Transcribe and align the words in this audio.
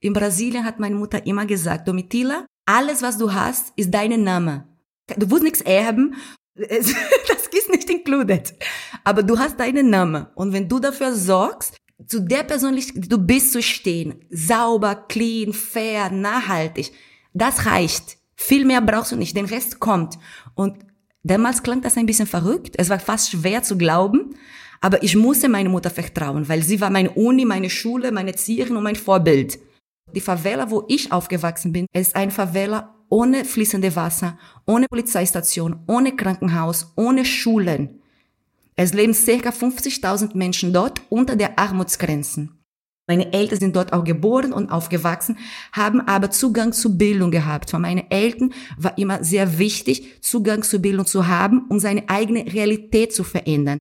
In 0.00 0.12
Brasilien 0.12 0.64
hat 0.64 0.78
meine 0.78 0.94
Mutter 0.94 1.26
immer 1.26 1.46
gesagt, 1.46 1.88
Domitila, 1.88 2.46
alles 2.66 3.02
was 3.02 3.18
du 3.18 3.32
hast, 3.32 3.72
ist 3.76 3.92
dein 3.92 4.22
Name. 4.22 4.66
Du 5.16 5.26
musst 5.26 5.42
nichts 5.42 5.60
erben, 5.62 6.14
das 6.54 7.46
ist 7.52 7.70
nicht 7.70 7.88
included. 7.90 8.54
Aber 9.04 9.22
du 9.22 9.38
hast 9.38 9.58
deinen 9.58 9.90
Namen. 9.90 10.26
Und 10.34 10.52
wenn 10.52 10.68
du 10.68 10.78
dafür 10.78 11.14
sorgst, 11.14 11.76
zu 12.06 12.20
der 12.20 12.44
Persönlichkeit, 12.44 13.10
du 13.10 13.18
bist 13.18 13.52
zu 13.52 13.62
stehen, 13.62 14.24
sauber, 14.30 14.94
clean, 14.94 15.52
fair, 15.52 16.10
nachhaltig, 16.10 16.92
das 17.32 17.66
reicht. 17.66 18.18
Viel 18.36 18.64
mehr 18.64 18.80
brauchst 18.80 19.12
du 19.12 19.16
nicht, 19.16 19.36
den 19.36 19.46
Rest 19.46 19.80
kommt. 19.80 20.16
Und 20.54 20.76
damals 21.24 21.62
klang 21.62 21.80
das 21.80 21.96
ein 21.96 22.06
bisschen 22.06 22.28
verrückt, 22.28 22.74
es 22.78 22.88
war 22.88 23.00
fast 23.00 23.30
schwer 23.30 23.62
zu 23.64 23.76
glauben, 23.76 24.36
aber 24.80 25.02
ich 25.02 25.16
musste 25.16 25.48
meine 25.48 25.68
Mutter 25.68 25.90
vertrauen, 25.90 26.48
weil 26.48 26.62
sie 26.62 26.80
war 26.80 26.90
meine 26.90 27.10
Uni, 27.10 27.44
meine 27.44 27.68
Schule, 27.68 28.12
meine 28.12 28.30
Erzieherin 28.30 28.76
und 28.76 28.84
mein 28.84 28.94
Vorbild. 28.94 29.58
Die 30.14 30.20
Favela, 30.20 30.70
wo 30.70 30.84
ich 30.88 31.12
aufgewachsen 31.12 31.72
bin, 31.72 31.86
ist 31.92 32.16
ein 32.16 32.30
Favela 32.30 32.94
ohne 33.10 33.44
fließende 33.44 33.94
Wasser, 33.94 34.38
ohne 34.66 34.86
Polizeistation, 34.88 35.80
ohne 35.86 36.16
Krankenhaus, 36.16 36.92
ohne 36.96 37.24
Schulen. 37.24 38.00
Es 38.74 38.94
leben 38.94 39.14
circa 39.14 39.50
50.000 39.50 40.36
Menschen 40.36 40.72
dort 40.72 41.02
unter 41.08 41.36
der 41.36 41.58
Armutsgrenzen. 41.58 42.58
Meine 43.06 43.32
Eltern 43.32 43.58
sind 43.58 43.74
dort 43.74 43.94
auch 43.94 44.04
geboren 44.04 44.52
und 44.52 44.70
aufgewachsen, 44.70 45.38
haben 45.72 46.02
aber 46.02 46.30
Zugang 46.30 46.72
zu 46.72 46.98
Bildung 46.98 47.30
gehabt. 47.30 47.70
Für 47.70 47.78
meine 47.78 48.10
Eltern 48.10 48.52
war 48.76 48.96
immer 48.98 49.24
sehr 49.24 49.58
wichtig, 49.58 50.22
Zugang 50.22 50.62
zu 50.62 50.78
Bildung 50.78 51.06
zu 51.06 51.26
haben, 51.26 51.66
um 51.70 51.78
seine 51.80 52.08
eigene 52.08 52.52
Realität 52.52 53.14
zu 53.14 53.24
verändern. 53.24 53.78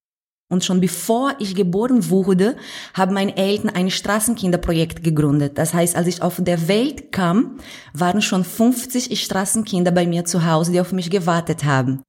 Und 0.50 0.64
schon 0.64 0.80
bevor 0.80 1.34
ich 1.40 1.56
geboren 1.56 2.10
wurde, 2.10 2.56
haben 2.94 3.14
meine 3.14 3.36
Eltern 3.36 3.70
ein 3.70 3.92
Straßenkinderprojekt 3.92 5.04
gegründet. 5.04 5.58
Das 5.58 5.74
heißt, 5.74 5.96
als 5.96 6.08
ich 6.08 6.22
auf 6.22 6.38
der 6.40 6.70
Welt 6.70 7.12
kam, 7.12 7.58
waren 7.94 8.22
schon 8.22 8.46
50 8.46 9.22
Straßenkinder 9.22 9.92
bei 9.92 10.08
mir 10.08 10.24
zu 10.24 10.46
Hause, 10.46 10.72
die 10.72 10.80
auf 10.80 10.94
mich 10.94 11.10
gewartet 11.10 11.66
haben. 11.66 12.02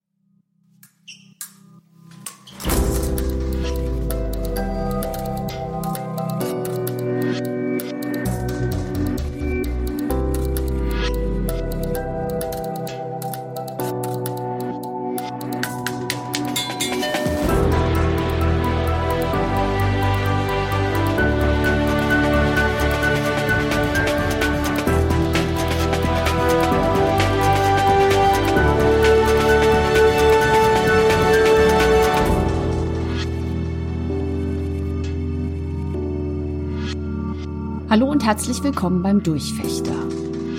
Herzlich 38.29 38.63
willkommen 38.63 39.03
beim 39.03 39.23
Durchfechter. 39.23 39.97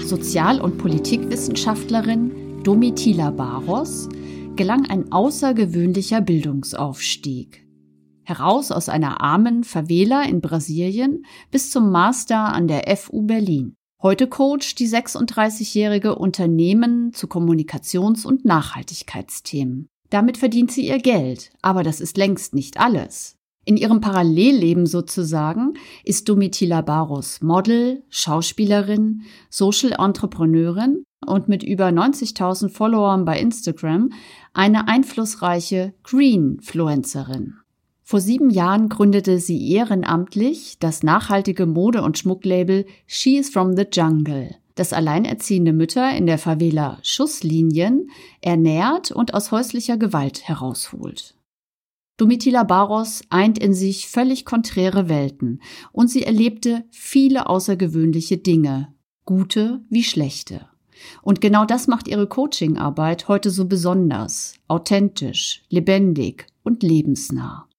Sozial- 0.04 0.60
und 0.60 0.80
Politikwissenschaftlerin 0.80 2.64
Domitila 2.64 3.30
Baros 3.30 4.10
gelang 4.56 4.90
ein 4.90 5.12
außergewöhnlicher 5.12 6.20
Bildungsaufstieg. 6.20 7.68
Heraus 8.24 8.72
aus 8.72 8.90
einer 8.90 9.22
armen 9.22 9.64
Favela 9.64 10.24
in 10.24 10.42
Brasilien 10.42 11.28
bis 11.52 11.70
zum 11.70 11.92
Master 11.92 12.40
an 12.40 12.68
der 12.68 12.86
FU 12.98 13.22
Berlin. 13.22 13.76
Heute 14.02 14.26
coacht 14.26 14.80
die 14.80 14.88
36-jährige 14.88 16.16
Unternehmen 16.16 17.14
zu 17.14 17.28
Kommunikations- 17.28 18.26
und 18.26 18.46
Nachhaltigkeitsthemen. 18.46 19.90
Damit 20.10 20.38
verdient 20.38 20.72
sie 20.72 20.88
ihr 20.88 20.98
Geld, 20.98 21.52
aber 21.62 21.84
das 21.84 22.02
ist 22.02 22.18
längst 22.18 22.56
nicht 22.56 22.80
alles. 22.80 23.39
In 23.70 23.78
ihrem 23.78 24.02
Parallelleben 24.02 24.88
sozusagen 24.88 25.76
ist 26.04 26.28
Domitila 26.28 26.82
Barros 26.82 27.40
Model, 27.44 28.02
Schauspielerin, 28.10 29.22
Social 29.52 29.92
Entrepreneurin 30.00 31.04
und 31.24 31.50
mit 31.50 31.62
über 31.62 31.90
90.000 31.90 32.70
Followern 32.70 33.26
bei 33.26 33.40
Instagram 33.40 34.12
eine 34.56 34.88
einflussreiche 34.88 35.94
Greenfluencerin. 36.02 37.58
Vor 38.02 38.22
sieben 38.22 38.50
Jahren 38.50 38.90
gründete 38.90 39.38
sie 39.38 39.72
ehrenamtlich 39.72 40.78
das 40.80 41.04
nachhaltige 41.04 41.68
Mode- 41.68 42.02
und 42.02 42.18
Schmucklabel 42.18 42.88
She 43.06 43.38
is 43.38 43.52
from 43.52 43.78
the 43.78 43.86
Jungle, 43.94 44.56
das 44.74 44.94
alleinerziehende 44.94 45.74
Mütter 45.74 46.12
in 46.18 46.26
der 46.26 46.40
Favela 46.40 46.98
Schusslinien 47.04 48.10
ernährt 48.42 49.12
und 49.12 49.36
aus 49.36 49.52
häuslicher 49.52 49.98
Gewalt 49.98 50.48
herausholt. 50.48 51.36
Domitila 52.20 52.64
Barros 52.64 53.22
eint 53.30 53.58
in 53.58 53.74
sich 53.74 54.10
völlig 54.10 54.44
konträre 54.44 55.08
Welten 55.08 55.62
und 55.94 56.10
sie 56.10 56.24
erlebte 56.24 56.84
viele 56.92 57.48
außergewöhnliche 57.48 58.36
Dinge, 58.36 58.94
gute 59.24 59.82
wie 59.90 60.04
schlechte. 60.04 60.68
Und 61.22 61.40
genau 61.40 61.64
das 61.64 61.88
macht 61.88 62.10
ihre 62.10 62.28
Coachingarbeit 62.28 63.30
heute 63.30 63.52
so 63.52 63.68
besonders, 63.68 64.56
authentisch, 64.68 65.64
lebendig 65.70 66.48
und 66.62 66.84
lebensnah. 66.84 67.70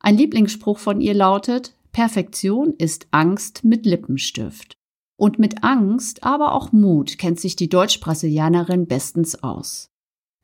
Ein 0.00 0.16
Lieblingsspruch 0.16 0.80
von 0.80 1.00
ihr 1.00 1.14
lautet, 1.14 1.76
Perfektion 1.92 2.74
ist 2.76 3.06
Angst 3.12 3.62
mit 3.62 3.86
Lippenstift. 3.86 4.76
Und 5.16 5.38
mit 5.38 5.62
Angst, 5.62 6.24
aber 6.24 6.54
auch 6.54 6.72
Mut 6.72 7.16
kennt 7.18 7.38
sich 7.38 7.54
die 7.54 7.68
Deutsch-Brasilianerin 7.68 8.88
bestens 8.88 9.40
aus. 9.40 9.93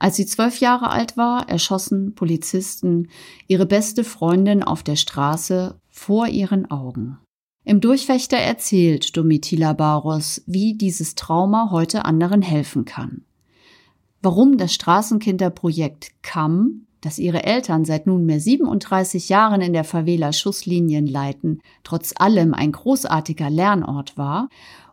Als 0.00 0.16
sie 0.16 0.24
zwölf 0.24 0.60
Jahre 0.60 0.88
alt 0.88 1.18
war, 1.18 1.48
erschossen 1.50 2.14
Polizisten 2.14 3.08
ihre 3.46 3.66
beste 3.66 4.02
Freundin 4.02 4.62
auf 4.62 4.82
der 4.82 4.96
Straße 4.96 5.78
vor 5.90 6.26
ihren 6.26 6.70
Augen. 6.70 7.18
Im 7.64 7.82
Durchfechter 7.82 8.38
erzählt 8.38 9.14
Domitila 9.14 9.74
Barros, 9.74 10.42
wie 10.46 10.74
dieses 10.74 11.16
Trauma 11.16 11.68
heute 11.70 12.06
anderen 12.06 12.40
helfen 12.40 12.86
kann. 12.86 13.26
Warum 14.22 14.56
das 14.56 14.72
Straßenkinderprojekt 14.72 16.12
CAM, 16.22 16.86
das 17.02 17.18
ihre 17.18 17.44
Eltern 17.44 17.84
seit 17.84 18.06
nunmehr 18.06 18.40
37 18.40 19.28
Jahren 19.28 19.60
in 19.60 19.74
der 19.74 19.84
Favela 19.84 20.32
Schusslinien 20.32 21.06
leiten, 21.06 21.60
trotz 21.84 22.14
allem 22.16 22.54
ein 22.54 22.72
großartiger 22.72 23.50
Lernort 23.50 24.16
war 24.16 24.48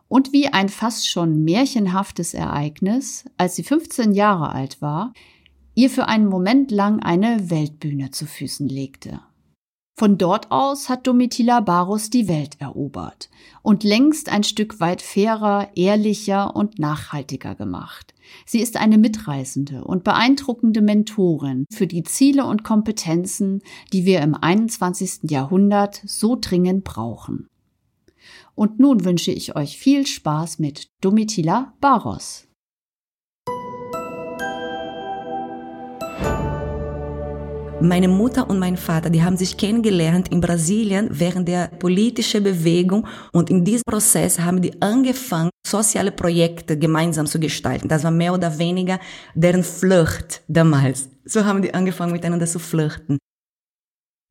und 0.08 0.32
wie 0.32 0.48
ein 0.48 0.68
fast 0.68 1.08
schon 1.08 1.44
märchenhaftes 1.44 2.34
Ereignis, 2.34 3.24
als 3.36 3.56
sie 3.56 3.62
15 3.62 4.12
Jahre 4.12 4.52
alt 4.52 4.80
war, 4.80 5.12
ihr 5.74 5.90
für 5.90 6.06
einen 6.06 6.26
Moment 6.26 6.70
lang 6.70 7.00
eine 7.00 7.50
Weltbühne 7.50 8.10
zu 8.10 8.26
Füßen 8.26 8.68
legte. 8.68 9.20
Von 9.98 10.16
dort 10.16 10.52
aus 10.52 10.88
hat 10.88 11.08
Domitila 11.08 11.58
Barus 11.58 12.08
die 12.08 12.28
Welt 12.28 12.60
erobert 12.60 13.30
und 13.62 13.82
längst 13.82 14.28
ein 14.28 14.44
Stück 14.44 14.78
weit 14.78 15.02
fairer, 15.02 15.70
ehrlicher 15.74 16.54
und 16.54 16.78
nachhaltiger 16.78 17.56
gemacht. 17.56 18.14
Sie 18.46 18.60
ist 18.60 18.76
eine 18.76 18.96
mitreißende 18.96 19.82
und 19.82 20.04
beeindruckende 20.04 20.82
Mentorin 20.82 21.64
für 21.72 21.88
die 21.88 22.04
Ziele 22.04 22.44
und 22.44 22.62
Kompetenzen, 22.62 23.60
die 23.92 24.04
wir 24.04 24.20
im 24.20 24.36
21. 24.36 25.30
Jahrhundert 25.30 26.00
so 26.06 26.38
dringend 26.40 26.84
brauchen. 26.84 27.48
Und 28.58 28.80
nun 28.80 29.04
wünsche 29.04 29.30
ich 29.30 29.54
euch 29.54 29.78
viel 29.78 30.04
Spaß 30.04 30.58
mit 30.58 30.88
Domitila 31.00 31.74
Baros. 31.80 32.48
Meine 37.80 38.08
Mutter 38.08 38.50
und 38.50 38.58
mein 38.58 38.76
Vater, 38.76 39.10
die 39.10 39.22
haben 39.22 39.36
sich 39.36 39.56
kennengelernt 39.56 40.32
in 40.32 40.40
Brasilien 40.40 41.08
während 41.12 41.46
der 41.46 41.68
politischen 41.68 42.42
Bewegung 42.42 43.06
und 43.32 43.48
in 43.48 43.64
diesem 43.64 43.84
Prozess 43.88 44.40
haben 44.40 44.60
die 44.60 44.82
angefangen, 44.82 45.50
soziale 45.64 46.10
Projekte 46.10 46.76
gemeinsam 46.76 47.26
zu 47.26 47.38
gestalten. 47.38 47.86
Das 47.86 48.02
war 48.02 48.10
mehr 48.10 48.34
oder 48.34 48.58
weniger 48.58 48.98
deren 49.36 49.62
Flucht 49.62 50.42
damals. 50.48 51.08
So 51.24 51.44
haben 51.44 51.62
die 51.62 51.72
angefangen 51.72 52.10
miteinander 52.10 52.46
zu 52.46 52.58
flirten. 52.58 53.18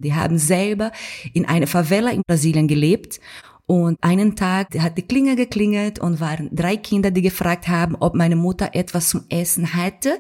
Die 0.03 0.13
haben 0.13 0.38
selber 0.38 0.91
in 1.33 1.45
einer 1.45 1.65
Favela 1.65 2.12
in 2.12 2.23
Brasilien 2.27 2.68
gelebt 2.68 3.21
und 3.68 3.98
einen 4.02 4.38
Tag 4.38 4.80
hat 4.80 4.98
die 4.98 5.02
Klingel 5.02 5.36
geklingelt 5.36 6.00
und 6.00 6.22
waren 6.22 6.50
drei 6.54 6.78
Kinder, 6.78 7.12
die 7.12 7.22
gefragt 7.22 7.68
haben, 7.68 7.96
ob 7.96 8.16
meine 8.16 8.38
Mutter 8.38 8.69
etwas 8.72 9.10
zum 9.10 9.25
Essen 9.30 9.66
hätte. 9.66 10.19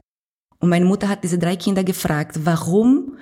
Und 0.59 0.69
meine 0.69 0.85
Mutter 0.85 1.07
hat 1.07 1.23
diese 1.23 1.39
drei 1.39 1.55
Kinder 1.55 1.85
gefragt, 1.85 2.41
warum 2.43 3.17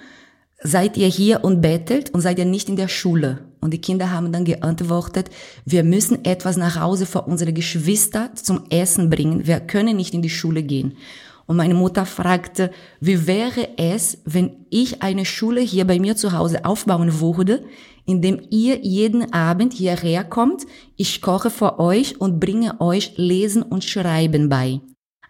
seid 0.64 0.98
ihr 0.98 1.08
hier 1.08 1.44
und 1.44 1.62
bettelt 1.62 2.10
und 2.10 2.22
seid 2.22 2.40
ihr 2.40 2.46
nicht 2.46 2.70
in 2.70 2.76
der 2.76 2.88
Schule? 2.88 3.46
Und 3.62 3.72
die 3.72 3.82
Kinder 3.82 4.12
haben 4.12 4.32
dann 4.32 4.46
geantwortet, 4.46 5.30
wir 5.64 5.84
müssen 5.84 6.26
etwas 6.26 6.58
nach 6.58 6.80
Hause 6.80 7.06
für 7.06 7.22
unsere 7.22 7.54
Geschwister 7.54 8.32
zum 8.34 8.66
Essen 8.72 9.12
bringen. 9.12 9.46
Wir 9.46 9.60
können 9.60 9.96
nicht 9.96 10.16
in 10.16 10.24
die 10.24 10.30
Schule 10.32 10.64
gehen. 10.64 10.98
Und 11.48 11.58
meine 11.58 11.76
Mutter 11.76 12.06
fragte, 12.06 12.72
wie 13.00 13.28
wäre 13.28 13.78
es, 13.78 14.20
wenn 14.26 14.66
ich 14.70 15.04
eine 15.04 15.26
Schule 15.26 15.62
hier 15.62 15.86
bei 15.86 16.00
mir 16.00 16.16
zu 16.16 16.32
Hause 16.32 16.66
aufbauen 16.66 17.20
würde, 17.20 17.64
indem 18.06 18.42
ihr 18.50 18.80
jeden 18.84 19.32
Abend 19.34 19.74
hierher 19.74 20.24
kommt, 20.24 20.66
ich 20.96 21.22
koche 21.22 21.50
für 21.50 21.80
euch 21.80 22.20
und 22.20 22.40
bringe 22.40 22.82
euch 22.82 23.14
Lesen 23.18 23.64
und 23.64 23.84
Schreiben 23.84 24.50
bei. 24.50 24.82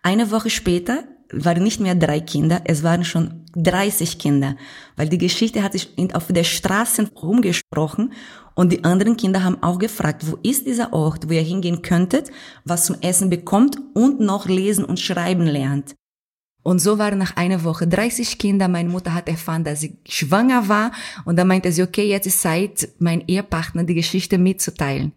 Eine 0.04 0.32
Woche 0.32 0.50
später 0.50 1.04
waren 1.34 1.64
nicht 1.64 1.80
mehr 1.80 1.96
drei 1.96 2.20
Kinder, 2.20 2.62
es 2.66 2.84
waren 2.84 3.04
schon 3.04 3.46
30 3.56 4.20
Kinder, 4.20 4.56
weil 4.96 5.10
die 5.10 5.18
Geschichte 5.18 5.64
hat 5.64 5.74
sich 5.74 5.90
auf 6.14 6.28
der 6.28 6.44
Straße 6.44 7.10
rumgesprochen 7.22 8.14
und 8.54 8.72
die 8.72 8.84
anderen 8.84 9.18
Kinder 9.18 9.44
haben 9.44 9.62
auch 9.64 9.80
gefragt, 9.80 10.24
wo 10.30 10.38
ist 10.44 10.66
dieser 10.68 10.94
Ort, 10.94 11.28
wo 11.28 11.34
ihr 11.34 11.42
hingehen 11.42 11.82
könntet, 11.82 12.32
was 12.64 12.86
zum 12.86 12.98
Essen 13.02 13.30
bekommt 13.30 13.78
und 13.94 14.20
noch 14.20 14.48
lesen 14.48 14.86
und 14.86 15.00
schreiben 15.00 15.46
lernt. 15.46 15.96
Und 16.66 16.80
so 16.80 16.98
waren 16.98 17.20
nach 17.20 17.38
einer 17.38 17.64
Woche 17.64 17.86
30 17.86 18.40
Kinder. 18.40 18.68
Meine 18.68 18.90
Mutter 18.90 19.14
hat 19.14 19.30
erfahren, 19.30 19.64
dass 19.64 19.82
sie 19.82 19.98
schwanger 20.10 20.68
war. 20.68 20.92
Und 21.24 21.38
dann 21.38 21.48
meinte 21.48 21.72
sie, 21.72 21.84
okay, 21.84 22.10
jetzt 22.10 22.26
ist 22.26 22.42
Zeit, 22.42 22.90
mein 22.98 23.24
Ehepartner 23.28 23.84
die 23.84 23.94
Geschichte 23.94 24.40
mitzuteilen. 24.40 25.12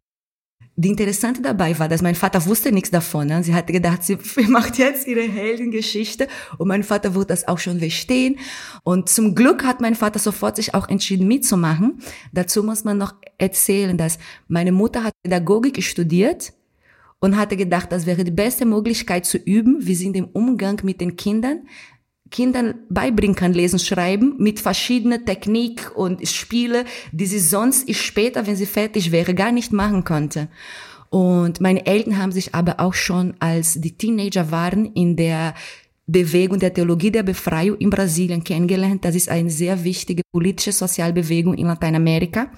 Die 0.77 0.91
Interessante 0.91 1.41
dabei 1.41 1.77
war, 1.79 1.89
dass 1.89 2.03
mein 2.03 2.15
Vater 2.15 2.45
wusste 2.45 2.71
nichts 2.71 2.91
davon. 2.91 3.29
Ne? 3.29 3.43
Sie 3.43 3.55
hatte 3.55 3.73
gedacht, 3.73 4.05
sie 4.05 4.19
macht 4.49 4.77
jetzt 4.77 5.07
ihre 5.07 5.23
Heldengeschichte 5.23 6.29
und 6.59 6.69
mein 6.69 6.85
Vater 6.85 7.15
wird 7.15 7.31
das 7.31 7.49
auch 7.49 7.59
schon 7.59 7.79
verstehen. 7.79 8.39
Und 8.85 9.09
zum 9.09 9.35
Glück 9.35 9.65
hat 9.65 9.81
mein 9.81 9.95
Vater 9.95 10.19
sofort 10.19 10.57
sich 10.57 10.75
auch 10.75 10.87
entschieden 10.87 11.27
mitzumachen. 11.27 12.03
Dazu 12.35 12.63
muss 12.63 12.85
man 12.85 12.99
noch 12.99 13.15
erzählen, 13.39 13.97
dass 13.97 14.19
meine 14.49 14.71
Mutter 14.71 15.03
hat 15.03 15.15
Pädagogik 15.25 15.83
studiert 15.83 16.53
und 17.21 17.37
hatte 17.37 17.57
gedacht, 17.57 17.91
das 17.93 18.07
wäre 18.07 18.25
die 18.25 18.31
beste 18.31 18.65
Möglichkeit 18.65 19.27
zu 19.27 19.39
üben, 19.39 19.87
wie 19.87 19.95
sie 19.95 20.07
in 20.07 20.13
dem 20.13 20.27
Umgang 20.27 20.81
mit 20.85 21.01
den 21.01 21.17
Kindern 21.17 21.63
Kindern 22.31 22.75
beibringen 22.91 23.37
kann, 23.37 23.55
lesen, 23.55 23.79
schreiben, 23.79 24.35
mit 24.39 24.61
verschiedenen 24.61 25.25
Technik 25.25 25.97
und 25.97 26.27
Spiele, 26.29 26.85
die 27.13 27.27
sie 27.27 27.39
sonst 27.39 27.93
später, 27.95 28.47
wenn 28.47 28.57
sie 28.57 28.67
fertig 28.67 29.13
wäre, 29.13 29.35
gar 29.35 29.53
nicht 29.53 29.73
machen 29.73 30.05
konnte. 30.05 30.49
Und 31.11 31.61
meine 31.61 31.87
Eltern 31.87 32.19
haben 32.19 32.33
sich 32.33 32.55
aber 32.55 32.81
auch 32.81 32.95
schon, 32.95 33.35
als 33.39 33.81
die 33.81 33.97
Teenager 33.97 34.51
waren, 34.51 34.93
in 34.93 35.17
der 35.17 35.55
Bewegung 36.11 36.59
der 36.59 36.73
Theologie 36.73 37.11
der 37.11 37.23
Befreiung 37.23 37.77
in 37.77 37.91
Brasilien 37.91 38.43
kennengelernt. 38.43 39.05
Das 39.05 39.15
ist 39.15 39.29
eine 39.29 39.51
sehr 39.51 39.85
wichtige 39.85 40.23
politische 40.33 40.73
Sozialbewegung 40.73 41.53
in 41.53 41.67
Lateinamerika, 41.67 42.51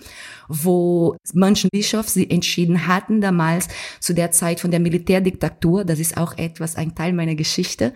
wo 0.49 1.17
manche 1.35 1.69
Bischofs 1.69 2.15
sie 2.15 2.31
entschieden 2.31 2.87
hatten 2.87 3.21
damals 3.21 3.67
zu 3.99 4.15
der 4.15 4.31
Zeit 4.31 4.61
von 4.61 4.71
der 4.71 4.79
Militärdiktatur. 4.79 5.85
Das 5.85 5.99
ist 5.99 6.17
auch 6.17 6.39
etwas, 6.39 6.77
ein 6.77 6.95
Teil 6.95 7.13
meiner 7.13 7.35
Geschichte, 7.35 7.93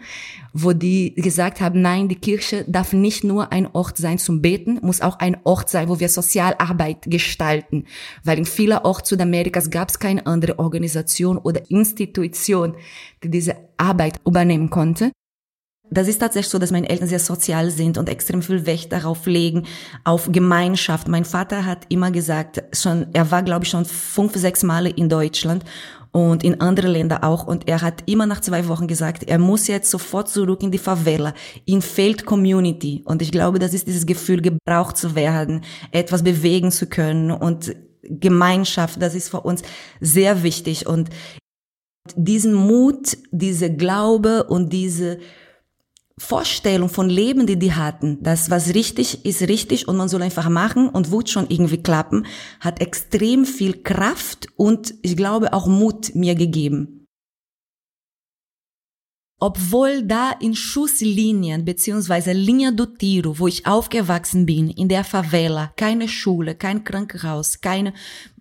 wo 0.52 0.72
die 0.72 1.14
gesagt 1.14 1.60
haben, 1.60 1.80
nein, 1.80 2.08
die 2.08 2.16
Kirche 2.16 2.64
darf 2.66 2.92
nicht 2.92 3.22
nur 3.22 3.52
ein 3.52 3.68
Ort 3.72 3.96
sein 3.96 4.18
zum 4.18 4.42
Beten, 4.42 4.80
muss 4.82 5.00
auch 5.00 5.20
ein 5.20 5.36
Ort 5.44 5.70
sein, 5.70 5.88
wo 5.88 6.00
wir 6.00 6.08
Sozialarbeit 6.08 7.02
gestalten. 7.02 7.84
Weil 8.24 8.38
in 8.38 8.44
vielen 8.44 8.78
Orten 8.78 9.06
Südamerikas 9.06 9.70
gab 9.70 9.90
es 9.90 10.00
keine 10.00 10.26
andere 10.26 10.58
Organisation 10.58 11.38
oder 11.38 11.62
Institution, 11.70 12.74
die 13.22 13.30
diese 13.30 13.54
Arbeit 13.76 14.16
übernehmen 14.26 14.68
konnte. 14.68 15.12
Das 15.94 16.08
ist 16.08 16.18
tatsächlich 16.18 16.50
so, 16.50 16.58
dass 16.58 16.72
meine 16.72 16.88
Eltern 16.88 17.08
sehr 17.08 17.20
sozial 17.20 17.70
sind 17.70 17.98
und 17.98 18.08
extrem 18.08 18.42
viel 18.42 18.66
Wert 18.66 18.92
darauf 18.92 19.26
legen, 19.26 19.66
auf 20.02 20.28
Gemeinschaft. 20.30 21.08
Mein 21.08 21.24
Vater 21.24 21.64
hat 21.64 21.86
immer 21.88 22.10
gesagt, 22.10 22.62
schon, 22.72 23.06
er 23.12 23.30
war, 23.30 23.42
glaube 23.42 23.64
ich, 23.64 23.70
schon 23.70 23.84
fünf, 23.84 24.34
sechs 24.34 24.62
Male 24.62 24.90
in 24.90 25.08
Deutschland 25.08 25.64
und 26.10 26.42
in 26.42 26.60
andere 26.60 26.88
Länder 26.88 27.22
auch. 27.22 27.46
Und 27.46 27.68
er 27.68 27.80
hat 27.80 28.02
immer 28.06 28.26
nach 28.26 28.40
zwei 28.40 28.66
Wochen 28.66 28.86
gesagt, 28.86 29.24
er 29.24 29.38
muss 29.38 29.68
jetzt 29.68 29.90
sofort 29.90 30.28
zurück 30.28 30.62
in 30.62 30.72
die 30.72 30.78
Favela, 30.78 31.32
in 31.64 31.80
Feld 31.80 32.26
Community. 32.26 33.02
Und 33.04 33.22
ich 33.22 33.30
glaube, 33.30 33.58
das 33.58 33.72
ist 33.72 33.86
dieses 33.86 34.04
Gefühl, 34.04 34.42
gebraucht 34.42 34.96
zu 34.96 35.14
werden, 35.14 35.62
etwas 35.92 36.22
bewegen 36.22 36.72
zu 36.72 36.86
können 36.86 37.30
und 37.30 37.74
Gemeinschaft, 38.02 39.00
das 39.00 39.14
ist 39.14 39.30
für 39.30 39.40
uns 39.40 39.62
sehr 40.00 40.42
wichtig. 40.42 40.86
Und 40.86 41.08
diesen 42.16 42.54
Mut, 42.54 43.16
diese 43.30 43.74
Glaube 43.74 44.44
und 44.44 44.72
diese 44.72 45.18
Vorstellung 46.20 46.88
von 46.88 47.08
Leben, 47.08 47.46
die 47.46 47.58
die 47.58 47.74
hatten, 47.74 48.22
das 48.22 48.48
was 48.48 48.72
richtig 48.72 49.24
ist 49.24 49.42
richtig 49.42 49.88
und 49.88 49.96
man 49.96 50.08
soll 50.08 50.22
einfach 50.22 50.48
machen 50.48 50.88
und 50.88 51.10
wird 51.10 51.28
schon 51.28 51.50
irgendwie 51.50 51.82
klappen, 51.82 52.26
hat 52.60 52.80
extrem 52.80 53.44
viel 53.44 53.82
Kraft 53.82 54.46
und 54.56 54.94
ich 55.02 55.16
glaube 55.16 55.52
auch 55.52 55.66
Mut 55.66 56.14
mir 56.14 56.36
gegeben. 56.36 57.04
Obwohl 59.40 60.04
da 60.04 60.30
in 60.40 60.54
Schusslinien 60.54 61.64
beziehungsweise 61.64 62.32
Linha 62.32 62.70
do 62.70 62.86
Tiro, 62.86 63.38
wo 63.38 63.48
ich 63.48 63.66
aufgewachsen 63.66 64.46
bin, 64.46 64.70
in 64.70 64.88
der 64.88 65.02
Favela, 65.02 65.72
keine 65.76 66.08
Schule, 66.08 66.54
kein 66.54 66.84
Krankenhaus, 66.84 67.60
keine 67.60 67.92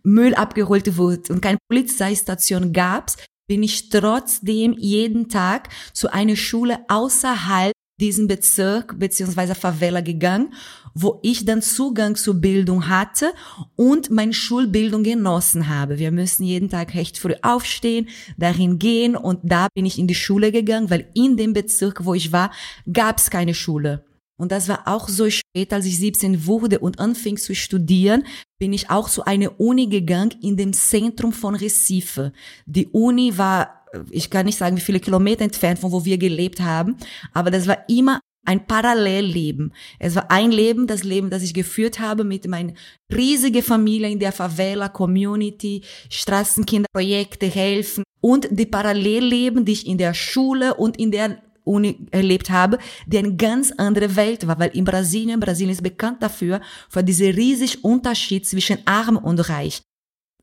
Müll 0.03 0.35
abgeholt 0.35 0.95
wird 0.95 1.31
und 1.31 1.41
keine 1.41 1.57
Polizeistation 1.67 2.71
gab's, 2.71 3.17
bin 3.53 3.61
ich 3.61 3.89
trotzdem 3.89 4.75
jeden 4.79 5.29
Tag 5.29 5.69
zu 5.93 6.11
einer 6.11 6.35
Schule 6.35 6.79
außerhalb 6.87 7.71
diesem 8.01 8.27
Bezirk 8.27 8.97
beziehungsweise 8.97 9.53
Favela 9.53 10.01
gegangen, 10.01 10.55
wo 10.95 11.19
ich 11.21 11.45
dann 11.45 11.61
Zugang 11.61 12.15
zur 12.15 12.33
Bildung 12.33 12.89
hatte 12.89 13.31
und 13.75 14.09
meine 14.09 14.33
Schulbildung 14.33 15.03
genossen 15.03 15.69
habe. 15.69 15.99
Wir 15.99 16.11
müssen 16.11 16.45
jeden 16.45 16.67
Tag 16.67 16.95
recht 16.95 17.19
früh 17.19 17.35
aufstehen, 17.43 18.09
dahin 18.39 18.79
gehen 18.79 19.15
und 19.15 19.41
da 19.43 19.67
bin 19.75 19.85
ich 19.85 19.99
in 19.99 20.07
die 20.07 20.15
Schule 20.15 20.51
gegangen, 20.51 20.89
weil 20.89 21.05
in 21.13 21.37
dem 21.37 21.53
Bezirk, 21.53 22.05
wo 22.05 22.15
ich 22.15 22.31
war, 22.31 22.49
gab 22.91 23.19
es 23.19 23.29
keine 23.29 23.53
Schule. 23.53 24.03
Und 24.37 24.51
das 24.51 24.67
war 24.67 24.87
auch 24.87 25.07
so 25.07 25.29
spät, 25.29 25.71
als 25.73 25.85
ich 25.85 25.99
17 25.99 26.45
wurde 26.45 26.79
und 26.79 26.99
anfing 26.99 27.37
zu 27.37 27.53
studieren, 27.53 28.25
bin 28.59 28.73
ich 28.73 28.89
auch 28.89 29.09
zu 29.09 29.25
einer 29.25 29.59
Uni 29.59 29.87
gegangen 29.87 30.33
in 30.41 30.57
dem 30.57 30.73
Zentrum 30.73 31.33
von 31.33 31.55
Recife. 31.55 32.33
Die 32.65 32.87
Uni 32.87 33.37
war, 33.37 33.85
ich 34.09 34.29
kann 34.29 34.45
nicht 34.45 34.57
sagen, 34.57 34.75
wie 34.75 34.81
viele 34.81 34.99
Kilometer 34.99 35.43
entfernt 35.43 35.79
von 35.79 35.91
wo 35.91 36.03
wir 36.03 36.17
gelebt 36.17 36.61
haben, 36.61 36.97
aber 37.31 37.51
das 37.51 37.67
war 37.67 37.77
immer 37.87 38.19
ein 38.45 38.65
Parallelleben. 38.67 39.73
Es 39.99 40.15
war 40.15 40.29
ein 40.29 40.51
Leben, 40.51 40.87
das 40.87 41.03
Leben, 41.03 41.29
das 41.29 41.43
ich 41.43 41.53
geführt 41.53 41.99
habe 41.99 42.23
mit 42.23 42.47
meiner 42.47 42.73
riesigen 43.13 43.63
Familie 43.63 44.09
in 44.09 44.19
der 44.19 44.31
Favela, 44.31 44.89
Community, 44.89 45.81
Straßenkinderprojekte 46.09 47.45
helfen 47.45 48.03
und 48.19 48.47
die 48.51 48.65
Parallelleben, 48.65 49.63
die 49.63 49.73
ich 49.73 49.87
in 49.87 49.97
der 49.97 50.13
Schule 50.13 50.73
und 50.73 50.97
in 50.97 51.11
der 51.11 51.41
Uni 51.63 52.07
erlebt 52.11 52.49
habe, 52.49 52.77
die 53.05 53.17
eine 53.17 53.35
ganz 53.35 53.71
andere 53.77 54.15
Welt 54.15 54.47
war, 54.47 54.59
weil 54.59 54.71
in 54.71 54.85
Brasilien, 54.85 55.39
Brasilien 55.39 55.73
ist 55.73 55.83
bekannt 55.83 56.21
dafür, 56.21 56.61
für 56.89 57.03
diesen 57.03 57.31
riesigen 57.31 57.81
Unterschied 57.81 58.45
zwischen 58.47 58.79
arm 58.85 59.17
und 59.17 59.49
reich. 59.49 59.81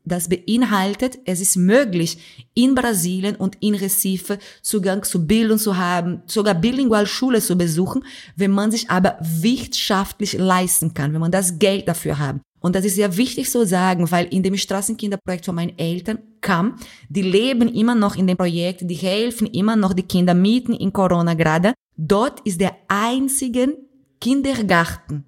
Das 0.03 0.29
beinhaltet, 0.29 1.19
es 1.25 1.41
ist 1.41 1.57
möglich, 1.57 2.17
in 2.55 2.73
Brasilien 2.73 3.35
und 3.35 3.57
in 3.59 3.75
Recife 3.75 4.39
Zugang 4.63 5.03
zu 5.03 5.27
Bildung 5.27 5.59
zu 5.59 5.77
haben, 5.77 6.23
sogar 6.25 6.55
bilingual 6.55 7.05
Schule 7.05 7.39
zu 7.39 7.55
besuchen, 7.55 8.03
wenn 8.35 8.49
man 8.49 8.71
sich 8.71 8.89
aber 8.89 9.17
wirtschaftlich 9.21 10.33
leisten 10.33 10.95
kann, 10.95 11.13
wenn 11.13 11.21
man 11.21 11.31
das 11.31 11.59
Geld 11.59 11.87
dafür 11.87 12.17
hat. 12.17 12.37
Und 12.61 12.75
das 12.75 12.85
ist 12.85 12.95
sehr 12.95 13.17
wichtig 13.17 13.49
zu 13.49 13.65
sagen, 13.65 14.09
weil 14.11 14.27
in 14.27 14.43
dem 14.43 14.55
Straßenkinderprojekt 14.55 15.45
von 15.45 15.55
meinen 15.55 15.77
Eltern 15.77 16.19
kam, 16.41 16.77
die 17.09 17.23
leben 17.23 17.67
immer 17.67 17.95
noch 17.95 18.15
in 18.15 18.27
dem 18.27 18.37
Projekt, 18.37 18.81
die 18.89 18.95
helfen 18.95 19.47
immer 19.47 19.75
noch 19.75 19.93
die 19.93 20.03
Kinder 20.03 20.35
mieten 20.35 20.73
in 20.73 20.93
Corona 20.93 21.33
gerade. 21.33 21.73
Dort 21.97 22.39
ist 22.41 22.61
der 22.61 22.75
einzige 22.87 23.77
Kindergarten 24.19 25.25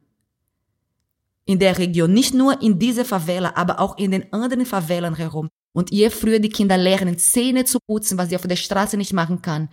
in 1.46 1.60
der 1.60 1.78
Region, 1.78 2.14
nicht 2.14 2.34
nur 2.34 2.62
in 2.62 2.80
dieser 2.80 3.04
Favela, 3.04 3.54
aber 3.56 3.80
auch 3.80 3.98
in 3.98 4.12
den 4.12 4.32
anderen 4.32 4.66
Favelan 4.66 5.16
herum. 5.16 5.50
Und 5.74 5.92
je 5.92 6.10
früher 6.12 6.40
die 6.40 6.50
Kinder 6.50 6.78
lernen, 6.78 7.18
Zähne 7.18 7.66
zu 7.66 7.80
putzen, 7.86 8.18
was 8.18 8.30
sie 8.30 8.36
auf 8.36 8.48
der 8.48 8.56
Straße 8.56 8.96
nicht 8.96 9.12
machen 9.12 9.42
kann, 9.42 9.70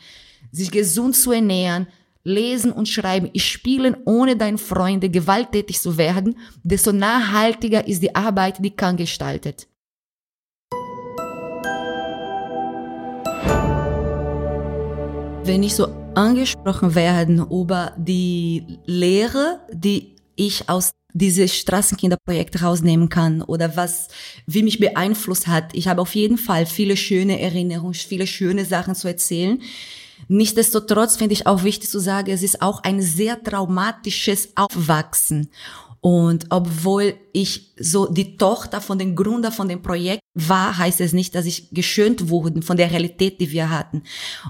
sich 0.51 0.71
gesund 0.71 1.15
zu 1.15 1.31
ernähren, 1.31 1.87
Lesen 2.23 2.73
und 2.73 2.89
Schreiben, 2.89 3.31
spielen, 3.37 3.97
ohne 4.05 4.37
deine 4.37 4.59
Freunde 4.59 5.09
gewalttätig 5.09 5.81
zu 5.81 5.97
werden, 5.97 6.37
desto 6.63 6.93
nachhaltiger 6.93 7.87
ist 7.87 8.03
die 8.03 8.15
Arbeit, 8.15 8.63
die 8.63 8.71
Kang 8.71 8.97
gestaltet. 8.97 9.67
Wenn 15.45 15.63
ich 15.63 15.75
so 15.75 15.89
angesprochen 16.15 16.95
werden 16.95 17.39
über 17.51 17.93
die 17.97 18.79
Lehre, 18.85 19.61
die 19.73 20.15
ich 20.37 20.69
aus 20.69 20.93
dieses 21.13 21.57
Straßenkinderprojekt 21.57 22.63
rausnehmen 22.63 23.09
kann 23.09 23.43
oder 23.43 23.77
was, 23.77 24.09
wie 24.47 24.63
mich 24.63 24.79
beeinflusst 24.79 25.47
hat. 25.49 25.75
Ich 25.75 25.89
habe 25.89 26.01
auf 26.01 26.15
jeden 26.15 26.39
Fall 26.39 26.67
viele 26.67 26.97
schöne 26.97 27.41
Erinnerungen, 27.41 27.95
viele 27.95 28.27
schöne 28.27 28.65
Sachen 28.65 28.95
zu 28.95 29.09
erzählen. 29.09 29.61
Nichtsdestotrotz 30.29 31.17
finde 31.17 31.35
ich 31.35 31.47
auch 31.47 31.65
wichtig 31.65 31.89
zu 31.91 31.99
sagen, 31.99 32.31
es 32.31 32.43
ist 32.43 32.63
auch 32.63 32.83
ein 32.83 33.03
sehr 33.03 33.43
traumatisches 33.43 34.51
Aufwachsen. 34.57 35.51
Und 36.03 36.47
obwohl 36.49 37.15
ich 37.33 37.75
so 37.79 38.07
die 38.07 38.39
Tochter 38.39 38.81
von 38.81 38.99
dem 38.99 39.15
Gründer 39.15 39.53
von 39.53 39.69
dem 39.69 39.83
Projekt 39.83 40.23
war, 40.33 40.79
heißt 40.79 41.01
es 41.03 41.13
nicht, 41.13 41.35
dass 41.35 41.45
ich 41.45 41.71
geschönt 41.73 42.31
wurde 42.31 42.63
von 42.63 42.79
der 42.79 42.91
Realität, 42.91 43.39
die 43.39 43.51
wir 43.51 43.69
hatten. 43.69 44.03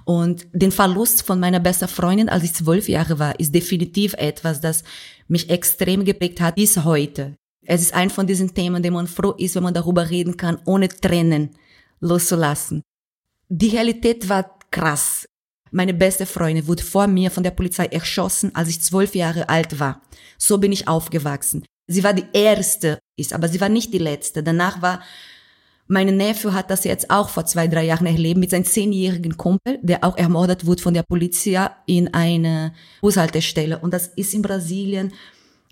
Und 0.04 0.46
den 0.52 0.70
Verlust 0.70 1.22
von 1.22 1.40
meiner 1.40 1.58
besten 1.58 1.88
Freundin, 1.88 2.28
als 2.28 2.44
ich 2.44 2.54
zwölf 2.54 2.88
Jahre 2.88 3.18
war, 3.18 3.38
ist 3.40 3.52
definitiv 3.52 4.14
etwas, 4.14 4.60
das 4.60 4.84
mich 5.26 5.50
extrem 5.50 6.04
geprägt 6.04 6.40
hat 6.40 6.54
bis 6.54 6.84
heute. 6.84 7.34
Es 7.66 7.82
ist 7.82 7.94
ein 7.94 8.10
von 8.10 8.28
diesen 8.28 8.54
Themen, 8.54 8.82
dem 8.82 8.94
man 8.94 9.08
froh 9.08 9.32
ist, 9.32 9.56
wenn 9.56 9.64
man 9.64 9.74
darüber 9.74 10.08
reden 10.08 10.36
kann, 10.36 10.58
ohne 10.66 10.88
Tränen 10.88 11.50
loszulassen. 12.00 12.82
Die 13.48 13.68
Realität 13.70 14.28
war 14.28 14.58
krass. 14.70 15.26
Meine 15.70 15.94
beste 15.94 16.26
Freundin 16.26 16.66
wurde 16.66 16.82
vor 16.82 17.06
mir 17.06 17.30
von 17.30 17.42
der 17.42 17.52
Polizei 17.52 17.86
erschossen, 17.86 18.54
als 18.54 18.68
ich 18.68 18.80
zwölf 18.80 19.14
Jahre 19.14 19.48
alt 19.48 19.78
war. 19.78 20.02
So 20.38 20.58
bin 20.58 20.72
ich 20.72 20.88
aufgewachsen. 20.88 21.64
Sie 21.86 22.04
war 22.04 22.12
die 22.12 22.26
erste, 22.32 22.98
ist, 23.16 23.32
aber 23.32 23.48
sie 23.48 23.60
war 23.60 23.68
nicht 23.68 23.92
die 23.92 23.98
letzte. 23.98 24.42
Danach 24.42 24.82
war 24.82 25.00
mein 25.92 26.16
Neffe 26.16 26.54
hat 26.54 26.70
das 26.70 26.84
jetzt 26.84 27.10
auch 27.10 27.28
vor 27.28 27.46
zwei, 27.46 27.66
drei 27.66 27.84
Jahren 27.84 28.06
erlebt 28.06 28.38
mit 28.38 28.50
seinem 28.50 28.64
zehnjährigen 28.64 29.36
Kumpel, 29.36 29.80
der 29.82 30.04
auch 30.04 30.16
ermordet 30.16 30.64
wurde 30.64 30.80
von 30.80 30.94
der 30.94 31.02
Polizei 31.02 31.68
in 31.86 32.14
einer 32.14 32.72
Bushaltestelle. 33.00 33.76
Und 33.80 33.92
das 33.92 34.06
ist 34.06 34.32
in 34.32 34.42
Brasilien 34.42 35.12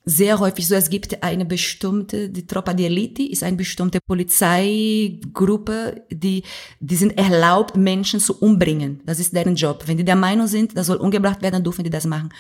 sehr 0.09 0.39
häufig 0.39 0.67
so. 0.67 0.75
Es 0.75 0.89
gibt 0.89 1.23
eine 1.23 1.45
bestimmte, 1.45 2.31
die 2.31 2.47
Tropa 2.47 2.73
de 2.73 2.87
Elite 2.87 3.23
ist 3.23 3.43
eine 3.43 3.59
bestimmte 3.59 4.01
Polizeigruppe, 4.01 6.03
die, 6.11 6.45
die 6.81 6.97
sind 6.97 7.19
erlaubt, 7.19 7.77
Menschen 7.77 8.19
zu 8.19 8.41
umbringen. 8.41 9.03
Das 9.05 9.21
ist 9.21 9.35
deren 9.35 9.55
Job. 9.55 9.85
Wenn 9.87 9.99
die 9.99 10.05
der 10.05 10.17
Meinung 10.17 10.47
sind, 10.47 10.75
das 10.77 10.87
soll 10.87 10.97
umgebracht 10.97 11.43
werden, 11.43 11.63
dürfen 11.63 11.85
die 11.85 11.91
das 11.91 12.07
machen. 12.07 12.31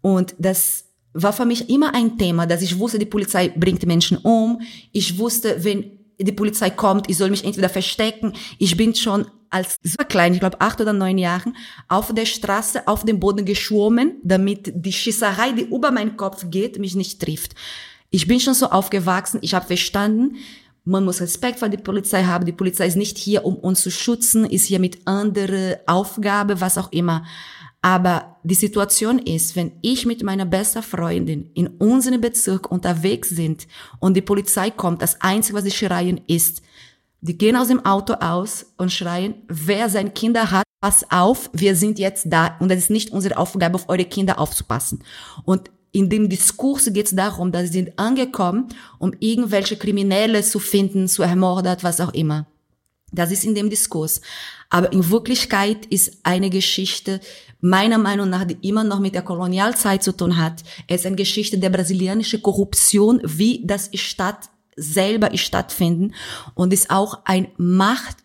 Und 0.00 0.34
das 0.38 0.86
war 1.12 1.34
für 1.34 1.44
mich 1.44 1.68
immer 1.68 1.94
ein 1.94 2.16
Thema, 2.16 2.46
dass 2.46 2.62
ich 2.62 2.78
wusste, 2.78 2.98
die 2.98 3.04
Polizei 3.04 3.48
bringt 3.48 3.84
Menschen 3.84 4.16
um. 4.18 4.62
Ich 4.90 5.18
wusste, 5.18 5.62
wenn 5.62 6.03
die 6.18 6.32
Polizei 6.32 6.70
kommt, 6.70 7.10
ich 7.10 7.16
soll 7.16 7.30
mich 7.30 7.44
entweder 7.44 7.68
verstecken. 7.68 8.32
Ich 8.58 8.76
bin 8.76 8.94
schon 8.94 9.26
als 9.50 9.78
super 9.82 10.04
klein, 10.04 10.34
ich 10.34 10.40
glaube 10.40 10.60
acht 10.60 10.80
oder 10.80 10.92
neun 10.92 11.18
Jahren, 11.18 11.56
auf 11.88 12.12
der 12.12 12.26
Straße 12.26 12.88
auf 12.88 13.04
dem 13.04 13.20
Boden 13.20 13.44
geschwommen, 13.44 14.16
damit 14.24 14.72
die 14.74 14.92
Schießerei, 14.92 15.52
die 15.52 15.62
über 15.62 15.92
meinen 15.92 16.16
Kopf 16.16 16.46
geht, 16.50 16.78
mich 16.78 16.96
nicht 16.96 17.20
trifft. 17.20 17.54
Ich 18.10 18.26
bin 18.26 18.40
schon 18.40 18.54
so 18.54 18.66
aufgewachsen, 18.66 19.38
ich 19.42 19.54
habe 19.54 19.66
verstanden, 19.66 20.36
man 20.84 21.04
muss 21.04 21.20
Respekt 21.20 21.60
vor 21.60 21.68
der 21.68 21.78
Polizei 21.78 22.24
haben. 22.24 22.44
Die 22.44 22.52
Polizei 22.52 22.86
ist 22.86 22.96
nicht 22.96 23.16
hier, 23.16 23.44
um 23.44 23.56
uns 23.56 23.80
zu 23.80 23.90
schützen, 23.90 24.44
ist 24.44 24.66
hier 24.66 24.80
mit 24.80 25.06
anderer 25.06 25.78
Aufgabe, 25.86 26.60
was 26.60 26.76
auch 26.76 26.92
immer. 26.92 27.24
Aber 27.84 28.38
die 28.44 28.54
Situation 28.54 29.18
ist, 29.18 29.56
wenn 29.56 29.72
ich 29.82 30.06
mit 30.06 30.22
meiner 30.22 30.46
besten 30.46 30.82
Freundin 30.82 31.50
in 31.52 31.66
unserem 31.66 32.18
Bezirk 32.18 32.70
unterwegs 32.70 33.28
sind 33.28 33.66
und 34.00 34.16
die 34.16 34.22
Polizei 34.22 34.70
kommt, 34.70 35.02
das 35.02 35.20
Einzige, 35.20 35.58
was 35.58 35.64
sie 35.64 35.70
schreien, 35.70 36.18
ist, 36.26 36.62
die 37.20 37.36
gehen 37.36 37.56
aus 37.56 37.68
dem 37.68 37.84
Auto 37.84 38.14
aus 38.14 38.72
und 38.78 38.90
schreien, 38.90 39.34
wer 39.48 39.90
seine 39.90 40.12
Kinder 40.12 40.50
hat, 40.50 40.64
pass 40.80 41.04
auf, 41.10 41.50
wir 41.52 41.76
sind 41.76 41.98
jetzt 41.98 42.24
da 42.32 42.56
und 42.58 42.70
es 42.70 42.84
ist 42.84 42.90
nicht 42.90 43.10
unsere 43.10 43.36
Aufgabe, 43.36 43.74
auf 43.74 43.90
eure 43.90 44.06
Kinder 44.06 44.38
aufzupassen. 44.38 45.04
Und 45.44 45.70
in 45.92 46.08
dem 46.08 46.30
Diskurs 46.30 46.90
geht 46.90 47.08
es 47.08 47.14
darum, 47.14 47.52
dass 47.52 47.66
sie 47.66 47.72
sind 47.72 47.98
angekommen, 47.98 48.68
um 48.98 49.12
irgendwelche 49.20 49.76
Kriminelle 49.76 50.42
zu 50.42 50.58
finden, 50.58 51.06
zu 51.06 51.22
ermordet, 51.22 51.84
was 51.84 52.00
auch 52.00 52.14
immer. 52.14 52.46
Das 53.14 53.30
ist 53.30 53.44
in 53.44 53.54
dem 53.54 53.70
Diskurs. 53.70 54.20
Aber 54.70 54.92
in 54.92 55.10
Wirklichkeit 55.10 55.86
ist 55.86 56.18
eine 56.22 56.50
Geschichte, 56.50 57.20
meiner 57.60 57.98
Meinung 57.98 58.28
nach, 58.28 58.44
die 58.44 58.58
immer 58.68 58.84
noch 58.84 59.00
mit 59.00 59.14
der 59.14 59.22
Kolonialzeit 59.22 60.02
zu 60.02 60.12
tun 60.12 60.36
hat. 60.36 60.62
Es 60.86 61.00
ist 61.00 61.06
eine 61.06 61.16
Geschichte 61.16 61.58
der 61.58 61.70
brasilianischen 61.70 62.42
Korruption, 62.42 63.20
wie 63.24 63.62
das 63.64 63.90
Stadt 63.94 64.50
selber 64.76 65.36
stattfinden 65.36 66.14
und 66.54 66.72
ist 66.72 66.90
auch 66.90 67.20
ein 67.24 67.48
Machtspiel, 67.56 68.16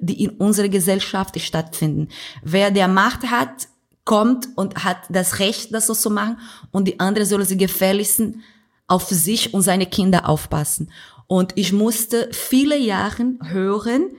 die 0.00 0.24
in 0.24 0.30
unserer 0.30 0.68
Gesellschaft 0.68 1.40
stattfinden. 1.40 2.08
Wer 2.42 2.70
der 2.70 2.88
Macht 2.88 3.30
hat, 3.30 3.68
kommt 4.04 4.48
und 4.54 4.84
hat 4.84 4.98
das 5.10 5.40
Recht, 5.40 5.74
das 5.74 5.88
so 5.88 5.94
zu 5.94 6.10
machen 6.10 6.38
und 6.70 6.86
die 6.88 7.00
andere 7.00 7.26
soll 7.26 7.44
sie 7.44 7.58
gefälligsten 7.58 8.42
auf 8.86 9.08
sich 9.08 9.52
und 9.52 9.62
seine 9.62 9.86
Kinder 9.86 10.28
aufpassen. 10.28 10.90
Und 11.26 11.52
ich 11.56 11.72
musste 11.72 12.28
viele 12.32 12.78
Jahre 12.78 13.34
hören, 13.42 14.10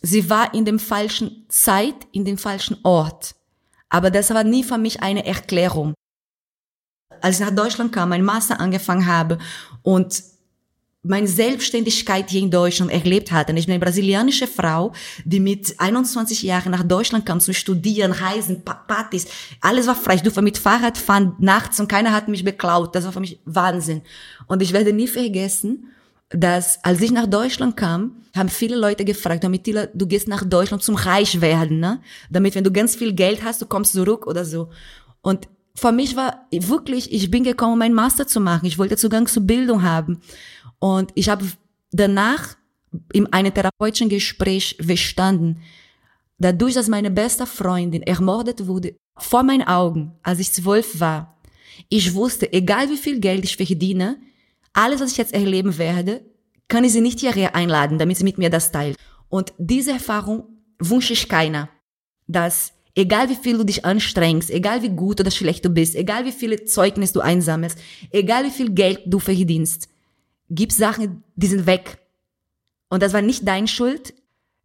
sie 0.00 0.30
war 0.30 0.54
in 0.54 0.64
dem 0.64 0.78
falschen 0.78 1.44
Zeit, 1.48 1.94
in 2.12 2.24
dem 2.24 2.38
falschen 2.38 2.78
Ort. 2.84 3.34
Aber 3.90 4.10
das 4.10 4.30
war 4.30 4.44
nie 4.44 4.64
für 4.64 4.78
mich 4.78 5.02
eine 5.02 5.26
Erklärung 5.26 5.94
als 7.20 7.40
ich 7.40 7.46
nach 7.46 7.54
Deutschland 7.54 7.92
kam, 7.92 8.10
mein 8.10 8.24
Master 8.24 8.60
angefangen 8.60 9.06
habe 9.06 9.38
und 9.82 10.22
meine 11.02 11.28
Selbstständigkeit 11.28 12.28
hier 12.28 12.42
in 12.42 12.50
Deutschland 12.50 12.90
erlebt 12.90 13.30
hatte. 13.30 13.52
Ich 13.52 13.66
bin 13.66 13.74
eine 13.74 13.84
brasilianische 13.84 14.46
Frau, 14.46 14.92
die 15.24 15.40
mit 15.40 15.78
21 15.78 16.42
Jahren 16.42 16.72
nach 16.72 16.82
Deutschland 16.82 17.24
kam 17.24 17.40
zum 17.40 17.54
Studieren, 17.54 18.12
Reisen, 18.12 18.62
Partys. 18.64 19.26
Alles 19.60 19.86
war 19.86 19.94
frei. 19.94 20.16
Ich 20.16 20.22
durfte 20.22 20.42
mit 20.42 20.58
Fahrrad 20.58 20.98
fahren 20.98 21.34
nachts 21.38 21.78
und 21.78 21.88
keiner 21.88 22.12
hat 22.12 22.28
mich 22.28 22.44
beklaut. 22.44 22.94
Das 22.94 23.04
war 23.04 23.12
für 23.12 23.20
mich 23.20 23.38
Wahnsinn. 23.44 24.02
Und 24.48 24.60
ich 24.60 24.72
werde 24.72 24.92
nie 24.92 25.06
vergessen, 25.06 25.86
dass 26.30 26.82
als 26.84 27.00
ich 27.00 27.10
nach 27.10 27.26
Deutschland 27.26 27.76
kam, 27.76 28.22
haben 28.36 28.48
viele 28.48 28.76
Leute 28.76 29.04
gefragt, 29.04 29.44
damit 29.44 29.66
du 29.66 30.06
gehst 30.06 30.28
nach 30.28 30.44
Deutschland 30.44 30.82
zum 30.82 30.94
Reich 30.94 31.40
werden, 31.40 31.80
ne? 31.80 32.00
Damit, 32.30 32.54
wenn 32.54 32.64
du 32.64 32.70
ganz 32.70 32.94
viel 32.94 33.14
Geld 33.14 33.42
hast, 33.42 33.62
du 33.62 33.66
kommst 33.66 33.92
zurück 33.92 34.26
oder 34.26 34.44
so. 34.44 34.68
Und 35.22 35.48
für 35.74 35.92
mich 35.92 36.16
war 36.16 36.46
wirklich, 36.50 37.12
ich 37.12 37.30
bin 37.30 37.44
gekommen, 37.44 37.78
meinen 37.78 37.94
Master 37.94 38.26
zu 38.26 38.40
machen. 38.40 38.66
Ich 38.66 38.78
wollte 38.78 38.96
Zugang 38.96 39.26
zur 39.26 39.44
Bildung 39.44 39.82
haben. 39.82 40.20
Und 40.78 41.10
ich 41.14 41.28
habe 41.28 41.44
danach 41.92 42.56
in 43.12 43.32
einem 43.32 43.54
therapeutischen 43.54 44.08
Gespräch 44.08 44.76
verstanden, 44.80 45.60
dadurch, 46.38 46.74
dass 46.74 46.88
meine 46.88 47.10
beste 47.10 47.46
Freundin 47.46 48.02
ermordet 48.02 48.66
wurde, 48.66 48.96
vor 49.16 49.42
meinen 49.42 49.66
Augen, 49.66 50.12
als 50.22 50.38
ich 50.38 50.52
zwölf 50.52 51.00
war, 51.00 51.36
ich 51.88 52.14
wusste, 52.14 52.52
egal 52.52 52.90
wie 52.90 52.96
viel 52.96 53.20
Geld 53.20 53.44
ich 53.44 53.56
verdiene, 53.56 54.18
alles, 54.78 55.00
was 55.00 55.12
ich 55.12 55.16
jetzt 55.18 55.34
erleben 55.34 55.78
werde, 55.78 56.24
kann 56.68 56.84
ich 56.84 56.92
sie 56.92 57.00
nicht 57.00 57.20
hierher 57.20 57.54
einladen, 57.54 57.98
damit 57.98 58.16
sie 58.16 58.24
mit 58.24 58.38
mir 58.38 58.50
das 58.50 58.72
teilt. 58.72 58.96
Und 59.28 59.52
diese 59.58 59.92
Erfahrung 59.92 60.44
wünsche 60.78 61.12
ich 61.12 61.28
keiner, 61.28 61.68
dass 62.26 62.72
Egal 62.98 63.28
wie 63.28 63.36
viel 63.36 63.56
du 63.56 63.62
dich 63.62 63.84
anstrengst, 63.84 64.50
egal 64.50 64.82
wie 64.82 64.88
gut 64.88 65.20
oder 65.20 65.30
schlecht 65.30 65.64
du 65.64 65.70
bist, 65.70 65.94
egal 65.94 66.24
wie 66.24 66.32
viele 66.32 66.64
Zeugnis 66.64 67.12
du 67.12 67.20
einsammelst, 67.20 67.78
egal 68.10 68.44
wie 68.44 68.50
viel 68.50 68.70
Geld 68.72 69.02
du 69.06 69.20
verdienst, 69.20 69.88
gibt 70.50 70.72
Sachen, 70.72 71.22
die 71.36 71.46
sind 71.46 71.66
weg. 71.66 71.98
Und 72.88 73.00
das 73.04 73.12
war 73.12 73.22
nicht 73.22 73.46
deine 73.46 73.68
Schuld. 73.68 74.14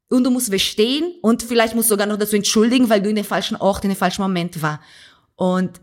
Und 0.09 0.23
du 0.23 0.31
musst 0.31 0.49
verstehen 0.49 1.13
und 1.21 1.43
vielleicht 1.43 1.75
musst 1.75 1.91
du 1.91 1.93
sogar 1.93 2.07
noch 2.07 2.17
dazu 2.17 2.35
entschuldigen, 2.35 2.89
weil 2.89 3.03
du 3.03 3.09
in 3.11 3.17
den 3.17 3.23
falschen 3.23 3.55
Ort, 3.55 3.83
in 3.83 3.91
den 3.91 3.97
falschen 3.97 4.23
Moment 4.23 4.63
war. 4.63 4.81
Und 5.35 5.79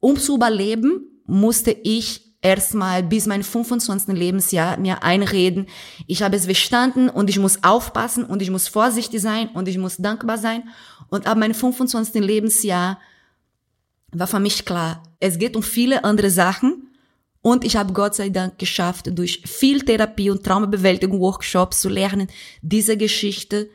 um 0.00 0.16
zu 0.16 0.36
überleben, 0.36 1.20
musste 1.26 1.72
ich 1.72 2.31
erstmal 2.42 3.02
bis 3.02 3.26
mein 3.26 3.42
25. 3.42 4.14
Lebensjahr 4.14 4.76
mir 4.78 5.02
einreden, 5.02 5.66
ich 6.06 6.22
habe 6.22 6.36
es 6.36 6.44
verstanden 6.44 7.08
und 7.08 7.30
ich 7.30 7.38
muss 7.38 7.62
aufpassen 7.62 8.24
und 8.24 8.42
ich 8.42 8.50
muss 8.50 8.68
vorsichtig 8.68 9.22
sein 9.22 9.48
und 9.54 9.68
ich 9.68 9.78
muss 9.78 9.96
dankbar 9.96 10.36
sein. 10.36 10.64
Und 11.08 11.26
ab 11.26 11.38
meinem 11.38 11.54
25. 11.54 12.14
Lebensjahr 12.16 12.98
war 14.10 14.26
für 14.26 14.40
mich 14.40 14.64
klar, 14.64 15.02
es 15.20 15.38
geht 15.38 15.56
um 15.56 15.62
viele 15.62 16.04
andere 16.04 16.30
Sachen 16.30 16.88
und 17.40 17.64
ich 17.64 17.76
habe 17.76 17.92
Gott 17.92 18.14
sei 18.14 18.28
Dank 18.28 18.58
geschafft, 18.58 19.06
durch 19.16 19.42
viel 19.46 19.80
Therapie 19.80 20.30
und 20.30 20.44
Traumabewältigung 20.44 21.20
Workshops 21.20 21.80
zu 21.80 21.88
lernen, 21.88 22.28
diese 22.60 22.96
Geschichte 22.96 23.70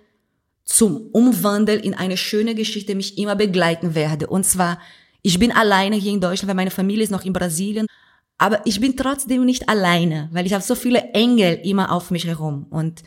zum 0.64 1.10
Umwandeln 1.12 1.80
in 1.80 1.94
eine 1.94 2.18
schöne 2.18 2.54
Geschichte 2.54 2.94
mich 2.94 3.18
immer 3.18 3.36
begleiten 3.36 3.96
werde. 3.96 4.28
Und 4.28 4.46
zwar, 4.46 4.80
ich 5.22 5.40
bin 5.40 5.52
alleine 5.52 5.96
hier 5.96 6.12
in 6.12 6.22
Deutschland, 6.22 6.50
weil 6.50 6.56
meine 6.56 6.72
Familie 6.72 7.04
ist 7.04 7.10
noch 7.10 7.26
in 7.26 7.34
Brasilien. 7.34 7.88
Aber 8.38 8.62
ich 8.66 8.80
bin 8.80 8.96
trotzdem 8.96 9.46
nicht 9.46 9.68
alleine, 9.68 10.30
weil 10.32 10.46
ich 10.46 10.54
habe 10.54 10.64
so 10.64 10.76
viele 10.76 11.12
Engel 11.14 11.60
immer 11.64 11.92
auf 11.92 12.12
mich 12.12 12.26
herum. 12.26 12.68
Und 12.70 13.04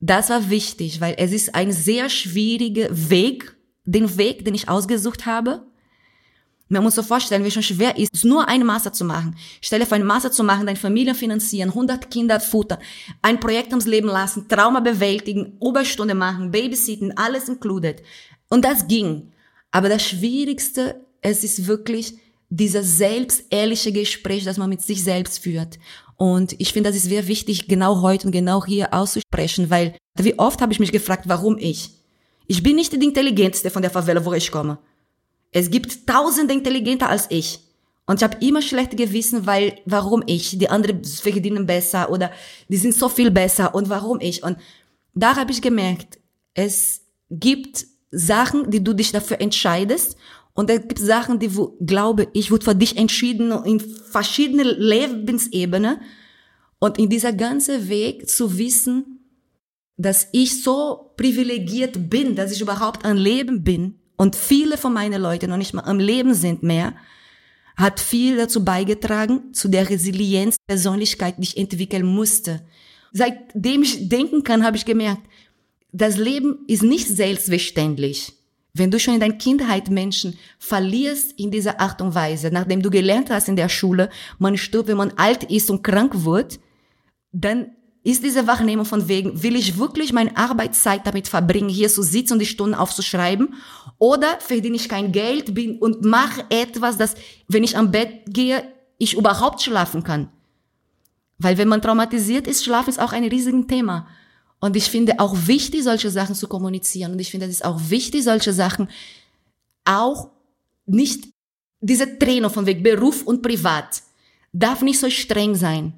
das 0.00 0.30
war 0.30 0.50
wichtig, 0.50 1.00
weil 1.00 1.14
es 1.18 1.32
ist 1.32 1.54
ein 1.54 1.72
sehr 1.72 2.08
schwieriger 2.08 2.88
Weg, 2.90 3.56
den 3.84 4.18
Weg, 4.18 4.44
den 4.44 4.54
ich 4.54 4.68
ausgesucht 4.68 5.26
habe. 5.26 5.62
Man 6.68 6.82
muss 6.82 6.96
sich 6.96 7.06
vorstellen, 7.06 7.44
wie 7.44 7.50
schon 7.50 7.62
schwer 7.62 7.96
ist, 7.96 8.24
nur 8.24 8.46
eine 8.46 8.64
Master 8.64 8.92
zu 8.92 9.04
machen. 9.04 9.36
Stelle 9.62 9.86
für 9.86 9.94
eine 9.94 10.04
Master 10.04 10.30
zu 10.30 10.44
machen, 10.44 10.66
deine 10.66 10.78
Familie 10.78 11.14
finanzieren, 11.14 11.70
100 11.70 12.10
Kinder 12.10 12.40
futtern, 12.40 12.78
ein 13.22 13.40
Projekt 13.40 13.68
ums 13.68 13.86
Leben 13.86 14.08
lassen, 14.08 14.48
Trauma 14.48 14.80
bewältigen, 14.80 15.56
Überstunde 15.62 16.14
machen, 16.14 16.50
Babysitten, 16.50 17.16
alles 17.16 17.48
included. 17.48 18.02
Und 18.48 18.64
das 18.64 18.86
ging. 18.86 19.32
Aber 19.70 19.88
das 19.88 20.04
Schwierigste, 20.04 21.06
es 21.22 21.42
ist 21.42 21.66
wirklich, 21.66 22.18
dieses 22.50 22.96
selbstehrliche 22.96 23.92
Gespräch, 23.92 24.44
das 24.44 24.56
man 24.56 24.70
mit 24.70 24.80
sich 24.82 25.02
selbst 25.04 25.40
führt. 25.40 25.78
Und 26.16 26.54
ich 26.58 26.72
finde, 26.72 26.90
das 26.90 26.96
ist 26.96 27.08
sehr 27.08 27.28
wichtig, 27.28 27.68
genau 27.68 28.00
heute 28.02 28.26
und 28.26 28.32
genau 28.32 28.64
hier 28.64 28.92
auszusprechen, 28.92 29.70
weil 29.70 29.94
wie 30.16 30.38
oft 30.38 30.60
habe 30.60 30.72
ich 30.72 30.80
mich 30.80 30.92
gefragt, 30.92 31.24
warum 31.26 31.58
ich? 31.58 31.90
Ich 32.46 32.62
bin 32.62 32.76
nicht 32.76 32.92
die 32.92 33.04
intelligenteste 33.04 33.70
von 33.70 33.82
der 33.82 33.90
Favela, 33.90 34.24
wo 34.24 34.32
ich 34.32 34.50
komme. 34.50 34.78
Es 35.52 35.70
gibt 35.70 36.06
tausende 36.06 36.54
intelligenter 36.54 37.08
als 37.08 37.26
ich. 37.30 37.60
Und 38.06 38.16
ich 38.16 38.24
habe 38.24 38.44
immer 38.44 38.62
schlecht 38.62 38.96
gewissen, 38.96 39.46
weil 39.46 39.78
warum 39.84 40.22
ich? 40.26 40.58
Die 40.58 40.70
anderen 40.70 41.04
verdienen 41.04 41.66
besser 41.66 42.10
oder 42.10 42.32
die 42.68 42.78
sind 42.78 42.94
so 42.94 43.08
viel 43.10 43.30
besser 43.30 43.74
und 43.74 43.90
warum 43.90 44.18
ich? 44.20 44.42
Und 44.42 44.56
da 45.14 45.36
habe 45.36 45.52
ich 45.52 45.60
gemerkt, 45.60 46.18
es 46.54 47.02
gibt 47.30 47.86
Sachen, 48.10 48.70
die 48.70 48.82
du 48.82 48.94
dich 48.94 49.12
dafür 49.12 49.40
entscheidest 49.40 50.16
Und 50.58 50.70
es 50.70 50.80
gibt 50.80 50.98
Sachen, 50.98 51.38
die, 51.38 51.54
wo, 51.54 51.76
glaube 51.80 52.26
ich, 52.32 52.50
wird 52.50 52.64
für 52.64 52.74
dich 52.74 52.96
entschieden 52.96 53.52
in 53.64 53.78
verschiedene 53.78 54.64
Lebensebenen. 54.64 56.00
Und 56.80 56.98
in 56.98 57.08
dieser 57.08 57.32
ganzen 57.32 57.88
Weg 57.88 58.28
zu 58.28 58.58
wissen, 58.58 59.20
dass 59.96 60.26
ich 60.32 60.60
so 60.60 61.12
privilegiert 61.16 62.10
bin, 62.10 62.34
dass 62.34 62.50
ich 62.50 62.60
überhaupt 62.60 63.04
am 63.04 63.16
Leben 63.16 63.62
bin 63.62 64.00
und 64.16 64.34
viele 64.34 64.76
von 64.76 64.92
meinen 64.92 65.22
Leuten 65.22 65.48
noch 65.48 65.58
nicht 65.58 65.74
mal 65.74 65.84
am 65.84 66.00
Leben 66.00 66.34
sind 66.34 66.64
mehr, 66.64 66.96
hat 67.76 68.00
viel 68.00 68.36
dazu 68.36 68.64
beigetragen, 68.64 69.54
zu 69.54 69.68
der 69.68 69.88
Resilienz 69.88 70.56
Persönlichkeit, 70.66 71.36
die 71.38 71.44
ich 71.44 71.56
entwickeln 71.56 72.04
musste. 72.04 72.62
Seitdem 73.12 73.84
ich 73.84 74.08
denken 74.08 74.42
kann, 74.42 74.64
habe 74.64 74.76
ich 74.76 74.84
gemerkt, 74.84 75.22
das 75.92 76.16
Leben 76.16 76.64
ist 76.66 76.82
nicht 76.82 77.06
selbstverständlich. 77.06 78.37
Wenn 78.78 78.90
du 78.90 78.98
schon 78.98 79.14
in 79.14 79.20
deiner 79.20 79.34
Kindheit 79.34 79.90
Menschen 79.90 80.38
verlierst 80.58 81.38
in 81.38 81.50
dieser 81.50 81.80
Art 81.80 82.00
und 82.00 82.14
Weise, 82.14 82.50
nachdem 82.50 82.82
du 82.82 82.90
gelernt 82.90 83.30
hast 83.30 83.48
in 83.48 83.56
der 83.56 83.68
Schule, 83.68 84.10
man 84.38 84.56
stirbt, 84.56 84.88
wenn 84.88 84.96
man 84.96 85.12
alt 85.16 85.44
ist 85.44 85.70
und 85.70 85.82
krank 85.82 86.24
wird, 86.24 86.60
dann 87.32 87.72
ist 88.04 88.24
diese 88.24 88.46
Wahrnehmung 88.46 88.86
von 88.86 89.08
wegen, 89.08 89.42
will 89.42 89.56
ich 89.56 89.76
wirklich 89.76 90.12
meine 90.12 90.36
Arbeitszeit 90.36 91.06
damit 91.06 91.28
verbringen, 91.28 91.68
hier 91.68 91.88
zu 91.88 92.02
sitzen 92.02 92.34
und 92.34 92.38
die 92.38 92.46
Stunden 92.46 92.74
aufzuschreiben? 92.74 93.54
Oder 93.98 94.38
verdiene 94.40 94.76
ich 94.76 94.88
kein 94.88 95.12
Geld 95.12 95.54
bin 95.54 95.78
und 95.78 96.04
mache 96.04 96.44
etwas, 96.48 96.96
dass, 96.96 97.16
wenn 97.48 97.64
ich 97.64 97.76
am 97.76 97.90
Bett 97.90 98.22
gehe, 98.26 98.62
ich 98.98 99.14
überhaupt 99.14 99.60
schlafen 99.60 100.04
kann? 100.04 100.30
Weil 101.38 101.58
wenn 101.58 101.68
man 101.68 101.82
traumatisiert 101.82 102.46
ist, 102.46 102.64
Schlaf 102.64 102.88
ist 102.88 103.00
auch 103.00 103.12
ein 103.12 103.24
riesiges 103.24 103.66
Thema. 103.66 104.08
Und 104.60 104.76
ich 104.76 104.84
finde 104.84 105.20
auch 105.20 105.34
wichtig, 105.46 105.84
solche 105.84 106.10
Sachen 106.10 106.34
zu 106.34 106.48
kommunizieren. 106.48 107.12
Und 107.12 107.18
ich 107.20 107.30
finde, 107.30 107.46
es 107.46 107.62
auch 107.62 107.80
wichtig, 107.88 108.24
solche 108.24 108.52
Sachen 108.52 108.88
auch 109.84 110.30
nicht, 110.86 111.28
diese 111.80 112.18
Trennung 112.18 112.50
von 112.50 112.66
Weg 112.66 112.82
Beruf 112.82 113.22
und 113.22 113.42
Privat 113.42 114.02
darf 114.52 114.82
nicht 114.82 114.98
so 114.98 115.08
streng 115.10 115.54
sein. 115.54 115.92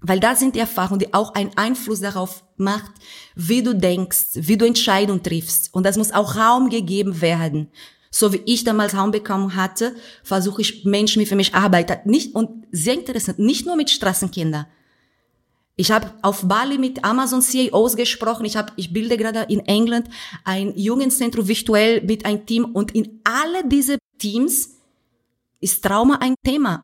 Weil 0.00 0.20
das 0.20 0.40
sind 0.40 0.54
die 0.54 0.60
Erfahrungen, 0.60 0.98
die 0.98 1.14
auch 1.14 1.34
einen 1.34 1.56
Einfluss 1.56 2.00
darauf 2.00 2.44
macht, 2.56 2.92
wie 3.34 3.62
du 3.62 3.74
denkst, 3.74 4.30
wie 4.34 4.56
du 4.56 4.66
Entscheidungen 4.66 5.22
triffst. 5.22 5.72
Und 5.72 5.84
das 5.86 5.96
muss 5.96 6.12
auch 6.12 6.36
Raum 6.36 6.68
gegeben 6.68 7.20
werden. 7.20 7.68
So 8.10 8.32
wie 8.32 8.42
ich 8.44 8.64
damals 8.64 8.94
Raum 8.94 9.12
bekommen 9.12 9.56
hatte, 9.56 9.94
versuche 10.22 10.60
ich 10.60 10.84
Menschen, 10.84 11.20
die 11.20 11.26
für 11.26 11.36
mich 11.36 11.54
arbeiten. 11.54 12.08
Nicht, 12.08 12.34
und 12.34 12.66
sehr 12.70 12.94
interessant, 12.94 13.38
nicht 13.38 13.66
nur 13.66 13.76
mit 13.76 13.90
Straßenkindern. 13.90 14.66
Ich 15.76 15.90
habe 15.90 16.12
auf 16.22 16.46
Bali 16.46 16.78
mit 16.78 17.04
Amazon 17.04 17.42
CEOs 17.42 17.96
gesprochen. 17.96 18.44
Ich, 18.44 18.56
hab, 18.56 18.72
ich 18.76 18.92
bilde 18.92 19.16
gerade 19.16 19.40
in 19.48 19.58
England 19.66 20.08
ein 20.44 20.72
Jugendzentrum 20.76 21.48
virtuell 21.48 22.00
mit 22.02 22.24
einem 22.24 22.46
Team. 22.46 22.64
Und 22.66 22.94
in 22.94 23.20
alle 23.24 23.68
diese 23.68 23.98
Teams 24.18 24.76
ist 25.60 25.82
Trauma 25.82 26.18
ein 26.20 26.36
Thema. 26.44 26.82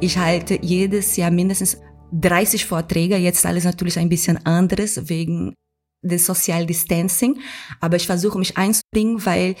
Ich 0.00 0.16
halte 0.16 0.58
jedes 0.62 1.16
Jahr 1.16 1.30
mindestens 1.30 1.78
30 2.12 2.64
Vorträge, 2.64 3.16
jetzt 3.16 3.44
alles 3.44 3.64
natürlich 3.64 3.98
ein 3.98 4.08
bisschen 4.08 4.44
anderes 4.46 5.08
wegen 5.08 5.54
des 6.02 6.26
Social 6.26 6.66
Distancing, 6.66 7.40
aber 7.78 7.96
ich 7.96 8.06
versuche 8.06 8.38
mich 8.38 8.56
einzubringen, 8.56 9.24
weil 9.24 9.54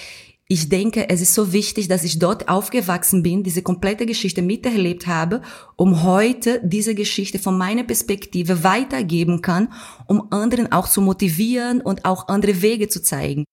ich 0.52 0.68
denke, 0.68 1.08
es 1.08 1.22
ist 1.22 1.32
so 1.32 1.54
wichtig, 1.54 1.88
dass 1.88 2.04
ich 2.04 2.18
dort 2.18 2.50
aufgewachsen 2.50 3.22
bin, 3.22 3.42
diese 3.42 3.62
komplette 3.62 4.04
Geschichte 4.04 4.42
miterlebt 4.42 5.06
habe, 5.06 5.40
um 5.76 6.02
heute 6.02 6.60
diese 6.62 6.94
Geschichte 6.94 7.38
von 7.38 7.56
meiner 7.56 7.84
Perspektive 7.84 8.62
weitergeben 8.62 9.40
kann, 9.40 9.72
um 10.06 10.30
anderen 10.30 10.70
auch 10.70 10.90
zu 10.90 11.00
motivieren 11.00 11.80
und 11.80 12.04
auch 12.04 12.28
andere 12.28 12.60
Wege 12.60 12.88
zu 12.88 13.02
zeigen. 13.02 13.46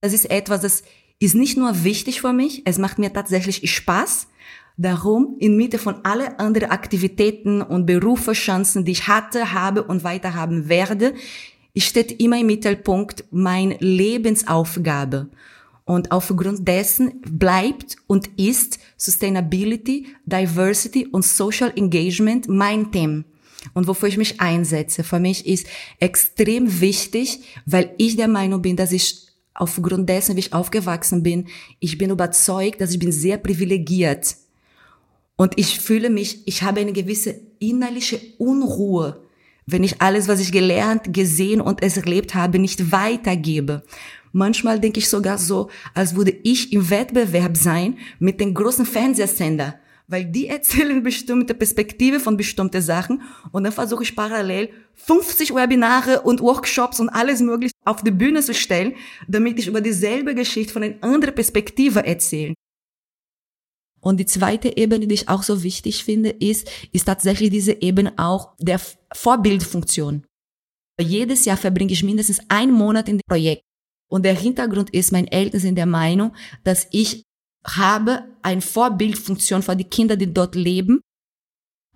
Das 0.00 0.12
ist 0.12 0.28
etwas, 0.28 0.62
das 0.62 0.82
ist 1.20 1.36
nicht 1.36 1.56
nur 1.56 1.84
wichtig 1.84 2.20
für 2.20 2.32
mich, 2.32 2.62
es 2.64 2.78
macht 2.78 2.98
mir 2.98 3.12
tatsächlich 3.12 3.70
Spaß, 3.72 4.26
Darum, 4.76 5.36
inmitten 5.40 5.78
von 5.78 5.96
alle 6.04 6.38
anderen 6.38 6.70
Aktivitäten 6.70 7.60
und 7.60 7.84
Berufschancen, 7.84 8.86
die 8.86 8.92
ich 8.92 9.08
hatte, 9.08 9.52
habe 9.52 9.82
und 9.82 10.04
weiter 10.04 10.32
haben 10.32 10.70
werde, 10.70 11.12
steht 11.76 12.18
immer 12.18 12.40
im 12.40 12.46
Mittelpunkt 12.46 13.24
meine 13.30 13.76
Lebensaufgabe. 13.80 15.28
Und 15.90 16.12
aufgrund 16.12 16.68
dessen 16.68 17.20
bleibt 17.22 17.96
und 18.06 18.28
ist 18.38 18.78
Sustainability, 18.96 20.06
Diversity 20.24 21.08
und 21.08 21.24
Social 21.24 21.72
Engagement 21.74 22.48
mein 22.48 22.92
Thema. 22.92 23.24
Und 23.74 23.88
wofür 23.88 24.08
ich 24.08 24.16
mich 24.16 24.40
einsetze, 24.40 25.02
für 25.02 25.18
mich 25.18 25.48
ist 25.48 25.66
extrem 25.98 26.80
wichtig, 26.80 27.40
weil 27.66 27.92
ich 27.98 28.14
der 28.14 28.28
Meinung 28.28 28.62
bin, 28.62 28.76
dass 28.76 28.92
ich 28.92 29.26
aufgrund 29.52 30.08
dessen, 30.08 30.36
wie 30.36 30.40
ich 30.40 30.52
aufgewachsen 30.52 31.24
bin, 31.24 31.48
ich 31.80 31.98
bin 31.98 32.10
überzeugt, 32.10 32.80
dass 32.80 32.92
ich 32.92 33.00
bin 33.00 33.10
sehr 33.10 33.38
privilegiert 33.38 34.36
und 35.34 35.58
ich 35.58 35.80
fühle 35.80 36.08
mich, 36.08 36.46
ich 36.46 36.62
habe 36.62 36.82
eine 36.82 36.92
gewisse 36.92 37.34
innerliche 37.58 38.20
Unruhe, 38.38 39.24
wenn 39.66 39.82
ich 39.82 40.00
alles, 40.00 40.28
was 40.28 40.38
ich 40.38 40.52
gelernt, 40.52 41.12
gesehen 41.12 41.60
und 41.60 41.82
es 41.82 41.96
erlebt 41.96 42.36
habe, 42.36 42.60
nicht 42.60 42.92
weitergebe. 42.92 43.82
Manchmal 44.32 44.80
denke 44.80 44.98
ich 44.98 45.08
sogar 45.08 45.38
so, 45.38 45.70
als 45.94 46.14
würde 46.14 46.30
ich 46.42 46.72
im 46.72 46.88
Wettbewerb 46.88 47.56
sein 47.56 47.98
mit 48.18 48.40
den 48.40 48.54
großen 48.54 48.86
Fernsehsender, 48.86 49.74
weil 50.06 50.24
die 50.24 50.46
erzählen 50.48 51.02
bestimmte 51.02 51.54
Perspektive 51.54 52.20
von 52.20 52.36
bestimmten 52.36 52.82
Sachen 52.82 53.22
und 53.52 53.64
dann 53.64 53.72
versuche 53.72 54.02
ich 54.02 54.14
parallel 54.14 54.70
50 54.94 55.54
Webinare 55.54 56.22
und 56.22 56.40
Workshops 56.40 57.00
und 57.00 57.08
alles 57.08 57.40
mögliche 57.40 57.72
auf 57.84 58.02
die 58.02 58.10
Bühne 58.10 58.42
zu 58.42 58.54
stellen, 58.54 58.94
damit 59.26 59.58
ich 59.58 59.66
über 59.66 59.80
dieselbe 59.80 60.34
Geschichte 60.34 60.72
von 60.72 60.82
einer 60.82 61.02
anderen 61.02 61.34
Perspektive 61.34 62.04
erzähle. 62.04 62.54
Und 64.00 64.18
die 64.18 64.26
zweite 64.26 64.76
Ebene, 64.76 65.06
die 65.06 65.14
ich 65.14 65.28
auch 65.28 65.42
so 65.42 65.62
wichtig 65.62 66.04
finde, 66.04 66.30
ist, 66.30 66.70
ist 66.92 67.04
tatsächlich 67.04 67.50
diese 67.50 67.82
Ebene 67.82 68.14
auch 68.16 68.54
der 68.58 68.80
Vorbildfunktion. 69.12 70.24
Jedes 71.00 71.44
Jahr 71.44 71.56
verbringe 71.56 71.92
ich 71.92 72.02
mindestens 72.02 72.40
einen 72.48 72.72
Monat 72.72 73.08
in 73.08 73.18
dem 73.18 73.26
Projekt. 73.28 73.62
Und 74.10 74.24
der 74.24 74.34
Hintergrund 74.34 74.90
ist, 74.90 75.12
meine 75.12 75.30
Eltern 75.30 75.60
sind 75.60 75.76
der 75.76 75.86
Meinung, 75.86 76.32
dass 76.64 76.86
ich 76.90 77.22
habe 77.64 78.24
eine 78.42 78.60
Vorbildfunktion 78.60 79.62
für 79.62 79.76
die 79.76 79.84
Kinder, 79.84 80.16
die 80.16 80.32
dort 80.32 80.54
leben. 80.54 81.00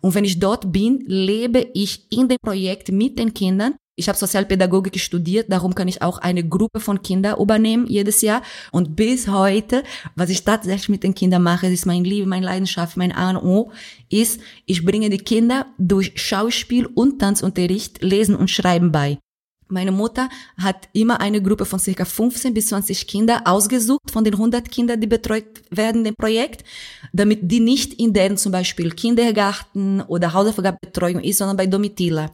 Und 0.01 0.15
wenn 0.15 0.25
ich 0.25 0.39
dort 0.39 0.73
bin, 0.73 1.03
lebe 1.07 1.71
ich 1.75 2.11
in 2.13 2.29
dem 2.29 2.39
Projekt 2.43 2.93
mit 2.93 3.19
den 3.19 3.33
Kindern 3.33 3.75
ich 3.97 4.09
habe 4.09 4.19
Sozialpädagogik 4.19 4.99
studiert, 4.99 5.53
darum 5.53 5.75
kann 5.75 5.87
ich 5.87 6.03
auch 6.03 6.19
eine 6.19 6.47
Gruppe 6.47 6.81
von 6.81 7.03
Kindern 7.03 7.39
übernehmen 7.39 7.87
jedes 7.87 8.23
Jahr. 8.23 8.43
Und 8.73 8.97
bis 8.97 9.29
heute, 9.29 9.85
was 10.17 10.31
ich 10.31 10.43
tatsächlich 10.43 10.89
mit 10.89 11.05
den 11.05 11.15
Kindern 11.15 11.43
mache, 11.43 11.69
ist 11.69 11.87
mein 11.87 12.05
Liebe, 12.05 12.27
meine 12.27 12.47
Leidenschaft, 12.47 12.97
mein 12.97 13.13
A 13.13 13.31
und 13.31 13.37
O, 13.37 13.71
ist, 14.11 14.41
ich 14.67 14.85
bringe 14.85 15.11
die 15.11 15.19
Kinder 15.19 15.67
durch 15.79 16.13
Schauspiel 16.17 16.87
und 16.87 17.21
Tanzunterricht, 17.21 18.03
Lesen 18.03 18.35
und 18.35 18.51
Schreiben 18.51 18.91
bei. 18.91 19.19
Meine 19.69 19.93
Mutter 19.93 20.29
hat 20.59 20.89
immer 20.93 21.21
eine 21.21 21.41
Gruppe 21.43 21.65
von 21.65 21.79
circa 21.79 22.05
15 22.05 22.53
bis 22.53 22.69
20 22.69 23.07
Kinder 23.07 23.43
ausgesucht 23.45 24.11
von 24.11 24.23
den 24.23 24.35
100 24.35 24.71
Kindern, 24.71 25.01
die 25.01 25.07
betreut 25.07 25.45
werden 25.71 26.05
im 26.05 26.15
Projekt, 26.15 26.65
damit 27.13 27.41
die 27.43 27.61
nicht 27.61 27.95
in 27.95 28.13
deren 28.13 28.37
zum 28.37 28.53
Beispiel 28.53 28.91
Kindergarten 28.91 30.03
oder 30.03 30.33
Hausaufgabenbetreuung 30.33 31.21
ist, 31.23 31.39
sondern 31.39 31.57
bei 31.57 31.67
Domitila. 31.67 32.31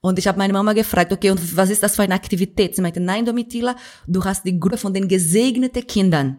Und 0.00 0.18
ich 0.18 0.28
habe 0.28 0.38
meine 0.38 0.52
Mama 0.52 0.72
gefragt, 0.72 1.12
okay, 1.12 1.30
und 1.30 1.56
was 1.56 1.70
ist 1.70 1.82
das 1.82 1.96
für 1.96 2.02
eine 2.02 2.14
Aktivität? 2.14 2.76
Sie 2.76 2.82
meinte, 2.82 3.00
nein, 3.00 3.24
Domitila, 3.24 3.74
du 4.06 4.24
hast 4.24 4.44
die 4.44 4.58
Gruppe 4.58 4.78
von 4.78 4.94
den 4.94 5.08
gesegneten 5.08 5.84
Kindern. 5.86 6.38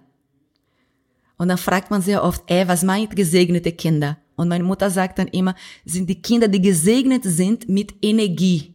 Und 1.38 1.49
dann 1.49 1.58
fragt 1.58 1.91
man 1.91 2.02
sehr 2.02 2.23
oft, 2.23 2.43
ey, 2.47 2.67
was 2.67 2.84
meint 2.84 3.15
gesegnete 3.15 3.73
Kinder? 3.73 4.17
Und 4.36 4.47
meine 4.47 4.63
Mutter 4.63 4.89
sagt 4.89 5.19
dann 5.19 5.28
immer, 5.28 5.54
sind 5.84 6.10
die 6.10 6.21
Kinder, 6.21 6.47
die 6.47 6.62
gesegnet 6.62 7.23
sind 7.25 7.67
mit 7.67 7.93
Energie. 8.02 8.73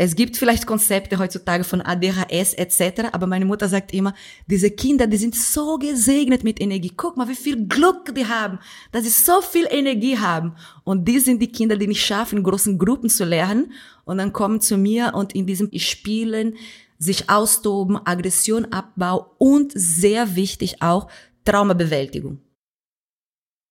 Es 0.00 0.14
gibt 0.14 0.36
vielleicht 0.36 0.64
Konzepte 0.64 1.18
heutzutage 1.18 1.64
von 1.64 1.82
ADHS 1.82 2.54
etc., 2.54 3.08
aber 3.10 3.26
meine 3.26 3.44
Mutter 3.44 3.68
sagt 3.68 3.92
immer, 3.92 4.14
diese 4.46 4.70
Kinder, 4.70 5.08
die 5.08 5.16
sind 5.16 5.34
so 5.34 5.76
gesegnet 5.76 6.44
mit 6.44 6.60
Energie. 6.60 6.92
Guck 6.96 7.16
mal, 7.16 7.28
wie 7.28 7.34
viel 7.34 7.66
Glück 7.66 8.14
die 8.14 8.24
haben, 8.24 8.60
dass 8.92 9.02
sie 9.02 9.10
so 9.10 9.40
viel 9.40 9.66
Energie 9.68 10.16
haben. 10.16 10.54
Und 10.84 11.08
die 11.08 11.18
sind 11.18 11.42
die 11.42 11.50
Kinder, 11.50 11.76
die 11.76 11.88
nicht 11.88 12.06
schaffen, 12.06 12.38
in 12.38 12.44
großen 12.44 12.78
Gruppen 12.78 13.10
zu 13.10 13.24
lernen 13.24 13.72
und 14.04 14.18
dann 14.18 14.32
kommen 14.32 14.60
zu 14.60 14.78
mir 14.78 15.14
und 15.16 15.34
in 15.34 15.46
diesem 15.46 15.68
Spielen 15.76 16.54
sich 17.00 17.28
austoben, 17.28 17.96
Aggressionabbau 17.96 19.34
und 19.38 19.72
sehr 19.74 20.36
wichtig 20.36 20.80
auch 20.80 21.08
Traumabewältigung. 21.44 22.38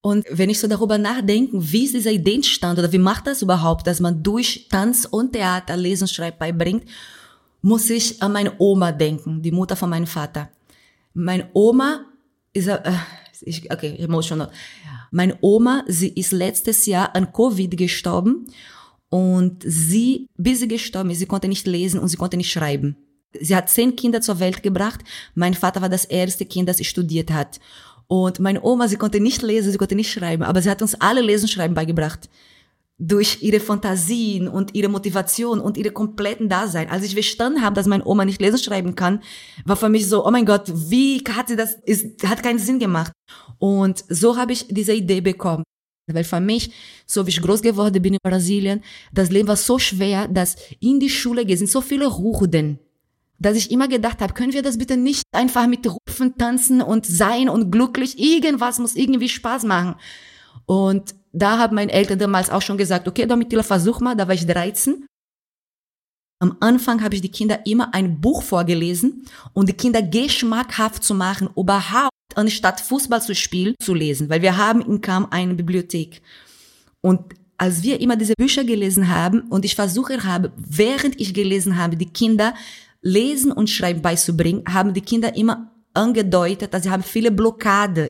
Und 0.01 0.25
wenn 0.29 0.49
ich 0.49 0.59
so 0.59 0.67
darüber 0.67 0.97
nachdenke, 0.97 1.57
wie 1.59 1.85
ist 1.85 1.93
diese 1.93 2.11
Idee 2.11 2.35
entstanden 2.35 2.79
oder 2.79 2.91
wie 2.91 2.97
macht 2.97 3.27
das 3.27 3.41
überhaupt, 3.41 3.87
dass 3.87 3.99
man 3.99 4.23
durch 4.23 4.67
Tanz 4.69 5.05
und 5.05 5.33
Theater 5.33 5.75
Lesen, 5.75 6.07
Schreiben 6.07 6.37
beibringt, 6.37 6.85
muss 7.61 7.89
ich 7.89 8.21
an 8.21 8.31
meine 8.31 8.53
Oma 8.59 8.91
denken, 8.91 9.41
die 9.41 9.51
Mutter 9.51 9.75
von 9.75 9.89
meinem 9.89 10.07
Vater. 10.07 10.49
Meine 11.13 11.49
Oma 11.53 12.05
ist, 12.53 12.67
äh, 12.67 12.79
okay, 13.69 13.95
emotional. 13.97 14.51
Meine 15.11 15.37
Oma, 15.41 15.83
sie 15.87 16.09
ist 16.09 16.31
letztes 16.31 16.85
Jahr 16.85 17.15
an 17.15 17.33
Covid 17.33 17.75
gestorben 17.75 18.47
Und 19.09 19.63
sie, 19.65 20.27
bis 20.37 20.59
sie 20.59 20.67
gestorben 20.67 21.09
ist, 21.09 21.19
sie 21.19 21.25
konnte 21.25 21.47
nicht 21.47 21.65
lesen 21.65 21.99
und 21.99 22.09
sie 22.09 22.17
konnte 22.17 22.37
nicht 22.37 22.51
schreiben. 22.51 22.97
Sie 23.39 23.55
hat 23.55 23.69
zehn 23.69 23.95
Kinder 23.95 24.21
zur 24.21 24.39
Welt 24.39 24.63
gebracht. 24.63 25.01
Mein 25.35 25.53
Vater 25.53 25.81
war 25.81 25.89
das 25.89 26.05
erste 26.05 26.45
Kind, 26.45 26.67
das 26.67 26.83
studiert 26.85 27.31
hat. 27.31 27.59
Und 28.07 28.39
meine 28.39 28.63
Oma, 28.63 28.87
sie 28.87 28.95
konnte 28.95 29.19
nicht 29.19 29.41
lesen, 29.41 29.71
sie 29.71 29.77
konnte 29.77 29.95
nicht 29.95 30.11
schreiben, 30.11 30.43
aber 30.43 30.61
sie 30.61 30.69
hat 30.69 30.81
uns 30.81 30.95
alle 30.95 31.21
Lesen, 31.21 31.47
Schreiben 31.47 31.73
beigebracht. 31.73 32.29
Durch 32.99 33.43
ihre 33.43 33.59
Fantasien 33.59 34.47
und 34.47 34.73
ihre 34.73 34.87
Motivation 34.87 35.59
und 35.59 35.77
ihre 35.77 35.91
kompletten 35.91 36.49
Dasein. 36.49 36.89
Als 36.89 37.03
ich 37.03 37.13
verstanden 37.13 37.61
habe, 37.61 37.75
dass 37.75 37.85
meine 37.85 38.05
Oma 38.07 38.25
nicht 38.25 38.41
lesen, 38.41 38.57
schreiben 38.57 38.95
kann, 38.95 39.21
war 39.65 39.75
für 39.75 39.89
mich 39.89 40.07
so, 40.07 40.25
oh 40.25 40.31
mein 40.31 40.45
Gott, 40.45 40.71
wie 40.73 41.21
hat 41.29 41.49
sie 41.49 41.55
das, 41.55 41.75
ist, 41.85 42.23
hat 42.27 42.41
keinen 42.41 42.57
Sinn 42.57 42.79
gemacht. 42.79 43.11
Und 43.59 44.03
so 44.09 44.35
habe 44.35 44.53
ich 44.53 44.67
diese 44.67 44.93
Idee 44.93 45.21
bekommen. 45.21 45.63
Weil 46.11 46.23
für 46.23 46.39
mich, 46.39 46.71
so 47.05 47.25
wie 47.27 47.31
ich 47.31 47.41
groß 47.41 47.61
geworden 47.61 48.01
bin 48.01 48.13
in 48.13 48.19
Brasilien, 48.23 48.81
das 49.13 49.29
Leben 49.29 49.47
war 49.47 49.57
so 49.57 49.77
schwer, 49.77 50.27
dass 50.27 50.55
in 50.79 50.99
die 50.99 51.09
Schule 51.09 51.45
gehen 51.45 51.57
sind 51.57 51.69
so 51.69 51.81
viele 51.81 52.17
Hurden 52.17 52.79
dass 53.39 53.57
ich 53.57 53.71
immer 53.71 53.87
gedacht 53.87 54.21
habe, 54.21 54.33
können 54.33 54.53
wir 54.53 54.63
das 54.63 54.77
bitte 54.77 54.97
nicht 54.97 55.23
einfach 55.31 55.67
mit 55.67 55.85
Rufen 55.85 56.37
tanzen 56.37 56.81
und 56.81 57.05
sein 57.05 57.49
und 57.49 57.71
glücklich, 57.71 58.17
irgendwas 58.19 58.79
muss 58.79 58.95
irgendwie 58.95 59.29
Spaß 59.29 59.63
machen. 59.63 59.95
Und 60.65 61.15
da 61.31 61.59
haben 61.59 61.75
meine 61.75 61.91
Eltern 61.91 62.19
damals 62.19 62.49
auch 62.49 62.61
schon 62.61 62.77
gesagt, 62.77 63.07
okay, 63.07 63.25
Domitila, 63.25 63.63
versuch 63.63 63.99
mal, 63.99 64.15
da 64.15 64.27
war 64.27 64.33
ich 64.33 64.45
13. 64.47 65.05
Am 66.39 66.57
Anfang 66.59 67.03
habe 67.03 67.15
ich 67.15 67.21
die 67.21 67.31
Kinder 67.31 67.65
immer 67.65 67.93
ein 67.93 68.21
Buch 68.21 68.43
vorgelesen 68.43 69.25
und 69.53 69.69
die 69.69 69.73
Kinder 69.73 70.01
geschmackhaft 70.01 71.03
zu 71.03 71.15
machen, 71.15 71.49
überhaupt 71.55 72.11
anstatt 72.35 72.79
Fußball 72.79 73.21
zu 73.21 73.33
spielen, 73.33 73.75
zu 73.81 73.93
lesen, 73.93 74.29
weil 74.29 74.41
wir 74.41 74.57
haben 74.57 74.81
in 74.81 75.01
Kam 75.01 75.27
eine 75.31 75.55
Bibliothek. 75.55 76.21
Und 77.01 77.21
als 77.57 77.81
wir 77.81 77.99
immer 78.01 78.15
diese 78.15 78.33
Bücher 78.37 78.63
gelesen 78.63 79.09
haben 79.09 79.41
und 79.49 79.65
ich 79.65 79.75
versuche 79.75 80.23
habe, 80.23 80.51
während 80.57 81.19
ich 81.19 81.33
gelesen 81.33 81.77
habe, 81.77 81.97
die 81.97 82.05
Kinder 82.05 82.53
Lesen 83.07 83.51
und 83.51 83.69
Schreiben 83.69 84.01
beizubringen, 84.01 84.63
haben 84.67 84.93
die 84.93 85.01
Kinder 85.01 85.35
immer 85.35 85.71
angedeutet, 85.93 86.73
dass 86.73 86.83
sie 86.83 86.89
haben 86.89 87.03
viele 87.03 87.31
Blockade. 87.31 88.07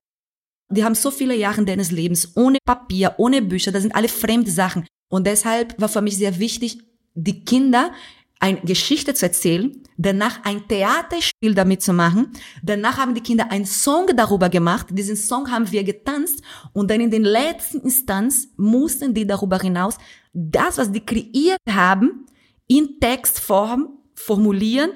Die 0.69 0.83
haben 0.83 0.95
so 0.95 1.11
viele 1.11 1.35
Jahre 1.35 1.63
deines 1.63 1.91
Lebens 1.91 2.35
ohne 2.35 2.57
Papier, 2.65 3.15
ohne 3.17 3.41
Bücher, 3.41 3.71
das 3.71 3.83
sind 3.83 3.95
alle 3.95 4.09
fremde 4.09 4.51
Sachen. 4.51 4.85
Und 5.09 5.25
deshalb 5.25 5.79
war 5.79 5.87
für 5.87 6.01
mich 6.01 6.17
sehr 6.17 6.39
wichtig, 6.39 6.79
die 7.13 7.45
Kinder 7.45 7.91
eine 8.39 8.59
Geschichte 8.61 9.13
zu 9.13 9.25
erzählen, 9.25 9.71
danach 9.97 10.43
ein 10.43 10.67
Theaterspiel 10.67 11.55
damit 11.55 11.81
zu 11.81 11.93
machen. 11.93 12.31
Danach 12.61 12.97
haben 12.97 13.15
die 13.15 13.21
Kinder 13.21 13.49
einen 13.49 13.65
Song 13.65 14.07
darüber 14.15 14.49
gemacht. 14.49 14.87
Diesen 14.91 15.15
Song 15.15 15.49
haben 15.49 15.71
wir 15.71 15.83
getanzt 15.83 16.41
und 16.73 16.91
dann 16.91 17.01
in 17.01 17.09
den 17.09 17.23
letzten 17.23 17.81
Instanz 17.81 18.49
mussten 18.57 19.13
die 19.13 19.25
darüber 19.25 19.59
hinaus 19.59 19.97
das, 20.33 20.77
was 20.77 20.91
die 20.91 21.03
kreiert 21.03 21.57
haben, 21.67 22.27
in 22.67 22.99
Textform 22.99 23.97
formulieren 24.17 24.91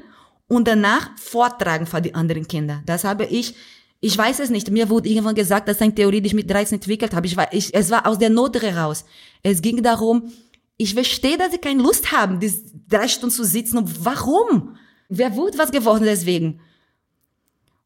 und 0.47 0.67
danach 0.67 1.17
vortragen 1.17 1.85
für 1.85 2.01
die 2.01 2.13
anderen 2.13 2.47
Kinder. 2.47 2.81
Das 2.85 3.03
habe 3.03 3.25
ich, 3.25 3.55
ich 4.01 4.17
weiß 4.17 4.39
es 4.39 4.49
nicht. 4.49 4.69
Mir 4.69 4.89
wurde 4.89 5.07
irgendwann 5.07 5.35
gesagt, 5.35 5.67
dass 5.67 5.79
eine 5.79 5.95
Theorie, 5.95 6.21
die 6.21 6.27
ich 6.27 6.33
mit 6.33 6.49
13 6.49 6.75
entwickelt 6.75 7.13
habe. 7.13 7.27
Ich 7.27 7.37
war, 7.37 7.53
ich, 7.53 7.73
es 7.73 7.89
war 7.89 8.05
aus 8.07 8.17
der 8.17 8.29
Not 8.29 8.61
heraus. 8.61 9.05
Es 9.43 9.61
ging 9.61 9.81
darum, 9.81 10.31
ich 10.75 10.93
verstehe, 10.93 11.37
dass 11.37 11.51
sie 11.51 11.59
keine 11.59 11.81
Lust 11.81 12.11
haben, 12.11 12.39
diese 12.39 12.63
drei 12.89 13.07
Stunden 13.07 13.33
zu 13.33 13.45
sitzen. 13.45 13.77
Und 13.77 14.03
warum? 14.03 14.75
Wer 15.07 15.35
wird 15.37 15.57
was 15.57 15.71
geworden 15.71 16.03
deswegen? 16.03 16.59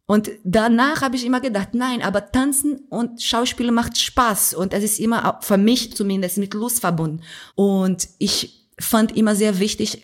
Und 0.07 0.29
danach 0.43 1.01
habe 1.01 1.15
ich 1.15 1.25
immer 1.25 1.41
gedacht, 1.41 1.69
nein, 1.73 2.01
aber 2.01 2.31
Tanzen 2.31 2.85
und 2.89 3.21
Schauspielen 3.21 3.73
macht 3.73 3.97
Spaß 3.97 4.53
und 4.53 4.73
es 4.73 4.83
ist 4.83 4.99
immer, 4.99 5.39
für 5.41 5.57
mich 5.57 5.95
zumindest, 5.95 6.37
mit 6.37 6.53
Lust 6.53 6.79
verbunden. 6.79 7.21
Und 7.55 8.07
ich 8.19 8.67
fand 8.79 9.17
immer 9.17 9.35
sehr 9.35 9.59
wichtig, 9.59 10.03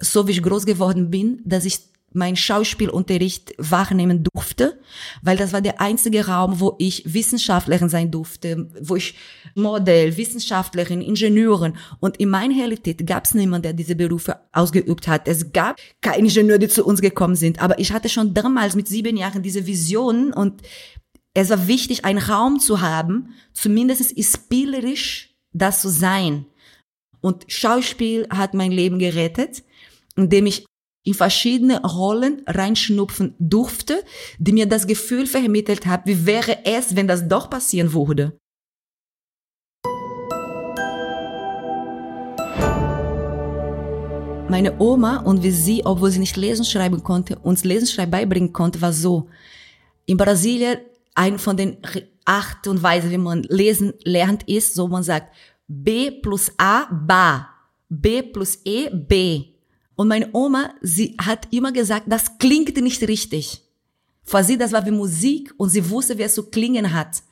so 0.00 0.26
wie 0.26 0.32
ich 0.32 0.42
groß 0.42 0.66
geworden 0.66 1.10
bin, 1.10 1.40
dass 1.44 1.64
ich 1.64 1.78
meinen 2.12 2.36
Schauspielunterricht 2.36 3.54
wahrnehmen 3.58 4.24
durfte, 4.24 4.80
weil 5.22 5.36
das 5.36 5.52
war 5.52 5.60
der 5.60 5.80
einzige 5.80 6.26
Raum, 6.26 6.58
wo 6.58 6.74
ich 6.78 7.02
Wissenschaftlerin 7.12 7.88
sein 7.88 8.10
durfte, 8.10 8.68
wo 8.80 8.96
ich 8.96 9.14
Modell, 9.54 10.16
Wissenschaftlerin, 10.16 11.02
Ingenieurin 11.02 11.74
und 12.00 12.16
in 12.16 12.30
meiner 12.30 12.56
Realität 12.56 13.06
gab 13.06 13.26
es 13.26 13.34
niemanden, 13.34 13.62
der 13.62 13.72
diese 13.74 13.94
Berufe 13.94 14.40
ausgeübt 14.52 15.06
hat. 15.06 15.28
Es 15.28 15.52
gab 15.52 15.76
keine 16.00 16.26
Ingenieure, 16.26 16.58
die 16.58 16.68
zu 16.68 16.84
uns 16.84 17.00
gekommen 17.00 17.36
sind, 17.36 17.62
aber 17.62 17.78
ich 17.78 17.92
hatte 17.92 18.08
schon 18.08 18.34
damals 18.34 18.74
mit 18.74 18.88
sieben 18.88 19.16
Jahren 19.16 19.42
diese 19.42 19.66
Vision 19.66 20.32
und 20.32 20.62
es 21.32 21.50
war 21.50 21.68
wichtig, 21.68 22.04
einen 22.04 22.18
Raum 22.18 22.58
zu 22.58 22.80
haben, 22.80 23.34
zumindest 23.52 24.20
spielerisch 24.24 25.36
das 25.52 25.80
zu 25.80 25.88
sein. 25.88 26.46
Und 27.20 27.44
Schauspiel 27.48 28.26
hat 28.30 28.54
mein 28.54 28.72
Leben 28.72 28.98
gerettet 28.98 29.62
indem 30.20 30.46
ich 30.46 30.66
in 31.02 31.14
verschiedene 31.14 31.82
Rollen 31.82 32.42
reinschnupfen 32.46 33.34
durfte, 33.38 34.04
die 34.38 34.52
mir 34.52 34.66
das 34.66 34.86
Gefühl 34.86 35.26
vermittelt 35.26 35.86
haben, 35.86 36.02
wie 36.04 36.26
wäre 36.26 36.64
es, 36.64 36.94
wenn 36.94 37.08
das 37.08 37.26
doch 37.26 37.48
passieren 37.48 37.92
würde. 37.92 38.38
Meine 44.50 44.80
Oma 44.80 45.18
und 45.18 45.44
wie 45.44 45.52
sie, 45.52 45.86
obwohl 45.86 46.10
sie 46.10 46.18
nicht 46.18 46.36
lesen 46.36 46.64
schreiben 46.64 47.04
konnte, 47.04 47.38
uns 47.38 47.62
lesen 47.64 47.86
schreiben 47.86 48.10
beibringen 48.10 48.52
konnte, 48.52 48.82
war 48.82 48.92
so. 48.92 49.28
In 50.06 50.16
Brasilien, 50.16 50.78
ein 51.14 51.38
von 51.38 51.56
den 51.56 51.78
Art 52.24 52.66
und 52.66 52.82
Weise, 52.82 53.10
wie 53.10 53.18
man 53.18 53.44
lesen 53.44 53.94
lernt, 54.02 54.42
ist, 54.48 54.74
so 54.74 54.88
man 54.88 55.04
sagt, 55.04 55.32
B 55.68 56.10
plus 56.10 56.50
A, 56.58 56.86
Ba. 56.90 57.48
B 57.88 58.22
plus 58.22 58.58
E, 58.64 58.88
B. 58.90 59.49
Und 60.00 60.08
meine 60.08 60.30
Oma, 60.32 60.72
sie 60.80 61.14
hat 61.20 61.48
immer 61.50 61.72
gesagt, 61.72 62.06
das 62.08 62.38
klingt 62.38 62.74
nicht 62.78 63.02
richtig. 63.02 63.60
Für 64.22 64.42
sie, 64.42 64.56
das 64.56 64.72
war 64.72 64.86
wie 64.86 64.92
Musik 64.92 65.52
und 65.58 65.68
sie 65.68 65.90
wusste, 65.90 66.16
wie 66.16 66.22
es 66.22 66.34
zu 66.34 66.44
klingen 66.44 66.94
hat. 66.94 67.22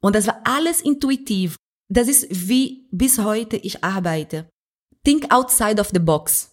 Und 0.00 0.14
das 0.14 0.26
war 0.26 0.42
alles 0.44 0.82
intuitiv. 0.82 1.56
Das 1.88 2.08
ist 2.08 2.26
wie 2.28 2.88
bis 2.90 3.18
heute 3.18 3.56
ich 3.56 3.82
arbeite. 3.82 4.50
Think 5.02 5.32
outside 5.32 5.80
of 5.80 5.88
the 5.94 5.98
box. 5.98 6.50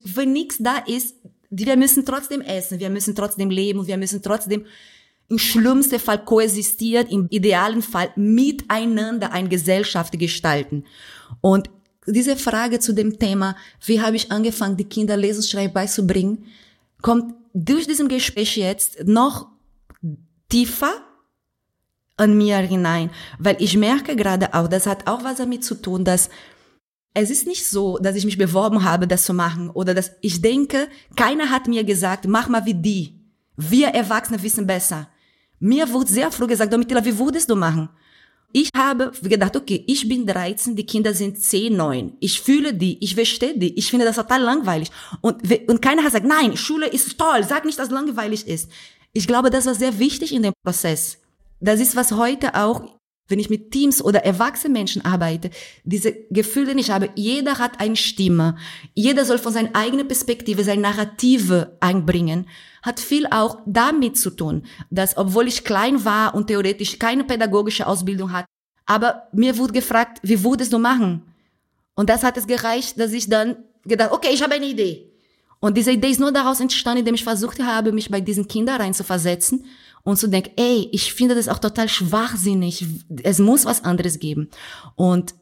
Wenn 0.00 0.32
nichts 0.32 0.56
da 0.58 0.78
ist, 0.78 1.16
wir 1.50 1.76
müssen 1.76 2.06
trotzdem 2.06 2.40
essen, 2.40 2.80
wir 2.80 2.88
müssen 2.88 3.14
trotzdem 3.14 3.50
leben, 3.50 3.86
wir 3.86 3.98
müssen 3.98 4.22
trotzdem 4.22 4.64
im 5.28 5.36
schlimmsten 5.36 6.00
Fall 6.00 6.24
koexistieren, 6.24 7.08
im 7.08 7.26
idealen 7.28 7.82
Fall 7.82 8.10
miteinander 8.16 9.32
eine 9.32 9.50
Gesellschaft 9.50 10.18
gestalten. 10.18 10.86
Und 11.42 11.68
diese 12.06 12.36
Frage 12.36 12.80
zu 12.80 12.92
dem 12.92 13.18
Thema, 13.18 13.56
wie 13.84 14.00
habe 14.00 14.16
ich 14.16 14.30
angefangen, 14.30 14.76
die 14.76 14.84
Kinder 14.84 15.16
Lesen, 15.16 15.42
Schreiben 15.42 15.72
beizubringen, 15.72 16.46
kommt 17.02 17.34
durch 17.52 17.86
diesen 17.86 18.08
Gespräch 18.08 18.56
jetzt 18.56 19.04
noch 19.06 19.48
tiefer 20.48 20.92
an 22.16 22.36
mir 22.36 22.58
hinein, 22.58 23.10
weil 23.38 23.56
ich 23.58 23.76
merke 23.76 24.16
gerade 24.16 24.54
auch, 24.54 24.68
das 24.68 24.86
hat 24.86 25.06
auch 25.06 25.24
was 25.24 25.38
damit 25.38 25.64
zu 25.64 25.74
tun, 25.74 26.04
dass 26.04 26.30
es 27.14 27.30
ist 27.30 27.46
nicht 27.46 27.66
so, 27.66 27.98
dass 27.98 28.16
ich 28.16 28.24
mich 28.24 28.38
beworben 28.38 28.82
habe, 28.82 29.06
das 29.06 29.24
zu 29.24 29.34
machen 29.34 29.70
oder 29.70 29.94
dass 29.94 30.12
ich 30.20 30.42
denke, 30.42 30.88
keiner 31.16 31.50
hat 31.50 31.68
mir 31.68 31.84
gesagt, 31.84 32.26
mach 32.26 32.48
mal 32.48 32.66
wie 32.66 32.74
die. 32.74 33.20
Wir 33.56 33.88
Erwachsene 33.88 34.42
wissen 34.42 34.66
besser. 34.66 35.08
Mir 35.60 35.92
wurde 35.92 36.10
sehr 36.10 36.32
früh 36.32 36.48
gesagt, 36.48 36.72
Domitila, 36.72 37.04
wie 37.04 37.16
würdest 37.16 37.48
du 37.48 37.54
machen? 37.54 37.88
Ich 38.56 38.70
habe 38.76 39.10
gedacht, 39.20 39.56
okay, 39.56 39.82
ich 39.88 40.08
bin 40.08 40.24
13, 40.24 40.76
die 40.76 40.86
Kinder 40.86 41.12
sind 41.12 41.42
10, 41.42 41.76
9. 41.76 42.12
Ich 42.20 42.40
fühle 42.40 42.72
die, 42.72 43.02
ich 43.02 43.16
verstehe 43.16 43.58
die, 43.58 43.76
ich 43.76 43.90
finde 43.90 44.06
das 44.06 44.14
total 44.14 44.42
langweilig. 44.42 44.92
Und, 45.20 45.42
und 45.68 45.82
keiner 45.82 46.02
hat 46.02 46.12
gesagt, 46.12 46.24
nein, 46.24 46.56
Schule 46.56 46.86
ist 46.86 47.18
toll, 47.18 47.42
sag 47.42 47.64
nicht, 47.64 47.76
dass 47.80 47.88
es 47.88 47.92
langweilig 47.92 48.46
ist. 48.46 48.70
Ich 49.12 49.26
glaube, 49.26 49.50
das 49.50 49.66
war 49.66 49.74
sehr 49.74 49.98
wichtig 49.98 50.32
in 50.32 50.44
dem 50.44 50.52
Prozess. 50.64 51.18
Das 51.58 51.80
ist, 51.80 51.96
was 51.96 52.12
heute 52.12 52.54
auch, 52.54 53.00
wenn 53.28 53.38
ich 53.38 53.50
mit 53.50 53.70
Teams 53.70 54.02
oder 54.02 54.24
erwachsenen 54.24 54.74
Menschen 54.74 55.04
arbeite, 55.04 55.50
diese 55.84 56.12
Gefühle 56.30 56.74
nicht 56.74 56.90
habe. 56.90 57.10
Jeder 57.14 57.58
hat 57.58 57.80
eine 57.80 57.96
Stimme. 57.96 58.56
Jeder 58.94 59.24
soll 59.24 59.38
von 59.38 59.52
seiner 59.52 59.74
eigenen 59.74 60.06
Perspektive, 60.06 60.62
seine 60.62 60.82
Narrative 60.82 61.76
einbringen 61.80 62.46
hat 62.84 63.00
viel 63.00 63.26
auch 63.28 63.60
damit 63.64 64.18
zu 64.18 64.28
tun, 64.28 64.62
dass 64.90 65.16
obwohl 65.16 65.48
ich 65.48 65.64
klein 65.64 66.04
war 66.04 66.34
und 66.34 66.48
theoretisch 66.48 66.98
keine 66.98 67.24
pädagogische 67.24 67.86
Ausbildung 67.86 68.30
hatte, 68.30 68.46
aber 68.84 69.28
mir 69.32 69.56
wurde 69.56 69.72
gefragt, 69.72 70.18
wie 70.22 70.44
würdest 70.44 70.70
du 70.70 70.78
machen? 70.78 71.22
Und 71.94 72.10
das 72.10 72.22
hat 72.22 72.36
es 72.36 72.46
gereicht, 72.46 73.00
dass 73.00 73.12
ich 73.12 73.28
dann 73.28 73.56
gedacht, 73.84 74.12
okay, 74.12 74.28
ich 74.32 74.42
habe 74.42 74.54
eine 74.54 74.66
Idee. 74.66 75.10
Und 75.60 75.78
diese 75.78 75.92
Idee 75.92 76.10
ist 76.10 76.20
nur 76.20 76.30
daraus 76.30 76.60
entstanden, 76.60 76.98
indem 76.98 77.14
ich 77.14 77.24
versucht 77.24 77.62
habe, 77.62 77.90
mich 77.90 78.10
bei 78.10 78.20
diesen 78.20 78.46
Kindern 78.48 78.82
reinzuversetzen 78.82 79.64
und 80.04 80.18
zu 80.18 80.28
denken, 80.28 80.52
ey, 80.56 80.88
ich 80.92 81.12
finde 81.12 81.34
das 81.34 81.48
auch 81.48 81.58
total 81.58 81.88
schwachsinnig. 81.88 82.86
Es 83.22 83.38
muss 83.38 83.64
was 83.64 83.84
anderes 83.84 84.18
geben. 84.18 84.50
Und 84.96 85.34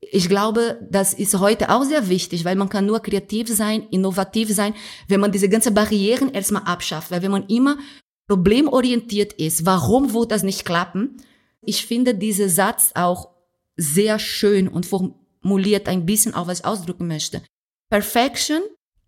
ich 0.00 0.28
glaube, 0.28 0.80
das 0.90 1.14
ist 1.14 1.38
heute 1.38 1.70
auch 1.70 1.84
sehr 1.84 2.08
wichtig, 2.08 2.44
weil 2.44 2.56
man 2.56 2.68
kann 2.68 2.86
nur 2.86 3.00
kreativ 3.00 3.48
sein, 3.48 3.86
innovativ 3.90 4.52
sein, 4.52 4.74
wenn 5.08 5.20
man 5.20 5.30
diese 5.30 5.48
ganzen 5.48 5.74
Barrieren 5.74 6.30
erstmal 6.30 6.64
abschafft. 6.64 7.10
Weil 7.10 7.22
wenn 7.22 7.30
man 7.30 7.46
immer 7.46 7.78
problemorientiert 8.26 9.34
ist, 9.34 9.64
warum 9.66 10.12
wird 10.12 10.32
das 10.32 10.42
nicht 10.42 10.64
klappen? 10.64 11.18
Ich 11.62 11.86
finde 11.86 12.14
diesen 12.14 12.48
Satz 12.48 12.92
auch 12.94 13.28
sehr 13.76 14.18
schön 14.18 14.68
und 14.68 14.86
formuliert 14.86 15.88
ein 15.88 16.06
bisschen 16.06 16.34
auch, 16.34 16.46
was 16.46 16.60
ich 16.60 16.64
ausdrücken 16.64 17.06
möchte. 17.06 17.42
Perfection 17.90 18.62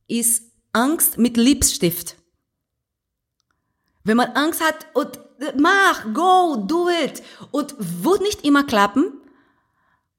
ist 0.07 0.53
Angst 0.73 1.19
mit 1.19 1.37
Lipstift. 1.37 2.17
Wenn 4.05 4.17
man 4.17 4.31
Angst 4.33 4.61
hat 4.61 4.87
und 4.95 5.19
mach, 5.59 6.13
go, 6.13 6.57
do 6.67 6.89
it 6.89 7.23
und 7.51 7.75
wird 7.79 8.23
nicht 8.23 8.45
immer 8.45 8.65
klappen. 8.65 9.13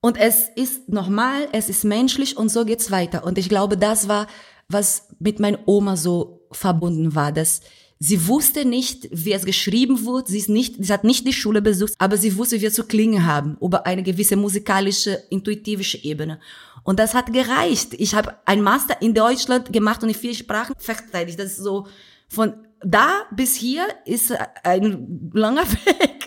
Und 0.02 0.18
es 0.18 0.50
ist 0.56 0.90
normal, 0.90 1.48
es 1.54 1.70
ist 1.70 1.86
menschlich 1.86 2.36
und 2.36 2.50
so 2.50 2.66
geht's 2.66 2.92
weiter. 2.92 3.24
Und 3.24 3.38
ich 3.38 3.48
glaube, 3.48 3.78
das 3.78 4.08
war, 4.10 4.28
was 4.68 5.08
mit 5.20 5.40
meiner 5.40 5.60
Oma 5.66 5.96
so 5.96 6.42
verbunden 6.52 7.16
war, 7.16 7.32
dass 7.32 7.62
sie 8.00 8.28
wusste 8.28 8.66
nicht, 8.66 9.08
wie 9.12 9.32
es 9.32 9.46
geschrieben 9.46 10.06
wird. 10.06 10.28
Sie 10.28 10.40
ist 10.40 10.50
nicht, 10.50 10.76
sie 10.84 10.92
hat 10.92 11.06
nicht 11.06 11.26
die 11.26 11.32
Schule 11.32 11.62
besucht, 11.62 11.94
aber 12.00 12.18
sie 12.18 12.38
wusste, 12.38 12.58
wie 12.58 12.64
wir 12.64 12.74
zu 12.74 12.84
klingen 12.84 13.26
haben 13.26 13.58
über 13.62 13.86
eine 13.86 14.04
gewisse 14.04 14.36
musikalische, 14.36 15.24
intuitive 15.30 15.98
Ebene. 16.04 16.40
Und 16.84 17.00
das 17.00 17.14
hat 17.14 17.32
gereicht. 17.32 17.94
Ich 17.94 18.14
habe 18.14 18.36
ein 18.46 18.62
Master 18.62 19.02
in 19.02 19.14
Deutschland 19.14 19.72
gemacht 19.72 20.04
und 20.04 20.10
in 20.10 20.16
vier 20.16 20.36
Sprachen 20.36 20.76
verteidigt. 20.78 21.40
Das 21.40 21.52
ist 21.52 21.64
so 21.64 21.88
von 22.28 22.54
da 22.86 23.24
bis 23.32 23.56
hier 23.56 23.88
ist 24.06 24.34
ein 24.64 25.32
langer 25.34 25.64
Weg. 25.86 26.24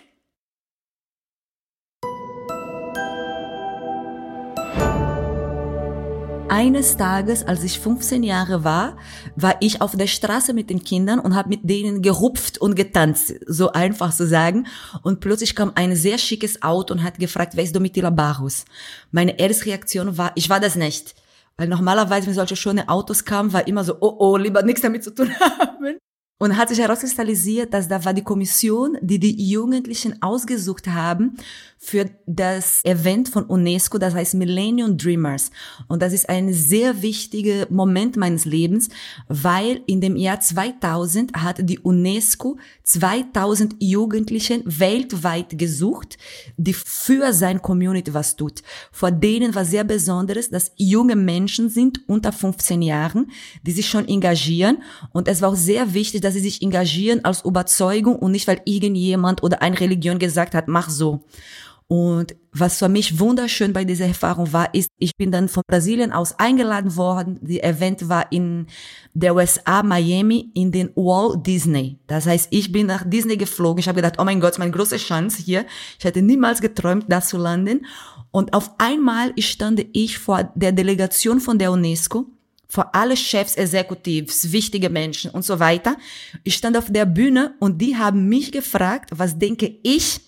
Eines 6.48 6.96
Tages, 6.96 7.46
als 7.46 7.64
ich 7.64 7.78
15 7.80 8.22
Jahre 8.22 8.62
war, 8.62 8.96
war 9.34 9.56
ich 9.60 9.82
auf 9.82 9.96
der 9.96 10.06
Straße 10.06 10.54
mit 10.54 10.70
den 10.70 10.82
Kindern 10.82 11.18
und 11.18 11.34
habe 11.34 11.48
mit 11.48 11.68
denen 11.68 12.02
gerupft 12.02 12.58
und 12.58 12.76
getanzt, 12.76 13.34
so 13.46 13.72
einfach 13.72 14.14
zu 14.14 14.26
sagen. 14.26 14.66
Und 15.02 15.20
plötzlich 15.20 15.56
kam 15.56 15.72
ein 15.74 15.96
sehr 15.96 16.18
schickes 16.18 16.62
Auto 16.62 16.94
und 16.94 17.02
hat 17.02 17.18
gefragt, 17.18 17.56
wer 17.56 17.64
ist 17.64 17.74
Domitila 17.74 18.10
Barus? 18.10 18.64
Meine 19.10 19.38
erste 19.38 19.66
Reaktion 19.66 20.16
war, 20.16 20.32
ich 20.36 20.48
war 20.48 20.60
das 20.60 20.76
nicht. 20.76 21.16
Weil 21.58 21.68
normalerweise, 21.68 22.28
wenn 22.28 22.34
solche 22.34 22.56
schöne 22.56 22.88
Autos 22.88 23.24
kamen, 23.24 23.52
war 23.52 23.66
immer 23.66 23.82
so, 23.82 23.96
oh 24.00 24.16
oh, 24.18 24.36
lieber 24.36 24.62
nichts 24.62 24.82
damit 24.82 25.02
zu 25.02 25.14
tun 25.14 25.30
haben. 25.40 25.98
Und 26.38 26.58
hat 26.58 26.68
sich 26.68 26.78
herauskristallisiert, 26.78 27.72
dass 27.72 27.88
da 27.88 28.04
war 28.04 28.12
die 28.12 28.22
Kommission, 28.24 28.98
die 29.00 29.18
die 29.18 29.48
Jugendlichen 29.50 30.20
ausgesucht 30.22 30.88
haben 30.88 31.36
für 31.78 32.10
das 32.26 32.84
Event 32.84 33.28
von 33.28 33.44
UNESCO, 33.44 33.98
das 33.98 34.14
heißt 34.14 34.34
Millennium 34.34 34.96
Dreamers. 34.96 35.50
Und 35.88 36.02
das 36.02 36.12
ist 36.12 36.28
ein 36.28 36.52
sehr 36.52 37.02
wichtiger 37.02 37.66
Moment 37.70 38.16
meines 38.16 38.44
Lebens, 38.44 38.88
weil 39.28 39.82
in 39.86 40.00
dem 40.00 40.16
Jahr 40.16 40.40
2000 40.40 41.34
hat 41.34 41.58
die 41.68 41.78
UNESCO 41.78 42.58
2000 42.82 43.76
Jugendlichen 43.78 44.62
weltweit 44.64 45.58
gesucht, 45.58 46.18
die 46.56 46.72
für 46.72 47.32
sein 47.32 47.60
Community 47.60 48.14
was 48.14 48.36
tut. 48.36 48.62
Vor 48.90 49.10
denen 49.10 49.54
war 49.54 49.64
sehr 49.64 49.84
besonderes, 49.84 50.50
dass 50.50 50.72
junge 50.76 51.16
Menschen 51.16 51.68
sind 51.68 52.00
unter 52.08 52.32
15 52.32 52.82
Jahren, 52.82 53.30
die 53.62 53.72
sich 53.72 53.88
schon 53.88 54.08
engagieren. 54.08 54.82
Und 55.12 55.28
es 55.28 55.42
war 55.42 55.50
auch 55.50 55.56
sehr 55.56 55.94
wichtig, 55.94 56.22
dass 56.22 56.34
sie 56.34 56.40
sich 56.40 56.62
engagieren 56.62 57.24
aus 57.24 57.44
Überzeugung 57.44 58.16
und 58.16 58.32
nicht, 58.32 58.48
weil 58.48 58.62
irgendjemand 58.64 59.42
oder 59.42 59.62
eine 59.62 59.78
Religion 59.78 60.18
gesagt 60.18 60.54
hat, 60.54 60.68
mach 60.68 60.90
so. 60.90 61.24
Und 61.88 62.34
was 62.52 62.78
für 62.78 62.88
mich 62.88 63.20
wunderschön 63.20 63.72
bei 63.72 63.84
dieser 63.84 64.06
Erfahrung 64.06 64.52
war, 64.52 64.74
ist, 64.74 64.88
ich 64.98 65.12
bin 65.16 65.30
dann 65.30 65.48
von 65.48 65.62
Brasilien 65.68 66.12
aus 66.12 66.36
eingeladen 66.36 66.96
worden. 66.96 67.38
Die 67.42 67.62
Event 67.62 68.08
war 68.08 68.32
in 68.32 68.66
der 69.14 69.36
USA, 69.36 69.84
Miami, 69.84 70.50
in 70.54 70.72
den 70.72 70.90
Walt 70.96 71.46
Disney. 71.46 71.98
Das 72.08 72.26
heißt, 72.26 72.48
ich 72.50 72.72
bin 72.72 72.86
nach 72.86 73.08
Disney 73.08 73.36
geflogen. 73.36 73.78
Ich 73.78 73.88
habe 73.88 74.02
gedacht, 74.02 74.16
oh 74.18 74.24
mein 74.24 74.40
Gott, 74.40 74.58
meine 74.58 74.72
große 74.72 74.96
Chance 74.96 75.40
hier. 75.42 75.64
Ich 75.98 76.04
hätte 76.04 76.22
niemals 76.22 76.60
geträumt, 76.60 77.04
da 77.08 77.20
zu 77.20 77.36
landen. 77.36 77.86
Und 78.32 78.52
auf 78.52 78.72
einmal 78.78 79.32
stand 79.38 79.86
ich 79.92 80.18
vor 80.18 80.50
der 80.56 80.72
Delegation 80.72 81.38
von 81.38 81.58
der 81.58 81.70
UNESCO 81.70 82.26
vor 82.68 82.94
alle 82.94 83.16
Chefs, 83.16 83.54
Executives, 83.54 84.50
wichtige 84.52 84.90
Menschen 84.90 85.30
und 85.30 85.44
so 85.44 85.60
weiter. 85.60 85.96
Ich 86.42 86.56
stand 86.56 86.76
auf 86.76 86.90
der 86.90 87.06
Bühne 87.06 87.54
und 87.60 87.80
die 87.80 87.96
haben 87.96 88.28
mich 88.28 88.50
gefragt, 88.50 89.10
was 89.14 89.38
denke 89.38 89.78
ich, 89.84 90.20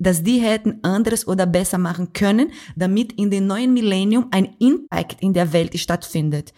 dass 0.00 0.24
die 0.24 0.40
hätten 0.40 0.82
anderes 0.82 1.28
oder 1.28 1.46
besser 1.46 1.78
machen 1.78 2.12
können, 2.12 2.50
damit 2.74 3.12
in 3.12 3.30
dem 3.30 3.46
neuen 3.46 3.72
Millennium 3.72 4.26
ein 4.32 4.56
Impact 4.58 5.20
in 5.20 5.32
der 5.32 5.52
Welt 5.52 5.78
stattfindet. 5.78 6.52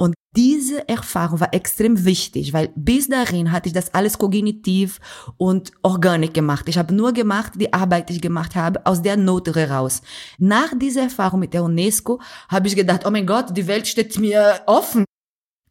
Und 0.00 0.14
diese 0.36 0.88
Erfahrung 0.88 1.40
war 1.40 1.52
extrem 1.52 2.04
wichtig, 2.04 2.52
weil 2.52 2.70
bis 2.76 3.08
dahin 3.08 3.50
hatte 3.50 3.68
ich 3.68 3.72
das 3.72 3.92
alles 3.94 4.16
kognitiv 4.16 5.00
und 5.36 5.72
organisch 5.82 6.32
gemacht. 6.32 6.68
Ich 6.68 6.78
habe 6.78 6.94
nur 6.94 7.12
gemacht, 7.12 7.54
die 7.56 7.72
Arbeit, 7.72 8.08
die 8.08 8.14
ich 8.14 8.20
gemacht 8.20 8.54
habe, 8.54 8.84
aus 8.86 9.02
der 9.02 9.16
Not 9.16 9.48
heraus. 9.54 10.00
Nach 10.38 10.72
dieser 10.78 11.02
Erfahrung 11.02 11.40
mit 11.40 11.52
der 11.52 11.64
UNESCO 11.64 12.20
habe 12.48 12.68
ich 12.68 12.76
gedacht, 12.76 13.02
oh 13.06 13.10
mein 13.10 13.26
Gott, 13.26 13.56
die 13.56 13.66
Welt 13.66 13.88
steht 13.88 14.16
mir 14.18 14.60
offen. 14.66 15.04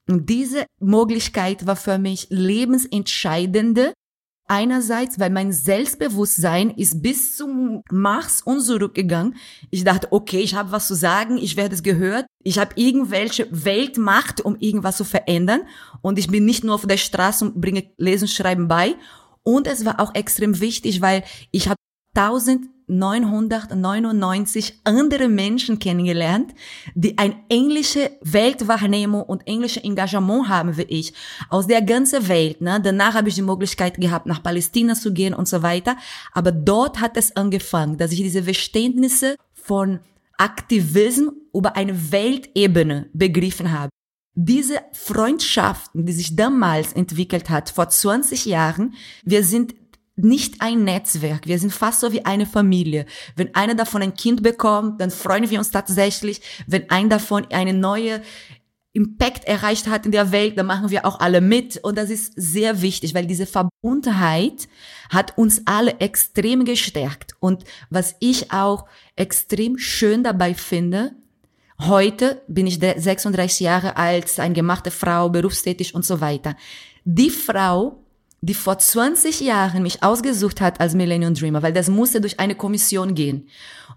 Und 0.09 0.29
diese 0.29 0.65
Möglichkeit 0.81 1.65
war 1.65 1.77
für 1.77 1.97
mich 1.97 2.27
lebensentscheidende, 2.29 3.93
Einerseits, 4.49 5.19
weil 5.19 5.29
mein 5.29 5.51
Selbstbewusstsein 5.51 6.69
ist 6.69 7.01
bis 7.01 7.35
zum 7.35 7.83
Mars 7.91 8.41
und 8.41 8.61
zurückgegangen. 8.61 9.35
Ich 9.71 9.83
dachte, 9.83 10.07
okay, 10.11 10.39
ich 10.39 10.55
habe 10.55 10.71
was 10.71 10.87
zu 10.87 10.95
sagen, 10.95 11.37
ich 11.37 11.57
werde 11.57 11.75
es 11.75 11.83
gehört. 11.83 12.27
Ich 12.43 12.57
habe 12.57 12.71
irgendwelche 12.75 13.49
Weltmacht, 13.51 14.39
um 14.39 14.55
irgendwas 14.57 14.95
zu 14.95 15.03
verändern. 15.03 15.63
Und 16.01 16.17
ich 16.17 16.29
bin 16.29 16.45
nicht 16.45 16.63
nur 16.63 16.75
auf 16.75 16.87
der 16.87 16.95
Straße 16.95 17.43
und 17.43 17.59
bringe 17.59 17.91
Lesen, 17.97 18.29
Schreiben 18.29 18.69
bei. 18.69 18.95
Und 19.43 19.67
es 19.67 19.83
war 19.83 19.99
auch 19.99 20.15
extrem 20.15 20.61
wichtig, 20.61 21.01
weil 21.01 21.25
ich 21.51 21.67
habe 21.67 21.77
1999 22.17 24.79
andere 24.83 25.27
Menschen 25.27 25.77
kennengelernt, 25.77 26.55
die 26.95 27.15
ein 27.17 27.35
englische 27.47 28.09
Weltwahrnehmung 28.21 29.21
und 29.21 29.45
englische 29.45 29.83
Engagement 29.83 30.49
haben 30.49 30.75
wie 30.77 30.83
ich, 30.83 31.13
aus 31.49 31.67
der 31.67 31.83
ganzen 31.83 32.27
Welt. 32.27 32.61
Ne? 32.61 32.81
Danach 32.83 33.13
habe 33.13 33.29
ich 33.29 33.35
die 33.35 33.43
Möglichkeit 33.43 34.01
gehabt, 34.01 34.25
nach 34.25 34.41
Palästina 34.41 34.95
zu 34.95 35.13
gehen 35.13 35.35
und 35.35 35.47
so 35.47 35.61
weiter. 35.61 35.95
Aber 36.33 36.51
dort 36.51 36.99
hat 36.99 37.17
es 37.17 37.35
angefangen, 37.35 37.97
dass 37.97 38.11
ich 38.11 38.23
diese 38.23 38.41
Verständnisse 38.43 39.35
von 39.53 39.99
Aktivismus 40.37 41.33
über 41.53 41.75
eine 41.75 42.11
Weltebene 42.11 43.09
begriffen 43.13 43.71
habe. 43.71 43.91
Diese 44.33 44.79
Freundschaften, 44.93 46.05
die 46.05 46.13
sich 46.13 46.35
damals 46.35 46.93
entwickelt 46.93 47.49
hat, 47.49 47.69
vor 47.69 47.89
20 47.89 48.45
Jahren, 48.45 48.93
wir 49.23 49.43
sind 49.43 49.75
nicht 50.17 50.61
ein 50.61 50.83
Netzwerk. 50.83 51.47
Wir 51.47 51.59
sind 51.59 51.71
fast 51.71 52.01
so 52.01 52.11
wie 52.11 52.25
eine 52.25 52.45
Familie. 52.45 53.05
Wenn 53.35 53.53
einer 53.55 53.75
davon 53.75 54.01
ein 54.01 54.15
Kind 54.15 54.43
bekommt, 54.43 54.99
dann 54.99 55.11
freuen 55.11 55.49
wir 55.49 55.59
uns 55.59 55.71
tatsächlich. 55.71 56.41
Wenn 56.65 56.89
ein 56.89 57.09
davon 57.09 57.45
eine 57.51 57.73
neue 57.73 58.21
Impact 58.93 59.45
erreicht 59.45 59.87
hat 59.87 60.07
in 60.07 60.11
der 60.11 60.31
Welt, 60.31 60.57
dann 60.57 60.65
machen 60.65 60.89
wir 60.89 61.05
auch 61.05 61.19
alle 61.19 61.39
mit. 61.39 61.77
Und 61.77 61.99
das 61.99 62.09
ist 62.09 62.33
sehr 62.35 62.81
wichtig, 62.81 63.13
weil 63.13 63.27
diese 63.27 63.45
Verbundenheit 63.45 64.67
hat 65.11 65.37
uns 65.37 65.61
alle 65.65 65.99
extrem 65.99 66.65
gestärkt. 66.65 67.33
Und 67.39 67.63
was 67.91 68.15
ich 68.19 68.51
auch 68.51 68.87
extrem 69.15 69.77
schön 69.77 70.23
dabei 70.23 70.55
finde, 70.55 71.11
heute 71.79 72.41
bin 72.47 72.65
ich 72.65 72.79
36 72.79 73.59
Jahre 73.59 73.97
alt, 73.97 74.39
eine 74.39 74.55
gemachte 74.55 74.89
Frau, 74.89 75.29
berufstätig 75.29 75.93
und 75.93 76.03
so 76.03 76.19
weiter. 76.19 76.55
Die 77.05 77.29
Frau, 77.29 78.03
die 78.41 78.53
vor 78.53 78.77
20 78.77 79.41
Jahren 79.41 79.83
mich 79.83 80.03
ausgesucht 80.03 80.61
hat 80.61 80.79
als 80.79 80.93
Millennium 80.93 81.33
Dreamer, 81.33 81.63
weil 81.63 81.73
das 81.73 81.89
musste 81.89 82.21
durch 82.21 82.39
eine 82.39 82.55
Kommission 82.55 83.15
gehen. 83.15 83.47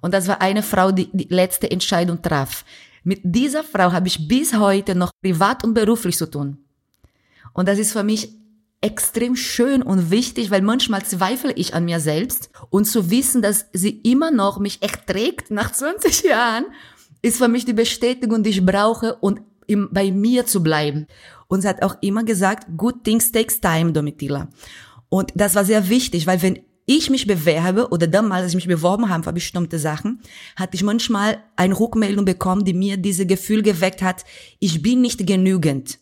Und 0.01 0.15
das 0.15 0.29
war 0.29 0.41
eine 0.41 0.63
Frau, 0.63 0.93
die 0.93 1.09
die 1.13 1.33
letzte 1.33 1.71
Entscheidung 1.71 2.23
traf. 2.23 2.65
Mit 3.05 3.21
dieser 3.23 3.65
Frau 3.65 3.93
habe 3.93 4.09
ich 4.09 4.29
bis 4.29 4.55
heute 4.55 4.95
noch 4.95 5.11
privat 5.23 5.65
und 5.65 5.75
beruflich 5.75 6.17
zu 6.17 6.31
tun. 6.31 6.59
Und 7.53 7.69
das 7.69 7.79
ist 7.79 7.93
für 7.93 8.03
mich 8.05 8.31
extrem 8.81 9.37
schön 9.37 9.83
und 9.83 10.11
wichtig, 10.11 10.51
weil 10.51 10.63
manchmal 10.63 11.05
zweifle 11.05 11.53
ich 11.53 11.75
an 11.75 11.85
mir 11.85 12.01
selbst 12.01 12.51
und 12.71 12.87
zu 12.87 13.11
wissen, 13.11 13.43
dass 13.43 13.67
sie 13.73 14.01
immer 14.05 14.31
noch 14.31 14.59
mich 14.59 14.83
echt 14.83 15.07
trägt 15.07 15.51
nach 15.51 15.73
20 15.73 16.23
Jahren, 16.23 16.65
ist 17.21 17.37
für 17.37 17.49
mich 17.49 17.67
die 17.67 17.75
Bestätigung, 17.75 18.43
die 18.43 18.51
ich 18.51 18.65
brauche 18.65 19.17
und 19.17 19.43
bei 19.91 20.11
mir 20.11 20.47
zu 20.47 20.63
bleiben. 20.63 21.07
Und 21.51 21.63
sie 21.63 21.69
hat 21.69 21.83
auch 21.83 21.97
immer 22.01 22.23
gesagt, 22.23 22.69
good 22.77 23.03
things 23.03 23.33
takes 23.33 23.61
time, 23.61 23.93
Domitila. 23.93 24.49
Und 25.09 25.33
das 25.35 25.57
war 25.57 25.65
sehr 25.65 25.89
wichtig, 25.89 26.29
weil 26.29 26.41
wenn 26.43 26.61
ich 26.87 27.11
mich 27.11 27.27
bewerbe 27.27 27.89
oder 27.91 28.07
damals, 28.07 28.45
als 28.45 28.53
ich 28.53 28.57
mich 28.57 28.69
beworben 28.69 29.09
habe 29.09 29.25
für 29.25 29.33
bestimmte 29.33 29.81
Sachen, 29.81 30.21
hatte 30.55 30.77
ich 30.77 30.85
manchmal 30.85 31.43
eine 31.57 31.79
Rückmeldung 31.79 32.25
bekommen, 32.25 32.65
die 32.65 32.73
mir 32.73 32.97
dieses 32.97 33.27
Gefühl 33.27 33.63
geweckt 33.63 34.01
hat, 34.01 34.25
ich 34.61 34.81
bin 34.81 35.01
nicht 35.01 35.27
genügend. 35.27 35.99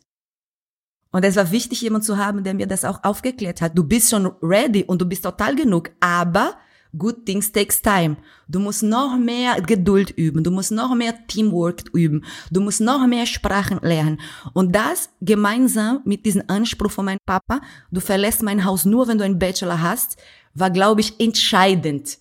Und 1.13 1.25
es 1.25 1.37
war 1.37 1.51
wichtig, 1.51 1.81
jemand 1.81 2.05
zu 2.05 2.19
haben, 2.19 2.45
der 2.45 2.53
mir 2.53 2.67
das 2.67 2.85
auch 2.85 3.03
aufgeklärt 3.03 3.63
hat. 3.63 3.77
Du 3.77 3.85
bist 3.85 4.11
schon 4.11 4.27
ready 4.43 4.85
und 4.85 5.01
du 5.01 5.07
bist 5.07 5.25
total 5.25 5.57
genug, 5.57 5.91
aber 6.01 6.57
Good 6.97 7.27
things 7.27 7.53
takes 7.53 7.83
time. 7.83 8.17
Du 8.49 8.61
musst 8.61 8.83
noch 8.83 9.17
mehr 9.19 9.61
Geduld 9.61 10.11
üben. 10.11 10.43
Du 10.43 10.51
musst 10.51 10.73
noch 10.73 10.95
mehr 10.95 11.15
Teamwork 11.27 11.85
üben. 11.93 12.25
Du 12.51 12.61
musst 12.61 12.81
noch 12.81 13.07
mehr 13.07 13.27
Sprachen 13.27 13.79
lernen. 13.83 14.21
Und 14.55 14.75
das 14.75 15.11
gemeinsam 15.21 16.01
mit 16.05 16.25
diesem 16.25 16.45
Anspruch 16.49 16.91
von 16.91 17.05
meinem 17.05 17.19
Papa, 17.27 17.61
du 17.91 18.01
verlässt 18.01 18.43
mein 18.43 18.65
Haus 18.65 18.85
nur, 18.85 19.07
wenn 19.09 19.19
du 19.19 19.25
einen 19.25 19.39
Bachelor 19.39 19.83
hast, 19.83 20.17
war, 20.55 20.71
glaube 20.71 21.03
ich, 21.03 21.21
entscheidend 21.21 22.19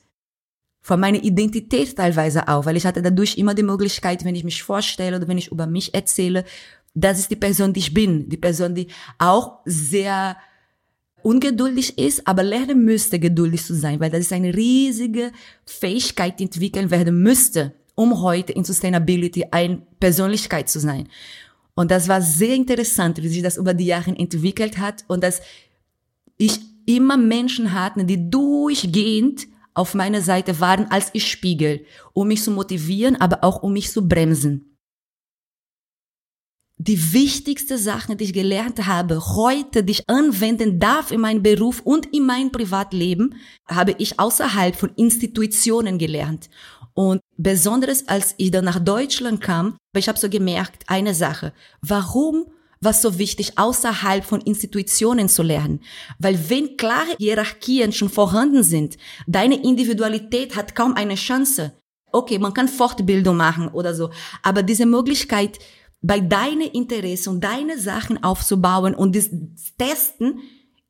von 0.82 1.02
meiner 1.02 1.22
Identität 1.22 1.98
teilweise 1.98 2.48
auch, 2.48 2.66
weil 2.66 2.78
ich 2.78 2.86
hatte 2.86 3.02
dadurch 3.02 3.38
immer 3.38 3.54
die 3.54 3.64
Möglichkeit, 3.64 4.24
wenn 4.24 4.36
ich 4.36 4.46
mich 4.46 4.64
vorstelle 4.64 5.18
oder 5.18 5.28
wenn 5.28 5.38
ich 5.38 5.52
über 5.52 5.68
mich 5.68 5.94
erzähle, 5.94 6.46
das 6.94 7.20
ist 7.20 7.30
die 7.30 7.36
Person, 7.36 7.74
die 7.74 7.82
ich 7.82 7.94
bin, 7.94 8.30
die 8.30 8.38
Person, 8.38 8.74
die 8.74 8.88
auch 9.18 9.60
sehr 9.66 10.38
ungeduldig 11.22 11.98
ist, 11.98 12.28
aber 12.28 12.44
lernen 12.44 12.86
müsste, 12.86 13.20
geduldig 13.20 13.64
zu 13.64 13.76
sein, 13.76 14.00
weil 14.00 14.10
das 14.10 14.22
ist 14.22 14.34
eine 14.34 14.56
riesige 14.56 15.32
Fähigkeit, 15.66 16.40
die 16.40 16.46
entwickeln 16.46 16.92
werden 16.92 17.22
müsste, 17.22 17.74
um 17.96 18.22
heute 18.22 18.54
in 18.54 18.64
Sustainability 18.64 19.46
eine 19.52 19.82
Persönlichkeit 20.00 20.70
zu 20.70 20.80
sein. 20.80 21.10
Und 21.76 21.92
das 21.92 22.08
war 22.08 22.22
sehr 22.22 22.56
interessant, 22.56 23.22
wie 23.22 23.28
sich 23.28 23.44
das 23.44 23.58
über 23.58 23.74
die 23.74 23.86
Jahre 23.86 24.12
entwickelt 24.12 24.78
hat 24.78 25.04
und 25.08 25.24
dass 25.24 25.42
ich 26.38 26.60
immer 26.86 27.18
Menschen 27.18 27.74
hatte, 27.74 28.06
die 28.06 28.30
durchgehend 28.30 29.48
auf 29.74 29.94
meiner 29.94 30.22
Seite 30.22 30.60
waren 30.60 30.90
als 30.90 31.10
ich 31.14 31.30
Spiegel, 31.30 31.86
um 32.14 32.30
mich 32.30 32.42
zu 32.42 32.52
motivieren, 32.52 33.16
aber 33.16 33.44
auch 33.44 33.62
um 33.62 33.74
mich 33.74 33.92
zu 33.92 34.08
bremsen 34.08 34.77
die 36.80 37.14
wichtigste 37.14 37.78
Sache, 37.78 38.16
die 38.16 38.26
ich 38.26 38.34
gelernt 38.34 38.86
habe, 38.86 39.20
heute, 39.36 39.84
die 39.84 39.94
ich 39.94 40.10
anwenden 40.10 40.80
darf 40.80 41.12
in 41.12 41.22
meinem 41.22 41.42
Beruf 41.42 41.82
und 41.82 42.06
in 42.14 42.26
meinem 42.26 42.52
Privatleben, 42.52 43.36
habe 43.68 43.96
ich 43.98 44.20
außerhalb 44.20 44.76
von 44.76 44.92
Institutionen 44.96 45.98
gelernt. 45.98 46.50
Und 46.94 47.22
besonders 47.38 48.08
als 48.08 48.36
ich 48.38 48.52
dann 48.52 48.66
nach 48.66 48.80
Deutschland 48.80 49.42
kam, 49.42 49.78
ich 49.96 50.08
habe 50.08 50.20
so 50.20 50.30
gemerkt, 50.30 50.84
eine 50.88 51.16
Sache, 51.16 51.52
warum 51.82 52.46
war 52.80 52.94
so 52.94 53.18
wichtig, 53.18 53.58
außerhalb 53.58 54.24
von 54.24 54.42
Institutionen 54.42 55.30
zu 55.30 55.42
lernen? 55.42 55.80
Weil 56.20 56.50
wenn 56.50 56.78
klare 56.78 57.16
Hierarchien 57.18 57.92
schon 57.92 58.10
vorhanden 58.10 58.62
sind, 58.64 58.98
deine 59.26 59.64
Individualität 59.64 60.56
hat 60.56 60.76
kaum 60.76 60.94
eine 60.94 61.16
Chance. 61.16 61.74
Okay, 62.12 62.38
man 62.40 62.54
kann 62.54 62.68
Fortbildung 62.68 63.36
machen 63.36 63.68
oder 63.68 63.94
so, 63.94 64.12
aber 64.42 64.64
diese 64.64 64.86
Möglichkeit, 64.86 65.60
bei 66.02 66.20
deine 66.20 66.68
Interessen 66.68 67.42
deine 67.42 67.80
Sachen 67.80 68.24
aufzubauen 68.24 68.96
und 68.96 69.16
das 69.16 69.30
Testen 69.78 70.40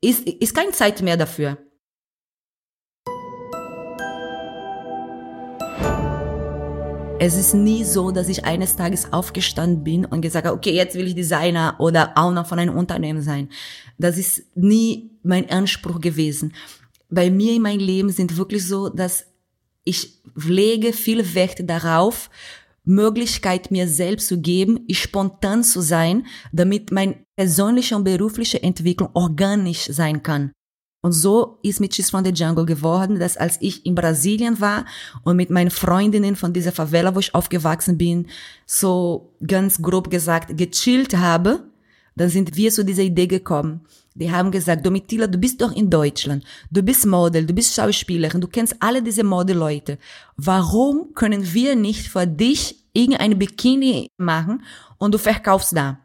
ist, 0.02 0.28
ist 0.28 0.56
keine 0.56 0.72
Zeit 0.72 1.02
mehr 1.02 1.18
dafür. 1.18 1.58
Es 7.20 7.36
ist 7.36 7.56
nie 7.56 7.84
so, 7.84 8.12
dass 8.12 8.30
ich 8.30 8.46
eines 8.46 8.76
Tages 8.76 9.12
aufgestanden 9.12 9.84
bin 9.84 10.06
und 10.06 10.22
gesagt 10.22 10.46
habe, 10.46 10.56
okay, 10.56 10.76
jetzt 10.76 10.96
will 10.96 11.08
ich 11.08 11.16
Designer 11.16 11.76
oder 11.80 12.14
Owner 12.16 12.46
von 12.46 12.60
einem 12.60 12.78
Unternehmen 12.78 13.24
sein. 13.24 13.50
Das 13.98 14.20
ist 14.20 14.44
nie 14.56 15.10
mein 15.24 15.50
Anspruch 15.50 16.00
gewesen. 16.00 16.54
Bei 17.10 17.32
mir 17.32 17.54
in 17.54 17.64
meinem 17.64 17.80
Leben 17.80 18.10
sind 18.12 18.38
wirklich 18.38 18.68
so, 18.68 18.90
dass 18.90 19.26
ich 19.84 20.22
lege 20.36 20.94
viel 20.94 21.34
Wert 21.34 21.68
darauf, 21.68 22.30
Möglichkeit 22.88 23.70
mir 23.70 23.88
selbst 23.88 24.28
zu 24.28 24.40
geben, 24.40 24.86
spontan 24.92 25.64
zu 25.64 25.82
sein, 25.82 26.26
damit 26.52 26.92
meine 26.92 27.18
persönliche 27.36 27.96
und 27.96 28.04
berufliche 28.04 28.64
Entwicklung 28.64 29.10
organisch 29.14 29.86
sein 29.86 30.24
kann. 30.24 30.52
Und 31.02 31.12
so 31.12 31.60
ist 31.62 31.80
mit 31.80 31.92
Cheese 31.94 32.10
from 32.10 32.26
the 32.26 32.32
Jungle 32.32 32.66
geworden, 32.66 33.20
dass 33.20 33.38
als 33.38 33.58
ich 33.62 33.86
in 33.86 33.96
Brasilien 33.96 34.60
war 34.60 34.86
und 35.24 35.36
mit 35.38 35.50
meinen 35.50 35.70
Freundinnen 35.70 36.36
von 36.36 36.54
dieser 36.54 36.72
Favela, 36.72 37.14
wo 37.14 37.20
ich 37.20 37.36
aufgewachsen 37.36 37.98
bin, 37.98 38.28
so 38.66 39.34
ganz 39.46 39.82
grob 39.82 40.10
gesagt 40.10 40.58
gechillt 40.58 41.16
habe, 41.16 41.70
dann 42.16 42.30
sind 42.30 42.56
wir 42.56 42.72
zu 42.72 42.84
dieser 42.84 43.04
Idee 43.04 43.28
gekommen. 43.28 43.86
Die 44.20 44.32
haben 44.32 44.50
gesagt, 44.50 44.84
Domitila, 44.84 45.28
du 45.28 45.38
bist 45.38 45.62
doch 45.62 45.72
in 45.72 45.90
Deutschland. 45.90 46.44
Du 46.72 46.82
bist 46.82 47.06
Model, 47.06 47.46
du 47.46 47.54
bist 47.54 47.76
Schauspielerin, 47.76 48.42
du 48.42 48.48
kennst 48.48 48.76
alle 48.80 49.04
diese 49.04 49.24
Modeleute. 49.24 50.00
Warum 50.38 51.14
können 51.14 51.54
wir 51.54 51.76
nicht 51.76 52.08
für 52.08 52.26
dich 52.26 52.84
irgendein 52.94 53.38
Bikini 53.38 54.10
machen 54.18 54.64
und 54.98 55.14
du 55.14 55.20
verkaufst 55.20 55.78
da? 55.78 56.00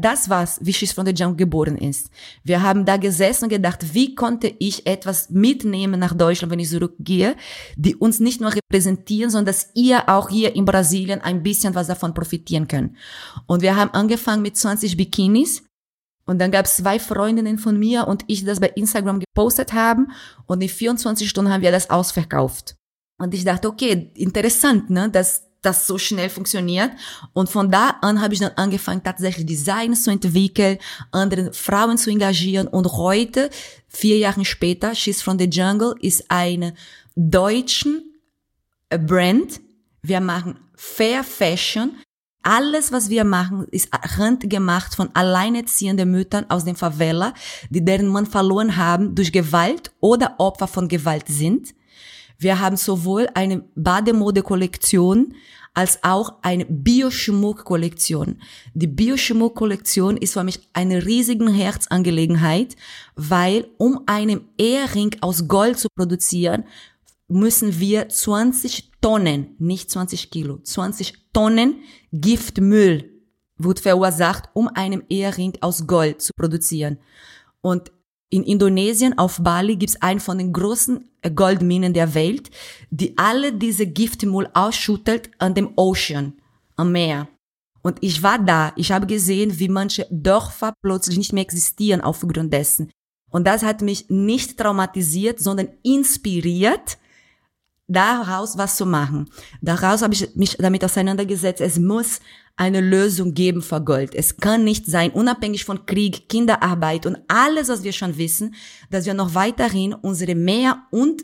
Das 0.00 0.28
war's, 0.28 0.58
wie 0.62 0.72
Schiss 0.72 0.92
von 0.92 1.04
der 1.04 1.14
Jump 1.14 1.38
geboren 1.38 1.78
ist. 1.78 2.10
Wir 2.44 2.62
haben 2.62 2.84
da 2.84 2.98
gesessen 2.98 3.44
und 3.44 3.50
gedacht, 3.50 3.94
wie 3.94 4.14
konnte 4.14 4.52
ich 4.58 4.86
etwas 4.86 5.30
mitnehmen 5.30 5.98
nach 5.98 6.14
Deutschland, 6.14 6.52
wenn 6.52 6.58
ich 6.58 6.68
zurückgehe, 6.68 7.34
die 7.76 7.96
uns 7.96 8.20
nicht 8.20 8.40
nur 8.40 8.52
repräsentieren, 8.52 9.30
sondern 9.30 9.46
dass 9.46 9.70
ihr 9.74 10.08
auch 10.08 10.28
hier 10.28 10.54
in 10.54 10.64
Brasilien 10.64 11.20
ein 11.20 11.42
bisschen 11.42 11.74
was 11.74 11.86
davon 11.86 12.14
profitieren 12.14 12.68
könnt. 12.68 12.94
Und 13.46 13.62
wir 13.62 13.74
haben 13.74 13.90
angefangen 13.92 14.42
mit 14.42 14.56
20 14.56 14.96
Bikinis 14.96 15.62
und 16.26 16.40
dann 16.40 16.50
gab 16.50 16.66
es 16.66 16.76
zwei 16.76 16.98
Freundinnen 16.98 17.56
von 17.56 17.78
mir 17.78 18.08
und 18.08 18.24
ich, 18.26 18.44
das 18.44 18.60
bei 18.60 18.68
Instagram 18.70 19.20
gepostet 19.20 19.72
haben. 19.72 20.10
Und 20.46 20.60
in 20.60 20.68
24 20.68 21.28
Stunden 21.28 21.52
haben 21.52 21.62
wir 21.62 21.70
das 21.70 21.88
ausverkauft. 21.88 22.76
Und 23.18 23.32
ich 23.32 23.44
dachte, 23.44 23.68
okay, 23.68 24.10
interessant, 24.14 24.90
ne, 24.90 25.08
dass 25.08 25.44
das 25.62 25.86
so 25.86 25.98
schnell 25.98 26.28
funktioniert. 26.28 26.90
Und 27.32 27.48
von 27.48 27.70
da 27.70 27.96
an 28.02 28.20
habe 28.20 28.34
ich 28.34 28.40
dann 28.40 28.52
angefangen, 28.56 29.02
tatsächlich 29.02 29.46
Designs 29.46 30.02
zu 30.02 30.10
entwickeln, 30.10 30.78
andere 31.12 31.52
Frauen 31.52 31.96
zu 31.96 32.10
engagieren. 32.10 32.66
Und 32.66 32.92
heute, 32.92 33.48
vier 33.88 34.18
Jahre 34.18 34.44
später, 34.44 34.94
She's 34.94 35.22
from 35.22 35.38
the 35.38 35.48
Jungle 35.48 35.94
ist 36.00 36.24
eine 36.28 36.74
deutschen 37.14 38.14
Brand. 38.90 39.60
Wir 40.02 40.20
machen 40.20 40.58
Fair 40.74 41.24
Fashion 41.24 41.96
alles, 42.46 42.92
was 42.92 43.10
wir 43.10 43.24
machen, 43.24 43.66
ist 43.72 43.90
handgemacht 43.92 44.94
von 44.94 45.10
alleinerziehenden 45.14 46.10
Müttern 46.10 46.46
aus 46.48 46.64
den 46.64 46.76
Favela, 46.76 47.34
die 47.70 47.84
deren 47.84 48.06
Mann 48.06 48.24
verloren 48.24 48.76
haben 48.76 49.16
durch 49.16 49.32
Gewalt 49.32 49.90
oder 49.98 50.36
Opfer 50.38 50.68
von 50.68 50.86
Gewalt 50.86 51.26
sind. 51.26 51.74
Wir 52.38 52.60
haben 52.60 52.76
sowohl 52.76 53.28
eine 53.34 53.64
Bademode-Kollektion 53.74 55.34
als 55.74 56.04
auch 56.04 56.34
eine 56.42 56.64
Bioschmuck-Kollektion. 56.66 58.40
Die 58.74 58.86
Bioschmuck-Kollektion 58.86 60.16
ist 60.16 60.34
für 60.34 60.44
mich 60.44 60.60
eine 60.72 61.04
riesige 61.04 61.50
Herzangelegenheit, 61.50 62.76
weil 63.16 63.66
um 63.76 64.02
einen 64.06 64.48
Ehering 64.56 65.16
aus 65.20 65.48
Gold 65.48 65.78
zu 65.78 65.88
produzieren, 65.94 66.64
müssen 67.28 67.80
wir 67.80 68.08
20 68.08 68.92
Tonnen, 69.00 69.54
nicht 69.58 69.90
20 69.90 70.30
Kilo, 70.30 70.58
20 70.62 71.32
Tonnen 71.32 71.76
Giftmüll 72.20 73.10
wird 73.58 73.80
verursacht, 73.80 74.48
um 74.54 74.68
einen 74.68 75.04
Ehering 75.08 75.54
aus 75.60 75.86
Gold 75.86 76.20
zu 76.20 76.32
produzieren. 76.36 76.98
Und 77.60 77.90
in 78.28 78.42
Indonesien, 78.42 79.18
auf 79.18 79.40
Bali, 79.40 79.76
gibt's 79.76 80.00
einen 80.02 80.20
von 80.20 80.38
den 80.38 80.52
großen 80.52 81.08
Goldminen 81.34 81.94
der 81.94 82.14
Welt, 82.14 82.50
die 82.90 83.16
alle 83.16 83.52
diese 83.52 83.86
Giftmüll 83.86 84.48
ausschüttelt 84.52 85.30
an 85.38 85.54
dem 85.54 85.72
Ocean, 85.76 86.34
am 86.76 86.92
Meer. 86.92 87.28
Und 87.82 87.98
ich 88.00 88.22
war 88.22 88.38
da, 88.38 88.72
ich 88.74 88.90
habe 88.90 89.06
gesehen, 89.06 89.58
wie 89.60 89.68
manche 89.68 90.06
Dörfer 90.10 90.74
plötzlich 90.82 91.18
nicht 91.18 91.32
mehr 91.32 91.44
existieren 91.44 92.00
aufgrund 92.00 92.52
dessen. 92.52 92.90
Und 93.30 93.46
das 93.46 93.62
hat 93.62 93.80
mich 93.80 94.06
nicht 94.08 94.58
traumatisiert, 94.58 95.38
sondern 95.38 95.68
inspiriert, 95.82 96.98
daraus 97.88 98.58
was 98.58 98.76
zu 98.76 98.86
machen. 98.86 99.30
Daraus 99.60 100.02
habe 100.02 100.14
ich 100.14 100.34
mich 100.34 100.56
damit 100.58 100.84
auseinandergesetzt, 100.84 101.60
es 101.60 101.78
muss 101.78 102.20
eine 102.56 102.80
Lösung 102.80 103.34
geben 103.34 103.62
für 103.62 103.82
Gold. 103.82 104.14
Es 104.14 104.38
kann 104.38 104.64
nicht 104.64 104.86
sein, 104.86 105.10
unabhängig 105.10 105.64
von 105.64 105.84
Krieg, 105.84 106.28
Kinderarbeit 106.28 107.06
und 107.06 107.18
alles, 107.28 107.68
was 107.68 107.84
wir 107.84 107.92
schon 107.92 108.16
wissen, 108.16 108.54
dass 108.90 109.04
wir 109.04 109.14
noch 109.14 109.34
weiterhin 109.34 109.92
unsere 109.92 110.34
Meer 110.34 110.82
und 110.90 111.22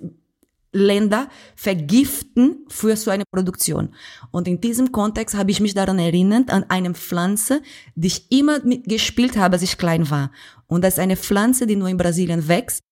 Länder 0.74 1.28
vergiften 1.54 2.64
für 2.68 2.96
so 2.96 3.10
eine 3.10 3.24
Produktion. 3.30 3.94
Und 4.30 4.48
in 4.48 4.60
diesem 4.60 4.90
Kontext 4.90 5.34
habe 5.34 5.50
ich 5.50 5.60
mich 5.60 5.74
daran 5.74 5.98
erinnert, 5.98 6.50
an 6.50 6.64
eine 6.68 6.94
Pflanze, 6.94 7.60
die 7.94 8.08
ich 8.08 8.32
immer 8.32 8.60
gespielt 8.60 9.36
habe, 9.36 9.54
als 9.54 9.62
ich 9.62 9.76
klein 9.76 10.10
war. 10.10 10.30
Und 10.66 10.82
das 10.82 10.94
ist 10.94 11.00
eine 11.00 11.16
Pflanze, 11.16 11.66
die 11.66 11.76
nur 11.76 11.88
in 11.88 11.98
Brasilien 11.98 12.48
wächst 12.48 12.82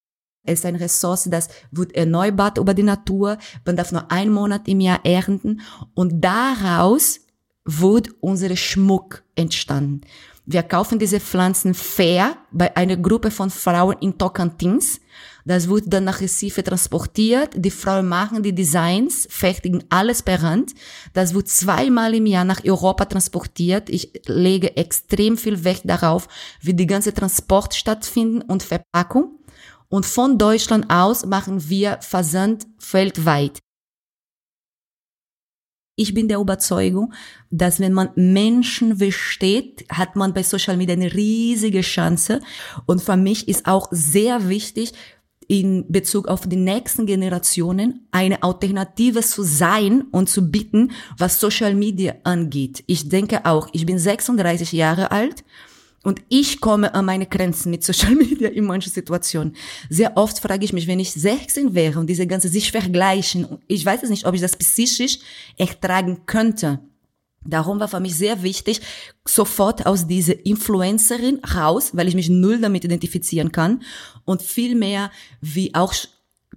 ist 0.45 0.65
eine 0.65 0.81
Ressource, 0.81 1.25
das 1.25 1.49
wird 1.71 1.95
erneuert 1.95 2.59
über 2.59 2.75
die 2.75 2.83
Natur. 2.83 3.39
Man 3.65 3.77
darf 3.77 3.93
nur 3.93 4.11
einen 4.11 4.33
Monat 4.33 4.69
im 4.69 4.81
Jahr 4.81 5.01
ernten. 5.05 5.61
Und 5.95 6.21
daraus 6.25 7.21
wird 7.65 8.09
unser 8.21 8.57
Schmuck 8.57 9.23
entstanden. 9.37 10.03
Wir 10.47 10.65
kaufen 10.65 10.99
diese 10.99 11.21
Pflanzen 11.21 11.75
fair 11.75 12.37
bei 12.51 12.77
einer 12.77 12.97
Gruppe 12.97 13.31
von 13.31 13.51
Frauen 13.51 13.97
in 14.01 14.19
Tocantins. 14.19 15.01
Das 15.45 15.69
wird 15.69 15.85
dann 15.87 16.05
nach 16.05 16.21
Recife 16.21 16.65
transportiert. 16.65 17.51
Die 17.55 17.71
Frauen 17.71 18.09
machen 18.09 18.43
die 18.43 18.55
Designs, 18.55 19.29
fertigen 19.31 19.85
alles 19.91 20.23
per 20.23 20.43
Hand. 20.43 20.73
Das 21.13 21.35
wird 21.35 21.49
zweimal 21.49 22.15
im 22.15 22.27
Jahr 22.27 22.45
nach 22.45 22.65
Europa 22.65 23.05
transportiert. 23.05 23.89
Ich 23.91 24.11
lege 24.27 24.77
extrem 24.77 25.37
viel 25.37 25.63
Wert 25.63 25.83
darauf, 25.85 26.27
wie 26.61 26.75
die 26.75 26.87
ganze 26.87 27.15
Transport 27.15 27.75
stattfinden 27.75 28.43
und 28.43 28.63
Verpackung. 28.63 29.40
Und 29.91 30.07
von 30.07 30.39
Deutschland 30.39 30.87
aus 30.89 31.27
machen 31.27 31.69
wir 31.69 31.99
Versand 32.01 32.67
weltweit. 32.93 33.59
Ich 35.97 36.15
bin 36.15 36.29
der 36.29 36.39
Überzeugung, 36.39 37.13
dass 37.51 37.81
wenn 37.81 37.93
man 37.93 38.11
Menschen 38.15 38.99
versteht, 38.99 39.85
hat 39.91 40.17
man 40.17 40.33
bei 40.33 40.43
Social 40.43 40.77
Media 40.77 40.95
eine 40.95 41.13
riesige 41.13 41.83
Chance. 41.83 42.41
Und 42.87 43.03
für 43.03 43.17
mich 43.17 43.49
ist 43.49 43.67
auch 43.67 43.89
sehr 43.91 44.49
wichtig, 44.49 44.95
in 45.47 45.91
Bezug 45.91 46.29
auf 46.29 46.49
die 46.49 46.57
nächsten 46.57 47.07
Generationen 47.07 48.07
eine 48.13 48.45
Alternative 48.45 49.21
zu 49.21 49.43
sein 49.43 50.03
und 50.13 50.31
zu 50.31 50.49
bieten, 50.49 50.93
was 51.19 51.41
Social 51.41 51.75
Media 51.75 52.15
angeht. 52.23 52.85
Ich 52.87 53.09
denke 53.09 53.45
auch, 53.45 53.69
ich 53.73 53.85
bin 53.85 53.99
36 53.99 54.71
Jahre 54.71 55.11
alt 55.11 55.45
und 56.03 56.23
ich 56.29 56.61
komme 56.61 56.95
an 56.95 57.05
meine 57.05 57.27
Grenzen 57.27 57.71
mit 57.71 57.85
Social 57.85 58.15
Media 58.17 58.49
in 58.49 58.65
manchen 58.65 58.93
Situationen. 58.93 59.55
Sehr 59.89 60.17
oft 60.17 60.39
frage 60.39 60.65
ich 60.65 60.73
mich, 60.73 60.87
wenn 60.87 61.01
ich 61.01 61.13
16 61.13 61.75
wäre 61.75 62.01
und 62.01 62.09
diese 62.09 62.27
ganze 62.27 62.49
sich 62.49 62.73
vergleichen, 62.73 63.59
ich 63.67 63.85
weiß 63.85 64.03
es 64.03 64.11
nicht, 64.11 64.27
ob 64.27 64.35
ich 64.35 64.41
das 64.41 64.57
psychisch 64.57 65.19
ertragen 65.57 66.23
könnte. 66.27 66.81
Darum 67.45 67.81
war 67.81 67.89
für 67.89 68.01
mich 68.01 68.17
sehr 68.17 68.43
wichtig, 68.43 68.83
sofort 69.27 69.87
aus 69.87 70.07
dieser 70.07 70.45
Influencerin 70.45 71.41
raus, 71.55 71.91
weil 71.95 72.07
ich 72.07 72.15
mich 72.15 72.29
null 72.29 72.61
damit 72.61 72.85
identifizieren 72.85 73.51
kann 73.51 73.83
und 74.25 74.43
viel 74.43 74.75
mehr, 74.75 75.11
wie 75.41 75.75
auch 75.75 75.95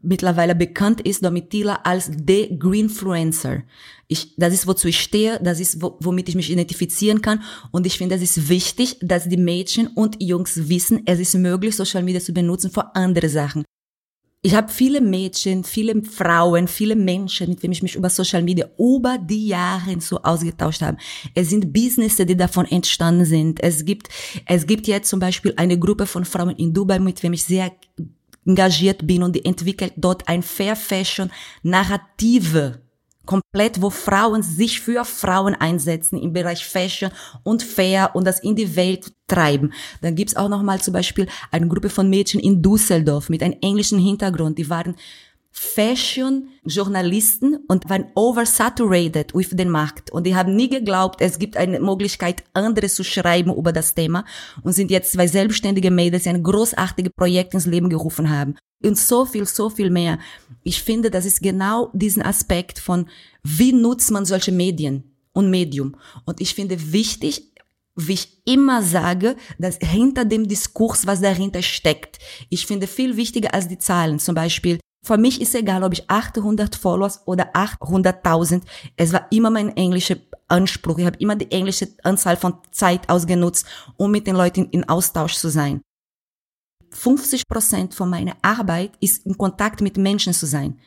mittlerweile 0.04 0.54
bekannt 0.54 1.02
ist, 1.02 1.24
Domitila 1.24 1.80
als 1.84 2.12
the 2.28 2.56
Greenfluencer. 2.60 3.64
Ich, 4.08 4.36
das 4.38 4.54
ist, 4.54 4.68
wozu 4.68 4.88
ich 4.90 5.00
stehe, 5.00 5.40
das 5.42 5.60
ist, 5.60 5.82
womit 5.82 6.30
ich 6.30 6.36
mich 6.36 6.52
identifizieren 6.52 7.22
kann. 7.22 7.42
Und 7.72 7.88
ich 7.88 7.98
finde, 7.98 8.16
es 8.16 8.22
ist 8.22 8.50
wichtig, 8.50 8.98
dass 9.02 9.28
die 9.28 9.38
Mädchen 9.38 9.88
und 9.88 10.22
Jungs 10.22 10.70
wissen, 10.70 11.02
es 11.06 11.20
ist 11.20 11.36
möglich, 11.36 11.76
Social 11.76 12.04
Media 12.04 12.22
zu 12.22 12.34
benutzen 12.34 12.70
für 12.70 12.96
andere 12.96 13.30
Sachen. 13.30 13.64
Ich 14.46 14.54
habe 14.54 14.70
viele 14.70 15.00
Mädchen, 15.00 15.64
viele 15.64 16.04
Frauen, 16.04 16.68
viele 16.68 16.98
Menschen, 16.98 17.52
mit 17.52 17.64
denen 17.64 17.72
ich 17.72 17.82
mich 17.82 17.96
über 17.96 18.10
Social 18.10 18.44
Media 18.44 18.68
über 18.78 19.18
die 19.18 19.48
Jahre 19.48 20.02
so 20.02 20.22
ausgetauscht 20.22 20.82
habe. 20.82 20.98
Es 21.34 21.50
sind 21.50 21.72
Businesses, 21.72 22.26
die 22.26 22.36
davon 22.36 22.66
entstanden 22.66 23.24
sind. 23.24 23.64
Es 23.64 23.86
gibt, 23.86 24.10
es 24.46 24.68
gibt 24.68 24.88
jetzt 24.88 25.08
zum 25.08 25.22
Beispiel 25.22 25.54
eine 25.56 25.80
Gruppe 25.80 26.06
von 26.06 26.26
Frauen 26.26 26.58
in 26.58 26.74
Dubai, 26.74 27.00
mit 27.00 27.24
denen 27.24 27.36
ich 27.36 27.46
sehr 27.46 27.72
engagiert 28.46 29.06
bin 29.06 29.24
und 29.24 29.46
entwickelt 29.46 29.94
dort 29.98 30.28
ein 30.28 30.44
Fair 30.44 30.76
Fashion 30.76 31.32
Narrative 31.62 32.82
komplett, 33.26 33.82
wo 33.82 33.90
Frauen 33.90 34.44
sich 34.44 34.82
für 34.82 35.06
Frauen 35.06 35.56
einsetzen 35.56 36.20
im 36.20 36.34
Bereich 36.34 36.66
Fashion 36.66 37.12
und 37.44 37.64
Fair 37.64 38.12
und 38.16 38.26
das 38.26 38.42
in 38.42 38.56
die 38.56 38.76
Welt 38.76 39.14
treiben. 39.28 39.74
Dann 40.02 40.16
gibt's 40.16 40.36
auch 40.36 40.50
noch 40.50 40.62
mal 40.62 40.82
zum 40.82 40.94
Beispiel 40.94 41.28
eine 41.52 41.68
Gruppe 41.68 41.90
von 41.90 42.10
Mädchen 42.10 42.40
in 42.40 42.62
Düsseldorf 42.62 43.30
mit 43.30 43.42
einem 43.42 43.58
englischen 43.62 44.00
Hintergrund. 44.00 44.58
Die 44.58 44.70
waren 44.70 44.96
Fashion-Journalisten 45.54 47.58
und 47.68 47.90
waren 47.90 48.08
oversaturated 48.16 49.34
with 49.36 49.52
den 49.52 49.70
Markt. 49.70 50.12
Und 50.12 50.26
die 50.26 50.36
haben 50.36 50.56
nie 50.56 50.68
geglaubt, 50.68 51.22
es 51.22 51.38
gibt 51.38 51.58
eine 51.58 51.80
Möglichkeit, 51.80 52.44
anderes 52.54 52.96
zu 52.96 53.04
schreiben 53.04 53.56
über 53.56 53.72
das 53.72 53.94
Thema 53.94 54.26
und 54.64 54.74
sind 54.74 54.90
jetzt 54.90 55.12
zwei 55.14 55.28
selbstständige 55.28 55.92
Mädels, 55.92 56.24
die 56.24 56.30
ein 56.30 56.42
großartiges 56.42 57.14
Projekt 57.16 57.54
ins 57.54 57.68
Leben 57.68 57.90
gerufen 57.90 58.32
haben. 58.32 58.56
Und 58.84 58.98
so 58.98 59.26
viel, 59.26 59.46
so 59.46 59.70
viel 59.70 59.92
mehr. 59.92 60.18
Ich 60.64 60.82
finde, 60.82 61.12
das 61.12 61.26
ist 61.26 61.42
genau 61.42 61.92
diesen 61.94 62.24
Aspekt 62.24 62.80
von, 62.80 63.08
wie 63.44 63.74
nutzt 63.74 64.10
man 64.12 64.26
solche 64.26 64.52
Medien 64.52 65.04
und 65.34 65.52
Medium. 65.52 65.96
Und 66.26 66.42
ich 66.42 66.56
finde 66.56 66.92
wichtig, 66.92 67.54
wie 67.96 68.14
ich 68.14 68.42
immer 68.46 68.82
sage, 68.82 69.36
dass 69.60 69.78
hinter 69.78 70.26
dem 70.26 70.48
Diskurs, 70.48 71.06
was 71.06 71.22
dahinter 71.22 71.62
steckt. 71.62 72.18
Ich 72.50 72.66
finde 72.66 72.88
viel 72.88 73.18
wichtiger 73.18 73.54
als 73.54 73.68
die 73.68 73.78
Zahlen. 73.78 74.18
Zum 74.18 74.34
Beispiel, 74.34 74.80
für 75.04 75.18
mich 75.18 75.42
ist 75.42 75.54
egal, 75.54 75.84
ob 75.84 75.94
ich 75.94 76.10
800 76.10 76.76
Followers 76.76 77.28
oder 77.28 77.54
800.000. 77.54 78.62
Es 78.96 79.12
war 79.12 79.28
immer 79.32 79.50
mein 79.50 79.76
englischer 79.76 80.16
Anspruch. 80.48 80.98
Ich 80.98 81.06
habe 81.06 81.18
immer 81.20 81.36
die 81.36 81.52
englische 81.52 81.90
Anzahl 82.04 82.38
von 82.38 82.56
Zeit 82.72 83.10
ausgenutzt, 83.10 83.66
um 83.98 84.12
mit 84.12 84.28
den 84.28 84.36
Leuten 84.36 84.70
in 84.70 84.88
Austausch 84.88 85.36
zu 85.36 85.50
sein. 85.50 85.82
50 86.92 87.48
Prozent 87.48 87.94
von 87.94 88.10
meiner 88.10 88.38
Arbeit 88.42 88.92
ist 89.02 89.26
in 89.26 89.38
Kontakt 89.38 89.82
mit 89.82 89.98
Menschen 89.98 90.34
zu 90.34 90.46
sein. 90.46 90.80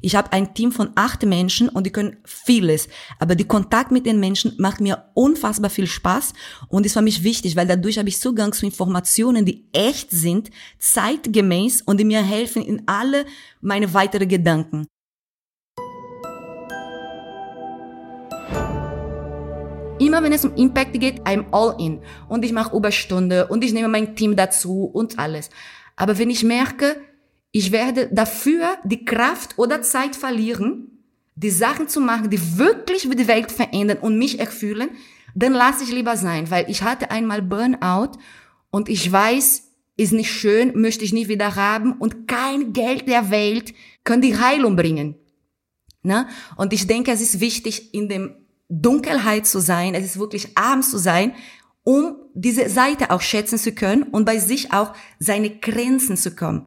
Ich 0.00 0.16
habe 0.16 0.32
ein 0.32 0.54
Team 0.54 0.72
von 0.72 0.90
acht 0.94 1.24
Menschen 1.24 1.68
und 1.68 1.86
die 1.86 1.90
können 1.90 2.16
vieles. 2.24 2.88
Aber 3.18 3.34
die 3.34 3.44
Kontakt 3.44 3.90
mit 3.90 4.06
den 4.06 4.20
Menschen 4.20 4.54
macht 4.58 4.80
mir 4.80 5.04
unfassbar 5.14 5.70
viel 5.70 5.86
Spaß 5.86 6.32
und 6.68 6.86
ist 6.86 6.94
für 6.94 7.02
mich 7.02 7.22
wichtig, 7.22 7.56
weil 7.56 7.66
dadurch 7.66 7.98
habe 7.98 8.08
ich 8.08 8.20
Zugang 8.20 8.52
zu 8.52 8.64
Informationen, 8.64 9.44
die 9.44 9.68
echt 9.72 10.10
sind, 10.10 10.50
zeitgemäß 10.78 11.82
und 11.82 11.98
die 12.00 12.04
mir 12.04 12.22
helfen 12.22 12.62
in 12.62 12.82
alle 12.86 13.26
meine 13.60 13.92
weiteren 13.92 14.28
Gedanken. 14.28 14.86
Immer 19.98 20.22
wenn 20.22 20.32
es 20.32 20.44
um 20.44 20.54
Impact 20.56 20.98
geht, 20.98 21.22
I'm 21.22 21.44
all 21.52 21.76
in. 21.78 22.00
Und 22.28 22.44
ich 22.44 22.52
mache 22.52 22.76
Überstunde 22.76 23.46
und 23.46 23.62
ich 23.62 23.72
nehme 23.72 23.86
mein 23.86 24.16
Team 24.16 24.34
dazu 24.34 24.84
und 24.84 25.18
alles. 25.18 25.48
Aber 25.94 26.18
wenn 26.18 26.28
ich 26.28 26.42
merke, 26.42 26.96
ich 27.52 27.70
werde 27.70 28.08
dafür 28.10 28.76
die 28.82 29.04
Kraft 29.04 29.58
oder 29.58 29.82
Zeit 29.82 30.16
verlieren, 30.16 31.04
die 31.34 31.50
Sachen 31.50 31.86
zu 31.86 32.00
machen, 32.00 32.30
die 32.30 32.58
wirklich 32.58 33.08
die 33.08 33.28
Welt 33.28 33.52
verändern 33.52 33.98
und 33.98 34.18
mich 34.18 34.40
erfüllen, 34.40 34.90
dann 35.34 35.52
lasse 35.52 35.84
ich 35.84 35.92
lieber 35.92 36.16
sein, 36.16 36.50
weil 36.50 36.68
ich 36.68 36.82
hatte 36.82 37.10
einmal 37.10 37.42
Burnout 37.42 38.18
und 38.70 38.88
ich 38.88 39.10
weiß, 39.10 39.68
ist 39.96 40.12
nicht 40.12 40.30
schön, 40.30 40.80
möchte 40.80 41.04
ich 41.04 41.12
nicht 41.12 41.28
wieder 41.28 41.54
haben 41.54 41.92
und 41.92 42.26
kein 42.26 42.72
Geld 42.72 43.06
der 43.06 43.30
Welt 43.30 43.74
kann 44.04 44.22
die 44.22 44.38
Heilung 44.38 44.74
bringen. 44.76 45.16
Ne? 46.02 46.26
Und 46.56 46.72
ich 46.72 46.86
denke, 46.86 47.12
es 47.12 47.20
ist 47.20 47.40
wichtig, 47.40 47.94
in 47.94 48.08
dem 48.08 48.34
Dunkelheit 48.68 49.46
zu 49.46 49.60
sein, 49.60 49.94
es 49.94 50.04
ist 50.04 50.18
wirklich 50.18 50.56
arm 50.56 50.82
zu 50.82 50.98
sein, 50.98 51.34
um 51.84 52.16
diese 52.34 52.68
Seite 52.68 53.10
auch 53.10 53.20
schätzen 53.20 53.58
zu 53.58 53.72
können 53.72 54.04
und 54.04 54.24
bei 54.24 54.38
sich 54.38 54.72
auch 54.72 54.94
seine 55.18 55.50
Grenzen 55.50 56.16
zu 56.16 56.34
kommen. 56.34 56.64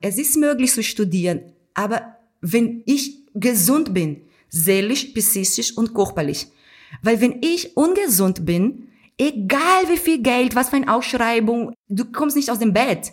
Es 0.00 0.18
ist 0.18 0.36
möglich 0.36 0.72
zu 0.72 0.82
studieren, 0.82 1.40
aber 1.74 2.16
wenn 2.40 2.82
ich 2.86 3.24
gesund 3.34 3.94
bin, 3.94 4.22
seelisch, 4.48 5.06
psychisch 5.14 5.76
und 5.76 5.94
körperlich. 5.94 6.46
Weil 7.02 7.20
wenn 7.20 7.42
ich 7.42 7.76
ungesund 7.76 8.44
bin, 8.44 8.88
egal 9.18 9.88
wie 9.88 9.96
viel 9.96 10.22
Geld, 10.22 10.54
was 10.54 10.70
für 10.70 10.76
eine 10.76 10.92
Ausschreibung, 10.92 11.74
du 11.88 12.04
kommst 12.04 12.36
nicht 12.36 12.50
aus 12.50 12.58
dem 12.58 12.72
Bett. 12.72 13.12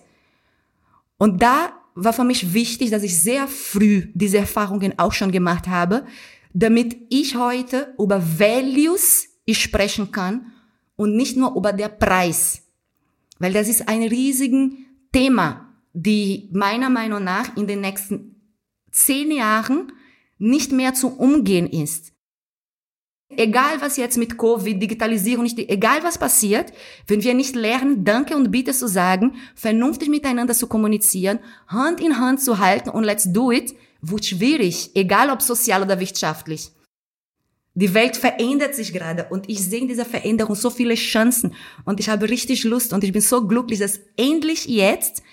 Und 1.18 1.42
da 1.42 1.74
war 1.96 2.14
für 2.14 2.24
mich 2.24 2.54
wichtig, 2.54 2.90
dass 2.90 3.04
ich 3.04 3.18
sehr 3.20 3.48
früh 3.48 4.08
diese 4.14 4.40
Erfahrungen 4.40 4.98
auch 4.98 5.14
schon 5.14 5.32
gemacht 5.32 5.68
habe, 5.68 6.06
damit 6.54 6.96
ich 7.10 7.36
heute 7.36 7.94
über 7.98 8.22
Values 8.40 9.28
sprechen 9.50 10.12
kann 10.12 10.52
und 10.96 11.16
nicht 11.16 11.38
nur 11.38 11.56
über 11.56 11.74
der 11.74 11.90
Preis. 11.90 12.62
Weil 13.40 13.54
das 13.54 13.68
ist 13.68 13.88
ein 13.88 14.04
riesiges 14.04 14.72
Thema 15.12 15.63
die 15.94 16.50
meiner 16.52 16.90
Meinung 16.90 17.24
nach 17.24 17.56
in 17.56 17.68
den 17.68 17.82
nächsten 17.82 18.42
zehn 18.92 19.32
Jahren 19.32 19.92
nicht 20.38 20.72
mehr 20.72 20.94
zu 20.94 21.08
umgehen 21.08 21.68
ist. 21.68 22.12
Egal 23.36 23.82
was 23.82 23.98
jetzt 23.98 24.18
mit 24.18 24.38
Covid, 24.38 24.80
Digitalisierung, 24.80 25.44
nicht, 25.44 25.58
egal 25.58 26.04
was 26.04 26.20
passiert, 26.20 26.72
wenn 27.08 27.24
wir 27.24 27.34
nicht 27.34 27.56
lernen, 27.56 28.04
Danke 28.04 28.36
und 28.36 28.52
Bitte 28.52 28.74
zu 28.74 28.88
sagen, 28.88 29.36
vernünftig 29.56 30.10
miteinander 30.10 30.54
zu 30.54 30.68
kommunizieren, 30.68 31.40
Hand 31.68 32.00
in 32.00 32.20
Hand 32.20 32.42
zu 32.42 32.60
halten 32.60 32.90
und 32.90 33.04
let's 33.04 33.32
do 33.32 33.52
it, 33.52 33.74
wird 34.02 34.26
schwierig, 34.26 34.92
egal 34.94 35.30
ob 35.32 35.42
sozial 35.42 35.82
oder 35.82 36.00
wirtschaftlich. 36.00 36.72
Die 37.76 37.94
Welt 37.96 38.18
verändert 38.18 38.76
sich 38.76 38.94
gerade 38.94 39.26
und 39.32 39.50
ich 39.50 39.60
sehe 39.60 39.82
in 39.82 39.88
dieser 39.88 40.06
Veränderung 40.06 40.54
so 40.54 40.70
viele 40.70 40.94
Chancen 40.94 41.56
und 41.86 42.00
ich 42.00 42.10
habe 42.10 42.30
richtig 42.30 42.64
Lust 42.66 42.94
und 42.94 43.04
ich 43.04 43.12
bin 43.12 43.22
so 43.22 43.48
glücklich, 43.48 43.80
dass 43.80 44.00
endlich 44.16 44.68
jetzt 44.68 45.24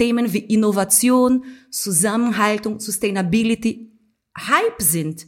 Themen 0.00 0.32
wie 0.32 0.38
Innovation, 0.38 1.44
Zusammenhaltung, 1.70 2.80
Sustainability 2.80 3.92
Hype 4.34 4.80
sind. 4.80 5.26